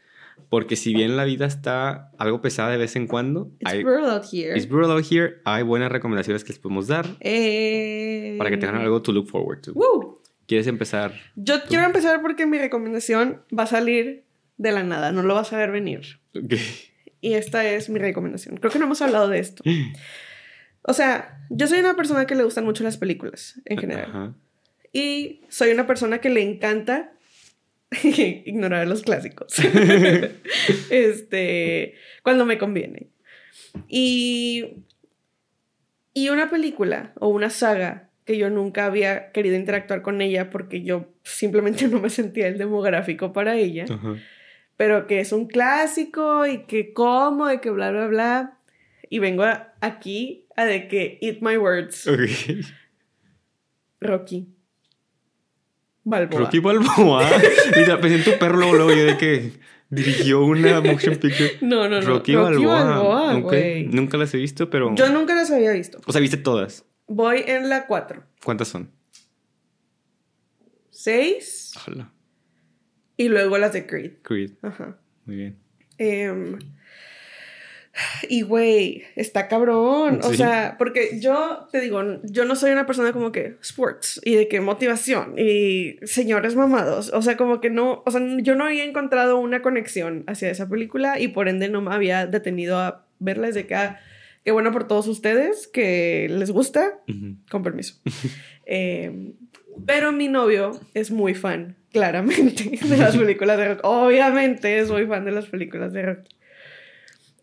Porque 0.49 0.75
si 0.75 0.93
bien 0.93 1.17
la 1.17 1.25
vida 1.25 1.45
está 1.45 2.11
algo 2.17 2.41
pesada 2.41 2.69
de 2.71 2.77
vez 2.77 2.95
en 2.95 3.07
cuando, 3.07 3.51
It's 3.59 3.71
hay, 3.73 3.83
brutal 3.83 4.09
out 4.11 4.23
here. 4.31 4.55
it's 4.55 4.67
brutal 4.69 4.91
out 4.91 5.05
here, 5.11 5.41
hay 5.43 5.63
buenas 5.63 5.91
recomendaciones 5.91 6.43
que 6.43 6.49
les 6.53 6.59
podemos 6.59 6.87
dar 6.87 7.07
Eh, 7.19 8.35
para 8.37 8.49
que 8.49 8.57
tengan 8.57 8.75
algo 8.77 9.01
to 9.01 9.11
look 9.11 9.27
forward 9.27 9.61
to. 9.61 9.73
Woo. 9.73 10.21
¿Quieres 10.47 10.67
empezar? 10.67 11.13
Yo 11.35 11.63
quiero 11.67 11.83
empezar 11.85 12.21
porque 12.21 12.45
mi 12.45 12.57
recomendación 12.59 13.41
va 13.57 13.63
a 13.63 13.67
salir 13.67 14.23
de 14.57 14.71
la 14.71 14.83
nada, 14.83 15.11
no 15.11 15.23
lo 15.23 15.33
vas 15.33 15.51
a 15.51 15.57
ver 15.57 15.71
venir. 15.71 16.19
Y 17.19 17.33
esta 17.33 17.65
es 17.67 17.89
mi 17.89 17.97
recomendación. 17.99 18.57
Creo 18.57 18.71
que 18.71 18.77
no 18.77 18.85
hemos 18.85 19.01
hablado 19.01 19.27
de 19.27 19.39
esto. 19.39 19.63
O 20.83 20.93
sea, 20.93 21.39
yo 21.49 21.65
soy 21.65 21.79
una 21.79 21.95
persona 21.95 22.27
que 22.27 22.35
le 22.35 22.43
gustan 22.43 22.63
mucho 22.63 22.83
las 22.83 22.97
películas 22.97 23.59
en 23.65 23.79
general. 23.79 24.35
Y 24.93 25.41
soy 25.49 25.71
una 25.71 25.87
persona 25.87 26.19
que 26.19 26.29
le 26.29 26.41
encanta 26.43 27.11
ignorar 28.03 28.87
los 28.87 29.01
clásicos. 29.03 29.53
este, 30.89 31.95
cuando 32.23 32.45
me 32.45 32.57
conviene. 32.57 33.07
Y, 33.87 34.83
y 36.13 36.29
una 36.29 36.49
película 36.49 37.13
o 37.19 37.27
una 37.29 37.49
saga 37.49 38.09
que 38.25 38.37
yo 38.37 38.49
nunca 38.49 38.85
había 38.85 39.31
querido 39.31 39.55
interactuar 39.55 40.01
con 40.01 40.21
ella 40.21 40.49
porque 40.49 40.81
yo 40.81 41.13
simplemente 41.23 41.87
no 41.89 41.99
me 41.99 42.09
sentía 42.09 42.47
el 42.47 42.57
demográfico 42.57 43.33
para 43.33 43.55
ella, 43.55 43.85
pero 44.77 45.07
que 45.07 45.19
es 45.19 45.31
un 45.31 45.47
clásico 45.47 46.45
y 46.47 46.63
que 46.65 46.93
como, 46.93 47.51
y 47.51 47.59
que 47.59 47.69
bla, 47.69 47.91
bla, 47.91 48.07
bla. 48.07 48.57
Y 49.09 49.19
vengo 49.19 49.43
a- 49.43 49.73
aquí 49.81 50.45
a 50.55 50.65
de 50.65 50.87
que 50.87 51.19
eat 51.21 51.37
my 51.41 51.57
words. 51.57 52.07
Rocky. 54.01 54.47
Balboa. 56.05 56.39
Rocky 56.39 56.59
Balboa. 56.59 57.27
Mira, 57.75 57.99
pensé 57.99 58.15
en 58.17 58.23
tu 58.23 58.39
perro 58.39 58.57
luego, 58.57 58.75
luego 58.75 58.93
yo 58.93 59.05
de 59.05 59.17
que 59.17 59.51
dirigió 59.89 60.43
una 60.45 60.79
motion 60.79 61.15
picture. 61.15 61.57
No, 61.61 61.89
no, 61.89 61.99
no. 61.99 62.07
Rocky, 62.07 62.35
Balboa. 62.35 63.35
Ok. 63.35 63.43
güey. 63.43 63.87
Nunca 63.87 64.15
las 64.17 64.33
he 64.33 64.37
visto, 64.37 64.69
pero. 64.69 64.93
Yo 64.95 65.09
nunca 65.09 65.35
las 65.35 65.49
había 65.51 65.71
visto. 65.71 65.99
O 66.05 66.11
sea, 66.11 66.21
viste 66.21 66.37
todas. 66.37 66.85
Voy 67.07 67.43
en 67.47 67.69
la 67.69 67.87
4. 67.87 68.23
¿Cuántas 68.43 68.67
son? 68.67 68.91
6 70.91 71.73
Ojalá. 71.75 72.11
y 73.17 73.27
luego 73.29 73.57
las 73.57 73.73
de 73.73 73.85
Creed. 73.85 74.13
Creed. 74.21 74.51
Ajá. 74.61 74.97
Muy 75.25 75.35
bien. 75.35 75.59
Em, 75.97 76.59
y 78.29 78.41
güey, 78.41 79.03
está 79.15 79.47
cabrón. 79.47 80.19
O 80.23 80.33
sea, 80.33 80.75
porque 80.77 81.19
yo 81.19 81.67
te 81.71 81.79
digo, 81.79 82.01
yo 82.23 82.45
no 82.45 82.55
soy 82.55 82.71
una 82.71 82.85
persona 82.85 83.13
como 83.13 83.31
que 83.31 83.57
sports 83.61 84.19
y 84.23 84.35
de 84.35 84.47
que 84.47 84.61
motivación 84.61 85.37
y 85.37 85.97
señores 86.03 86.55
mamados. 86.55 87.11
O 87.13 87.21
sea, 87.21 87.37
como 87.37 87.61
que 87.61 87.69
no, 87.69 88.03
o 88.05 88.11
sea, 88.11 88.21
yo 88.39 88.55
no 88.55 88.65
había 88.65 88.83
encontrado 88.83 89.37
una 89.37 89.61
conexión 89.61 90.23
hacia 90.27 90.49
esa 90.49 90.67
película 90.67 91.19
y 91.19 91.29
por 91.29 91.47
ende 91.47 91.69
no 91.69 91.81
me 91.81 91.93
había 91.93 92.25
detenido 92.27 92.77
a 92.77 93.05
verla 93.19 93.47
desde 93.47 93.65
que, 93.65 93.75
ah, 93.75 93.99
qué 94.43 94.51
bueno 94.51 94.71
por 94.71 94.87
todos 94.87 95.07
ustedes 95.07 95.67
que 95.67 96.27
les 96.29 96.51
gusta. 96.51 96.99
Con 97.49 97.63
permiso. 97.63 97.95
Eh, 98.67 99.33
pero 99.85 100.11
mi 100.11 100.27
novio 100.27 100.79
es 100.93 101.11
muy 101.11 101.35
fan, 101.35 101.75
claramente, 101.91 102.79
de 102.83 102.97
las 102.97 103.15
películas 103.17 103.57
de 103.57 103.67
rock. 103.75 103.79
Obviamente 103.83 104.79
es 104.79 104.89
muy 104.89 105.05
fan 105.05 105.25
de 105.25 105.31
las 105.31 105.45
películas 105.45 105.93
de 105.93 106.01
rock. 106.01 106.19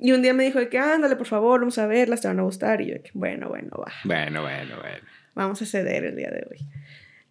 Y 0.04 0.10
un 0.10 0.20
día 0.20 0.34
me 0.34 0.42
dijo 0.42 0.58
de 0.58 0.68
que, 0.68 0.80
ándale, 0.80 1.14
por 1.14 1.28
favor, 1.28 1.60
vamos 1.60 1.78
a 1.78 1.86
verlas, 1.86 2.20
te 2.20 2.26
van 2.26 2.40
a 2.40 2.42
gustar. 2.42 2.80
Y 2.80 2.86
yo 2.88 2.94
de 2.94 3.02
que, 3.02 3.12
bueno, 3.14 3.48
bueno, 3.48 3.70
va. 3.78 3.92
Bueno, 4.02 4.42
bueno, 4.42 4.74
bueno. 4.80 5.06
Vamos 5.36 5.62
a 5.62 5.64
ceder 5.64 6.02
el 6.04 6.16
día 6.16 6.28
de 6.28 6.44
hoy. 6.50 6.58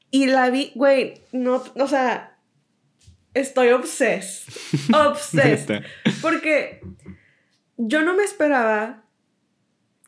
Y 0.10 0.28
la 0.28 0.50
vi, 0.50 0.72
güey, 0.74 1.16
no, 1.34 1.62
o 1.76 1.88
sea, 1.90 2.38
estoy. 3.34 3.72
Obsessed. 3.72 4.54
Neta. 5.34 5.84
Porque 6.22 6.82
yo 7.76 8.04
no 8.04 8.16
me 8.16 8.24
esperaba 8.24 9.04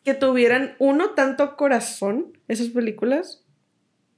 que 0.06 0.14
tuvieran, 0.14 0.76
uno, 0.80 1.10
tanto 1.10 1.58
corazón, 1.58 2.38
esas 2.48 2.68
películas. 2.68 3.43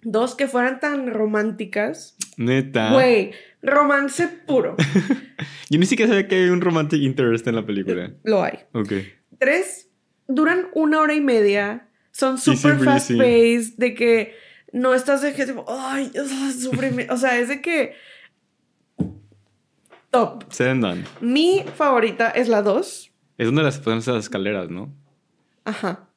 Dos, 0.07 0.35
que 0.35 0.47
fueran 0.47 0.79
tan 0.79 1.11
románticas. 1.11 2.15
Neta. 2.37 2.93
Güey, 2.93 3.31
romance 3.63 4.27
puro. 4.27 4.75
Yo 5.71 5.79
ni 5.79 5.87
siquiera 5.87 6.11
sabía 6.11 6.27
que 6.27 6.35
hay 6.35 6.49
un 6.49 6.61
romantic 6.61 7.01
interest 7.01 7.47
en 7.47 7.55
la 7.55 7.65
película. 7.65 8.13
Lo 8.23 8.43
hay. 8.43 8.59
Ok. 8.73 8.93
Tres, 9.39 9.89
duran 10.27 10.67
una 10.75 11.01
hora 11.01 11.15
y 11.15 11.21
media. 11.21 11.89
Son 12.11 12.37
super 12.37 12.77
fast 12.77 13.09
paced. 13.17 13.73
De 13.77 13.95
que 13.95 14.35
no 14.71 14.93
estás 14.93 15.23
de 15.23 15.33
que, 15.33 15.47
tipo, 15.47 15.65
ay, 15.67 16.11
sufrimiento. 16.55 17.11
O 17.11 17.17
sea, 17.17 17.39
es 17.39 17.49
de 17.49 17.61
que. 17.63 17.95
Top. 20.11 20.43
Done. 20.55 21.03
Mi 21.19 21.65
favorita 21.75 22.29
es 22.29 22.47
la 22.47 22.61
dos. 22.61 23.11
Es 23.39 23.47
donde 23.47 23.63
las 23.63 23.79
ponen 23.79 24.03
las 24.05 24.07
escaleras, 24.07 24.69
¿no? 24.69 24.93
Ajá. 25.63 26.09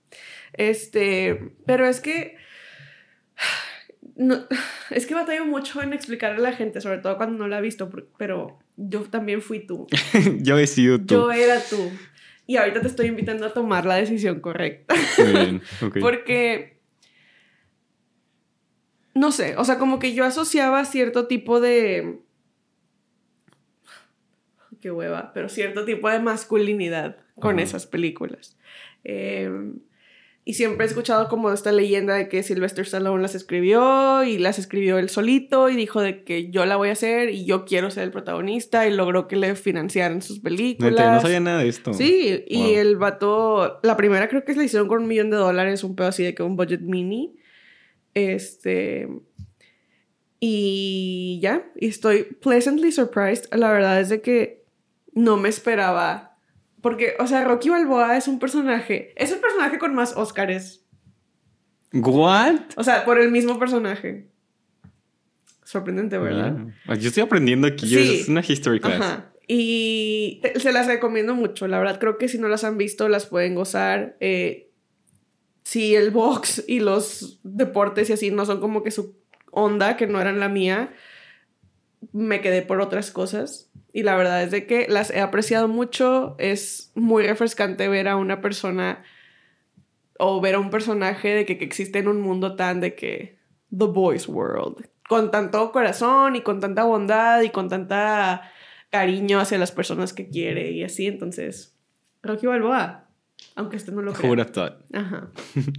Este, 0.53 1.55
pero 1.64 1.86
es 1.86 2.01
que 2.01 2.36
no, 4.18 4.44
es 4.90 5.06
que 5.06 5.14
batallo 5.14 5.46
mucho 5.46 5.80
en 5.80 5.94
explicarle 5.94 6.38
a 6.38 6.50
la 6.50 6.52
gente, 6.52 6.80
sobre 6.80 6.98
todo 6.98 7.16
cuando 7.16 7.38
no 7.38 7.48
la 7.48 7.58
ha 7.58 7.60
visto, 7.60 7.90
pero 8.18 8.58
yo 8.76 9.02
también 9.02 9.40
fui 9.40 9.60
tú. 9.60 9.86
Yo 10.40 10.58
he 10.58 10.66
sido 10.66 10.98
tú. 10.98 11.14
Yo 11.14 11.32
era 11.32 11.60
tú. 11.60 11.90
Y 12.46 12.56
ahorita 12.56 12.80
te 12.80 12.88
estoy 12.88 13.06
invitando 13.06 13.46
a 13.46 13.52
tomar 13.52 13.84
la 13.84 13.96
decisión 13.96 14.40
correcta. 14.40 14.94
Muy 15.18 15.32
bien. 15.32 15.62
Ok. 15.82 15.98
Porque 16.00 16.78
no 19.14 19.32
sé, 19.32 19.56
o 19.56 19.64
sea, 19.64 19.78
como 19.78 19.98
que 19.98 20.14
yo 20.14 20.24
asociaba 20.24 20.84
cierto 20.84 21.26
tipo 21.26 21.60
de 21.60 22.20
qué 24.80 24.90
hueva, 24.90 25.32
pero 25.32 25.48
cierto 25.48 25.84
tipo 25.84 26.08
de 26.08 26.20
masculinidad 26.20 27.16
con 27.38 27.58
esas 27.58 27.86
películas. 27.86 28.56
Eh, 29.04 29.50
y 30.49 30.55
siempre 30.55 30.86
he 30.86 30.88
escuchado 30.88 31.28
como 31.28 31.53
esta 31.53 31.72
leyenda 31.72 32.14
de 32.14 32.30
que 32.30 32.42
Sylvester 32.42 32.86
Stallone 32.86 33.20
las 33.20 33.34
escribió 33.34 34.24
y 34.24 34.38
las 34.38 34.59
escribió 34.59 34.96
él 34.96 35.11
solito 35.11 35.68
y 35.68 35.76
dijo 35.76 36.01
de 36.01 36.24
que 36.24 36.51
yo 36.51 36.64
la 36.64 36.76
voy 36.76 36.88
a 36.88 36.92
hacer 36.92 37.28
y 37.28 37.44
yo 37.44 37.66
quiero 37.66 37.90
ser 37.90 38.05
el 38.05 38.11
protagonista 38.12 38.86
y 38.86 38.94
logró 38.94 39.28
que 39.28 39.36
le 39.36 39.55
financiaran 39.57 40.22
sus 40.22 40.40
películas. 40.40 40.92
Neta, 40.92 41.14
no 41.16 41.20
sabía 41.20 41.40
nada 41.40 41.59
de 41.59 41.68
esto. 41.68 41.92
Sí, 41.92 42.44
y 42.49 42.72
el 42.76 42.96
vato, 42.96 43.78
la 43.82 43.94
primera 43.99 44.26
creo 44.30 44.42
que 44.46 44.55
se 44.55 44.59
la 44.61 44.64
hicieron 44.64 44.88
con 44.88 45.03
un 45.03 45.09
millón 45.09 45.28
de 45.28 45.36
dólares, 45.36 45.84
un 45.84 45.94
pedo 45.94 46.09
así 46.09 46.24
de 46.24 46.34
que 46.34 46.42
un 46.42 46.57
budget 46.57 46.80
mini. 46.80 47.36
Este. 48.14 49.07
Y 50.40 51.40
ya, 51.42 51.70
y 51.76 51.88
estoy 51.88 52.22
pleasantly 52.22 52.90
surprised. 52.90 53.55
La 53.55 53.70
verdad 53.70 54.01
es 54.01 54.09
de 54.09 54.22
que 54.22 54.64
no 55.12 55.36
me 55.36 55.51
esperaba. 55.51 56.28
Porque, 56.81 57.14
o 57.18 57.26
sea, 57.26 57.45
Rocky 57.45 57.68
Balboa 57.70 58.16
es 58.16 58.29
un 58.29 58.39
personaje. 58.39 59.12
Es 59.16 59.33
el 59.33 59.39
personaje 59.41 59.79
con 59.79 59.95
más 59.95 60.16
Óscares. 60.16 60.85
¿What? 61.93 62.61
O 62.76 62.85
sea, 62.85 63.05
por 63.05 63.18
el 63.18 63.31
mismo 63.31 63.59
personaje. 63.59 64.29
Sorprendente, 65.64 66.18
¿verdad? 66.18 66.53
Mira. 66.53 66.97
Yo 66.97 67.09
estoy 67.09 67.22
aprendiendo 67.22 67.66
aquí. 67.66 67.87
Sí. 67.89 68.20
Es 68.20 68.29
una 68.29 68.43
history 68.47 68.81
class. 68.81 69.01
Ajá. 69.01 69.33
Y 69.47 70.41
te- 70.43 70.61
se 70.61 70.72
las 70.72 70.87
recomiendo 70.87 71.35
mucho. 71.35 71.66
La 71.68 71.79
verdad, 71.79 71.99
creo 71.99 72.18
que 72.18 72.29
si 72.29 72.39
no 72.39 72.49
las 72.49 72.64
han 72.64 72.79
visto, 72.79 73.09
las 73.09 73.26
pueden 73.26 73.55
gozar. 73.55 74.16
Eh, 74.20 74.70
si 75.64 75.95
el 75.95 76.11
box 76.11 76.64
y 76.68 76.81
los 76.81 77.41
deportes 77.43 78.09
y 78.09 78.12
así 78.14 78.31
no 78.31 78.47
son 78.47 78.61
como 78.61 78.83
que 78.83 78.91
su 78.91 79.16
onda, 79.51 79.97
que 79.97 80.07
no 80.07 80.20
eran 80.20 80.39
la 80.41 80.49
mía, 80.49 80.95
me 82.12 82.41
quedé 82.41 82.62
por 82.62 82.81
otras 82.81 83.11
cosas. 83.11 83.67
Y 83.93 84.03
la 84.03 84.16
verdad 84.16 84.43
es 84.43 84.51
de 84.51 84.66
que 84.66 84.86
las 84.89 85.11
he 85.11 85.20
apreciado 85.20 85.66
mucho. 85.68 86.36
Es 86.39 86.93
muy 86.95 87.26
refrescante 87.26 87.89
ver 87.89 88.09
a 88.09 88.16
una 88.16 88.41
persona 88.41 89.03
o 90.18 90.41
ver 90.41 90.57
a 90.57 90.59
un 90.59 90.70
personaje 90.70 91.28
de 91.28 91.45
que, 91.47 91.59
que 91.59 91.64
existe 91.64 91.99
en 91.99 92.09
un 92.09 92.20
mundo 92.20 92.55
tan 92.57 92.80
de 92.80 92.95
que 92.95 93.39
The 93.76 93.86
Boys 93.86 94.28
World. 94.28 94.89
Con 95.09 95.30
tanto 95.30 95.72
corazón 95.72 96.36
y 96.36 96.43
con 96.43 96.61
tanta 96.61 96.84
bondad 96.84 97.41
y 97.43 97.51
con 97.51 97.68
tanta 97.68 98.51
cariño 98.91 99.41
hacia 99.41 99.59
las 99.59 99.72
personas 99.72 100.12
que 100.12 100.28
quiere 100.28 100.70
y 100.72 100.84
así. 100.84 101.07
Entonces, 101.07 101.74
Rocky 102.22 102.47
Balboa. 102.47 103.05
Aunque 103.55 103.76
este 103.76 103.93
no 103.93 104.03
lo 104.03 104.11
Who 104.12 104.16
crea. 104.18 104.30
would 104.30 104.41
have 104.41 104.51
thought? 104.53 104.74
Ajá. 104.93 105.28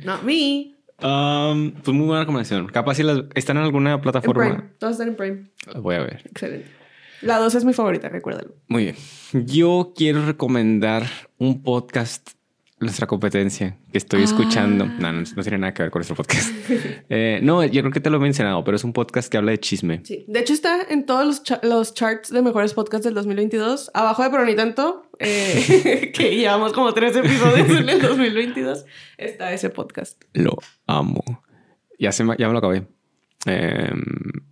Not 0.03 0.24
me. 0.24 0.76
Um, 1.01 1.72
pues 1.72 1.95
muy 1.95 2.07
buena 2.07 2.22
recomendación. 2.22 2.68
Capaz 2.68 2.95
si 2.95 3.03
las 3.03 3.24
están 3.36 3.57
en 3.57 3.64
alguna 3.64 3.93
En 3.93 4.01
plataforma. 4.01 4.43
Prime. 4.43 4.70
Todas 4.80 4.93
están 4.95 5.10
en 5.10 5.16
Prime. 5.16 5.45
Las 5.68 5.82
voy 5.82 5.95
a 5.95 5.99
ver. 5.99 6.22
Excelente. 6.26 6.78
La 7.22 7.38
2 7.38 7.55
es 7.55 7.65
mi 7.65 7.74
favorita, 7.74 8.09
recuérdalo. 8.09 8.55
Muy 8.67 8.84
bien. 8.86 8.95
Yo 9.45 9.93
quiero 9.95 10.26
recomendar 10.26 11.03
un 11.38 11.61
podcast, 11.63 12.32
nuestra 12.80 13.07
competencia, 13.07 13.78
que 13.91 13.97
estoy 13.97 14.22
Ah. 14.22 14.26
escuchando. 14.26 14.86
No, 14.86 15.11
no, 15.11 15.22
no 15.36 15.41
tiene 15.43 15.57
nada 15.57 15.74
que 15.74 15.84
ver 15.84 15.91
con 15.91 15.99
nuestro 15.99 16.15
podcast. 16.15 16.49
Eh, 17.11 17.39
no, 17.41 17.63
yo 17.65 17.82
creo 17.82 17.91
que 17.91 17.99
te 17.99 18.09
lo 18.11 18.17
he 18.17 18.20
mencionado, 18.20 18.63
pero 18.63 18.78
es 18.78 18.84
un 18.84 18.93
podcast 18.93 19.30
que 19.32 19.38
habla 19.38 19.49
de 19.51 19.59
chisme. 19.59 20.01
Sí. 20.03 20.26
De 20.28 20.39
hecho, 20.41 20.53
está 20.53 20.80
en 20.89 21.05
todos 21.07 21.26
los, 21.26 21.43
cha- 21.43 21.59
los 21.63 21.93
charts 21.95 22.30
de 22.32 22.41
mejores 22.43 22.74
podcasts 22.76 23.03
del 23.03 23.15
2022. 23.15 23.89
Abajo 23.95 24.22
de 24.24 24.30
Pero 24.30 24.45
Ni 24.45 24.55
Tanto, 24.55 25.09
eh, 25.17 26.11
que 26.15 26.36
llevamos 26.38 26.72
como 26.72 26.93
tres 26.93 27.15
episodios 27.15 27.67
en 27.72 27.89
el 27.89 27.99
2022, 28.01 28.86
está 29.17 29.51
ese 29.51 29.72
podcast. 29.72 30.22
Lo 30.34 30.55
amo. 30.86 31.24
Ya, 31.97 32.11
se 32.11 32.24
me- 32.24 32.36
ya 32.38 32.45
me 32.47 32.53
lo 32.53 32.59
acabé. 32.59 32.88
Eh, 33.47 33.91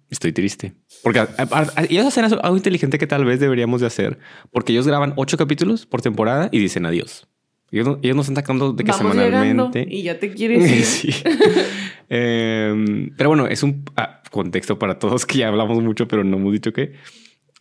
estoy 0.09 0.31
triste. 0.33 0.73
Porque 1.03 1.19
a- 1.19 1.29
a- 1.37 1.67
a- 1.75 1.83
ellos 1.89 2.05
hacen 2.05 2.25
algo 2.25 2.57
inteligente 2.57 2.97
que 2.97 3.07
tal 3.07 3.25
vez 3.25 3.39
deberíamos 3.39 3.81
de 3.81 3.87
hacer. 3.87 4.19
Porque 4.51 4.73
ellos 4.73 4.87
graban 4.87 5.13
ocho 5.15 5.37
capítulos 5.37 5.85
por 5.85 6.01
temporada 6.01 6.49
y 6.51 6.59
dicen 6.59 6.85
adiós. 6.85 7.27
Ellos 7.71 7.85
no, 7.87 7.99
ellos 8.01 8.15
no 8.15 8.21
están 8.21 8.35
sacando 8.37 8.71
de 8.71 8.83
que 8.85 8.91
Vamos 8.91 9.13
semanalmente. 9.13 9.85
y 9.89 10.03
ya 10.03 10.17
te 10.19 10.31
quieres 10.33 10.71
ir. 10.71 11.11
Sí. 11.13 11.23
Eh, 12.09 13.09
pero 13.17 13.29
bueno, 13.29 13.47
es 13.47 13.63
un 13.63 13.83
ah, 13.97 14.21
contexto 14.31 14.79
para 14.79 14.97
todos 14.99 15.25
que 15.25 15.39
ya 15.39 15.49
hablamos 15.49 15.83
mucho, 15.83 16.07
pero 16.07 16.23
no 16.23 16.37
hemos 16.37 16.53
dicho 16.53 16.71
qué. 16.71 16.93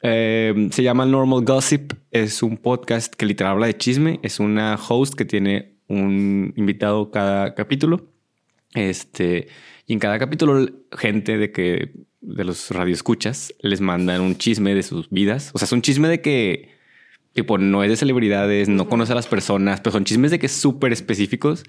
Eh, 0.03 0.69
se 0.71 0.83
llama 0.85 1.05
Normal 1.07 1.45
Gossip. 1.45 1.93
Es 2.13 2.43
un 2.45 2.57
podcast 2.57 3.13
que 3.15 3.27
literal 3.27 3.55
habla 3.55 3.67
de 3.67 3.77
chisme. 3.77 4.21
Es 4.23 4.39
una 4.39 4.77
host 4.77 5.15
que 5.15 5.25
tiene 5.25 5.79
un 5.89 6.53
invitado 6.57 7.11
cada 7.11 7.55
capítulo. 7.55 8.13
Este, 8.75 9.49
y 9.87 9.95
en 9.95 9.99
cada 9.99 10.19
capítulo, 10.19 10.67
gente 10.97 11.39
de 11.39 11.51
que 11.51 11.93
de 12.27 12.45
los 12.45 12.71
radioescuchas 12.71 13.55
les 13.61 13.81
mandan 13.81 14.21
un 14.21 14.37
chisme 14.37 14.75
de 14.75 14.83
sus 14.83 15.09
vidas. 15.11 15.51
O 15.55 15.59
sea, 15.59 15.67
es 15.67 15.73
un 15.73 15.83
chisme 15.83 16.09
de 16.09 16.21
que 16.21 16.77
Tipo, 17.37 17.59
no 17.59 17.85
es 17.85 17.91
de 17.91 17.97
celebridades, 17.97 18.67
no 18.67 18.89
conoce 18.89 19.13
a 19.13 19.15
las 19.15 19.27
personas, 19.27 19.83
pero 19.83 19.93
son 19.93 20.07
chismes 20.07 20.31
de 20.31 20.39
que 20.39 20.49
súper 20.49 20.95
específicos, 20.95 21.65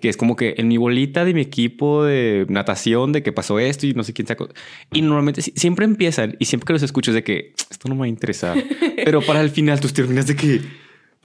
que 0.00 0.08
es 0.08 0.16
como 0.16 0.36
que 0.36 0.54
en 0.56 0.68
mi 0.68 0.78
bolita 0.78 1.26
de 1.26 1.34
mi 1.34 1.42
equipo 1.42 2.02
de 2.02 2.46
natación, 2.48 3.12
de 3.12 3.22
que 3.22 3.30
pasó 3.30 3.58
esto 3.58 3.86
y 3.86 3.92
no 3.92 4.04
sé 4.04 4.14
quién 4.14 4.26
sacó. 4.26 4.48
Y 4.90 5.02
normalmente 5.02 5.42
siempre 5.42 5.84
empiezan 5.84 6.34
y 6.38 6.46
siempre 6.46 6.64
que 6.64 6.72
los 6.72 6.82
escucho 6.82 7.10
es 7.10 7.16
de 7.16 7.24
que 7.24 7.52
esto 7.70 7.90
no 7.90 7.94
me 7.94 7.98
va 7.98 8.04
a 8.06 8.08
interesar. 8.08 8.56
pero 9.04 9.20
para 9.20 9.42
el 9.42 9.50
final 9.50 9.80
tú 9.80 9.88
terminas 9.88 10.26
de 10.26 10.34
que... 10.34 10.46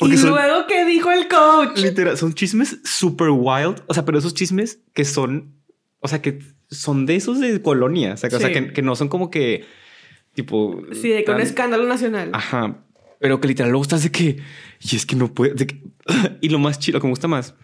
y 0.01 0.17
luego, 0.17 0.67
¿qué 0.67 0.83
dijo 0.83 1.09
el 1.09 1.29
coach? 1.29 1.77
Literal, 1.77 2.17
son 2.17 2.33
chismes 2.33 2.79
súper 2.83 3.29
wild. 3.29 3.83
O 3.87 3.93
sea, 3.93 4.03
pero 4.03 4.19
esos 4.19 4.33
chismes 4.33 4.81
que 4.93 5.05
son, 5.05 5.55
o 6.01 6.09
sea, 6.09 6.21
que 6.21 6.39
son 6.69 7.05
de 7.05 7.15
esos 7.15 7.39
de 7.39 7.61
colonia. 7.61 8.13
O 8.13 8.17
sea, 8.17 8.29
que, 8.29 8.73
que, 8.73 8.81
no 8.81 8.95
son 8.95 9.07
como 9.07 9.29
que, 9.29 9.65
tipo... 10.33 10.81
Sí, 10.91 11.09
de 11.09 11.23
que 11.23 11.31
un 11.31 11.41
escándalo 11.41 11.85
nacional. 11.85 12.31
Ajá. 12.33 12.83
Pero 13.19 13.39
que 13.39 13.47
literal 13.47 13.71
luego 13.71 13.83
estás 13.83 14.03
de 14.03 14.11
que, 14.11 14.37
y 14.79 14.95
es 14.95 15.05
que 15.05 15.15
no 15.15 15.33
puede, 15.33 15.55
y 16.41 16.49
lo 16.49 16.59
más 16.59 16.79
chido, 16.79 16.99
que 16.99 17.07
me 17.07 17.11
gusta 17.11 17.27
más, 17.27 17.55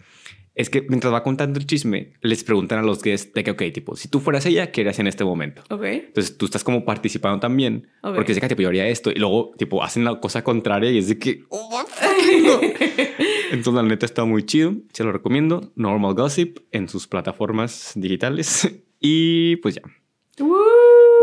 es 0.56 0.70
que 0.70 0.82
mientras 0.88 1.12
va 1.12 1.22
contando 1.22 1.58
el 1.58 1.66
chisme, 1.66 2.12
les 2.22 2.44
preguntan 2.44 2.78
a 2.78 2.82
los 2.82 3.02
guests 3.02 3.32
de 3.34 3.44
que, 3.44 3.50
ok, 3.52 3.62
tipo, 3.72 3.96
si 3.96 4.08
tú 4.08 4.20
fueras 4.20 4.46
ella, 4.46 4.70
¿qué 4.70 4.82
harías 4.82 4.98
en 4.98 5.06
este 5.06 5.24
momento? 5.24 5.62
Ok. 5.70 5.84
Entonces 5.84 6.36
tú 6.36 6.46
estás 6.46 6.62
como 6.62 6.84
participando 6.84 7.40
también, 7.40 7.88
porque 8.02 8.32
es 8.32 8.36
de 8.36 8.40
que, 8.40 8.48
tipo, 8.48 8.62
yo 8.62 8.68
haría 8.68 8.86
esto, 8.88 9.10
y 9.10 9.16
luego, 9.16 9.52
tipo, 9.58 9.82
hacen 9.82 10.04
la 10.04 10.20
cosa 10.20 10.42
contraria 10.42 10.90
y 10.90 10.98
es 10.98 11.08
de 11.08 11.18
que, 11.18 11.44
oh, 11.48 11.84
Entonces, 13.50 13.74
la 13.74 13.82
neta 13.82 14.06
está 14.06 14.24
muy 14.24 14.44
chido, 14.44 14.74
se 14.92 15.04
lo 15.04 15.12
recomiendo. 15.12 15.72
Normal 15.76 16.14
Gossip 16.14 16.58
en 16.72 16.88
sus 16.88 17.06
plataformas 17.06 17.92
digitales. 17.94 18.68
y 19.04 19.56
pues 19.56 19.74
ya. 19.74 19.82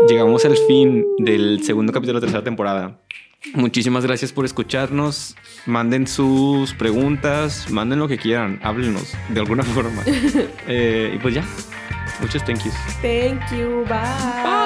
Llegamos 0.08 0.44
al 0.44 0.56
fin 0.68 1.04
del 1.18 1.62
segundo 1.64 1.92
capítulo 1.92 2.20
de 2.20 2.26
la 2.26 2.26
tercera 2.26 2.44
temporada. 2.44 3.00
Muchísimas 3.54 4.06
gracias 4.06 4.32
por 4.32 4.44
escucharnos. 4.44 5.36
Manden 5.66 6.06
sus 6.06 6.74
preguntas, 6.74 7.68
manden 7.70 7.98
lo 7.98 8.06
que 8.06 8.18
quieran, 8.18 8.60
háblenos 8.62 9.12
de 9.28 9.40
alguna 9.40 9.64
forma. 9.64 10.02
Eh, 10.68 11.14
y 11.16 11.18
pues 11.18 11.34
ya, 11.34 11.44
muchos 12.20 12.44
thank 12.44 12.62
yous. 12.62 12.74
Thank 13.02 13.50
you, 13.50 13.84
bye. 13.88 13.98
Bye. 14.44 14.61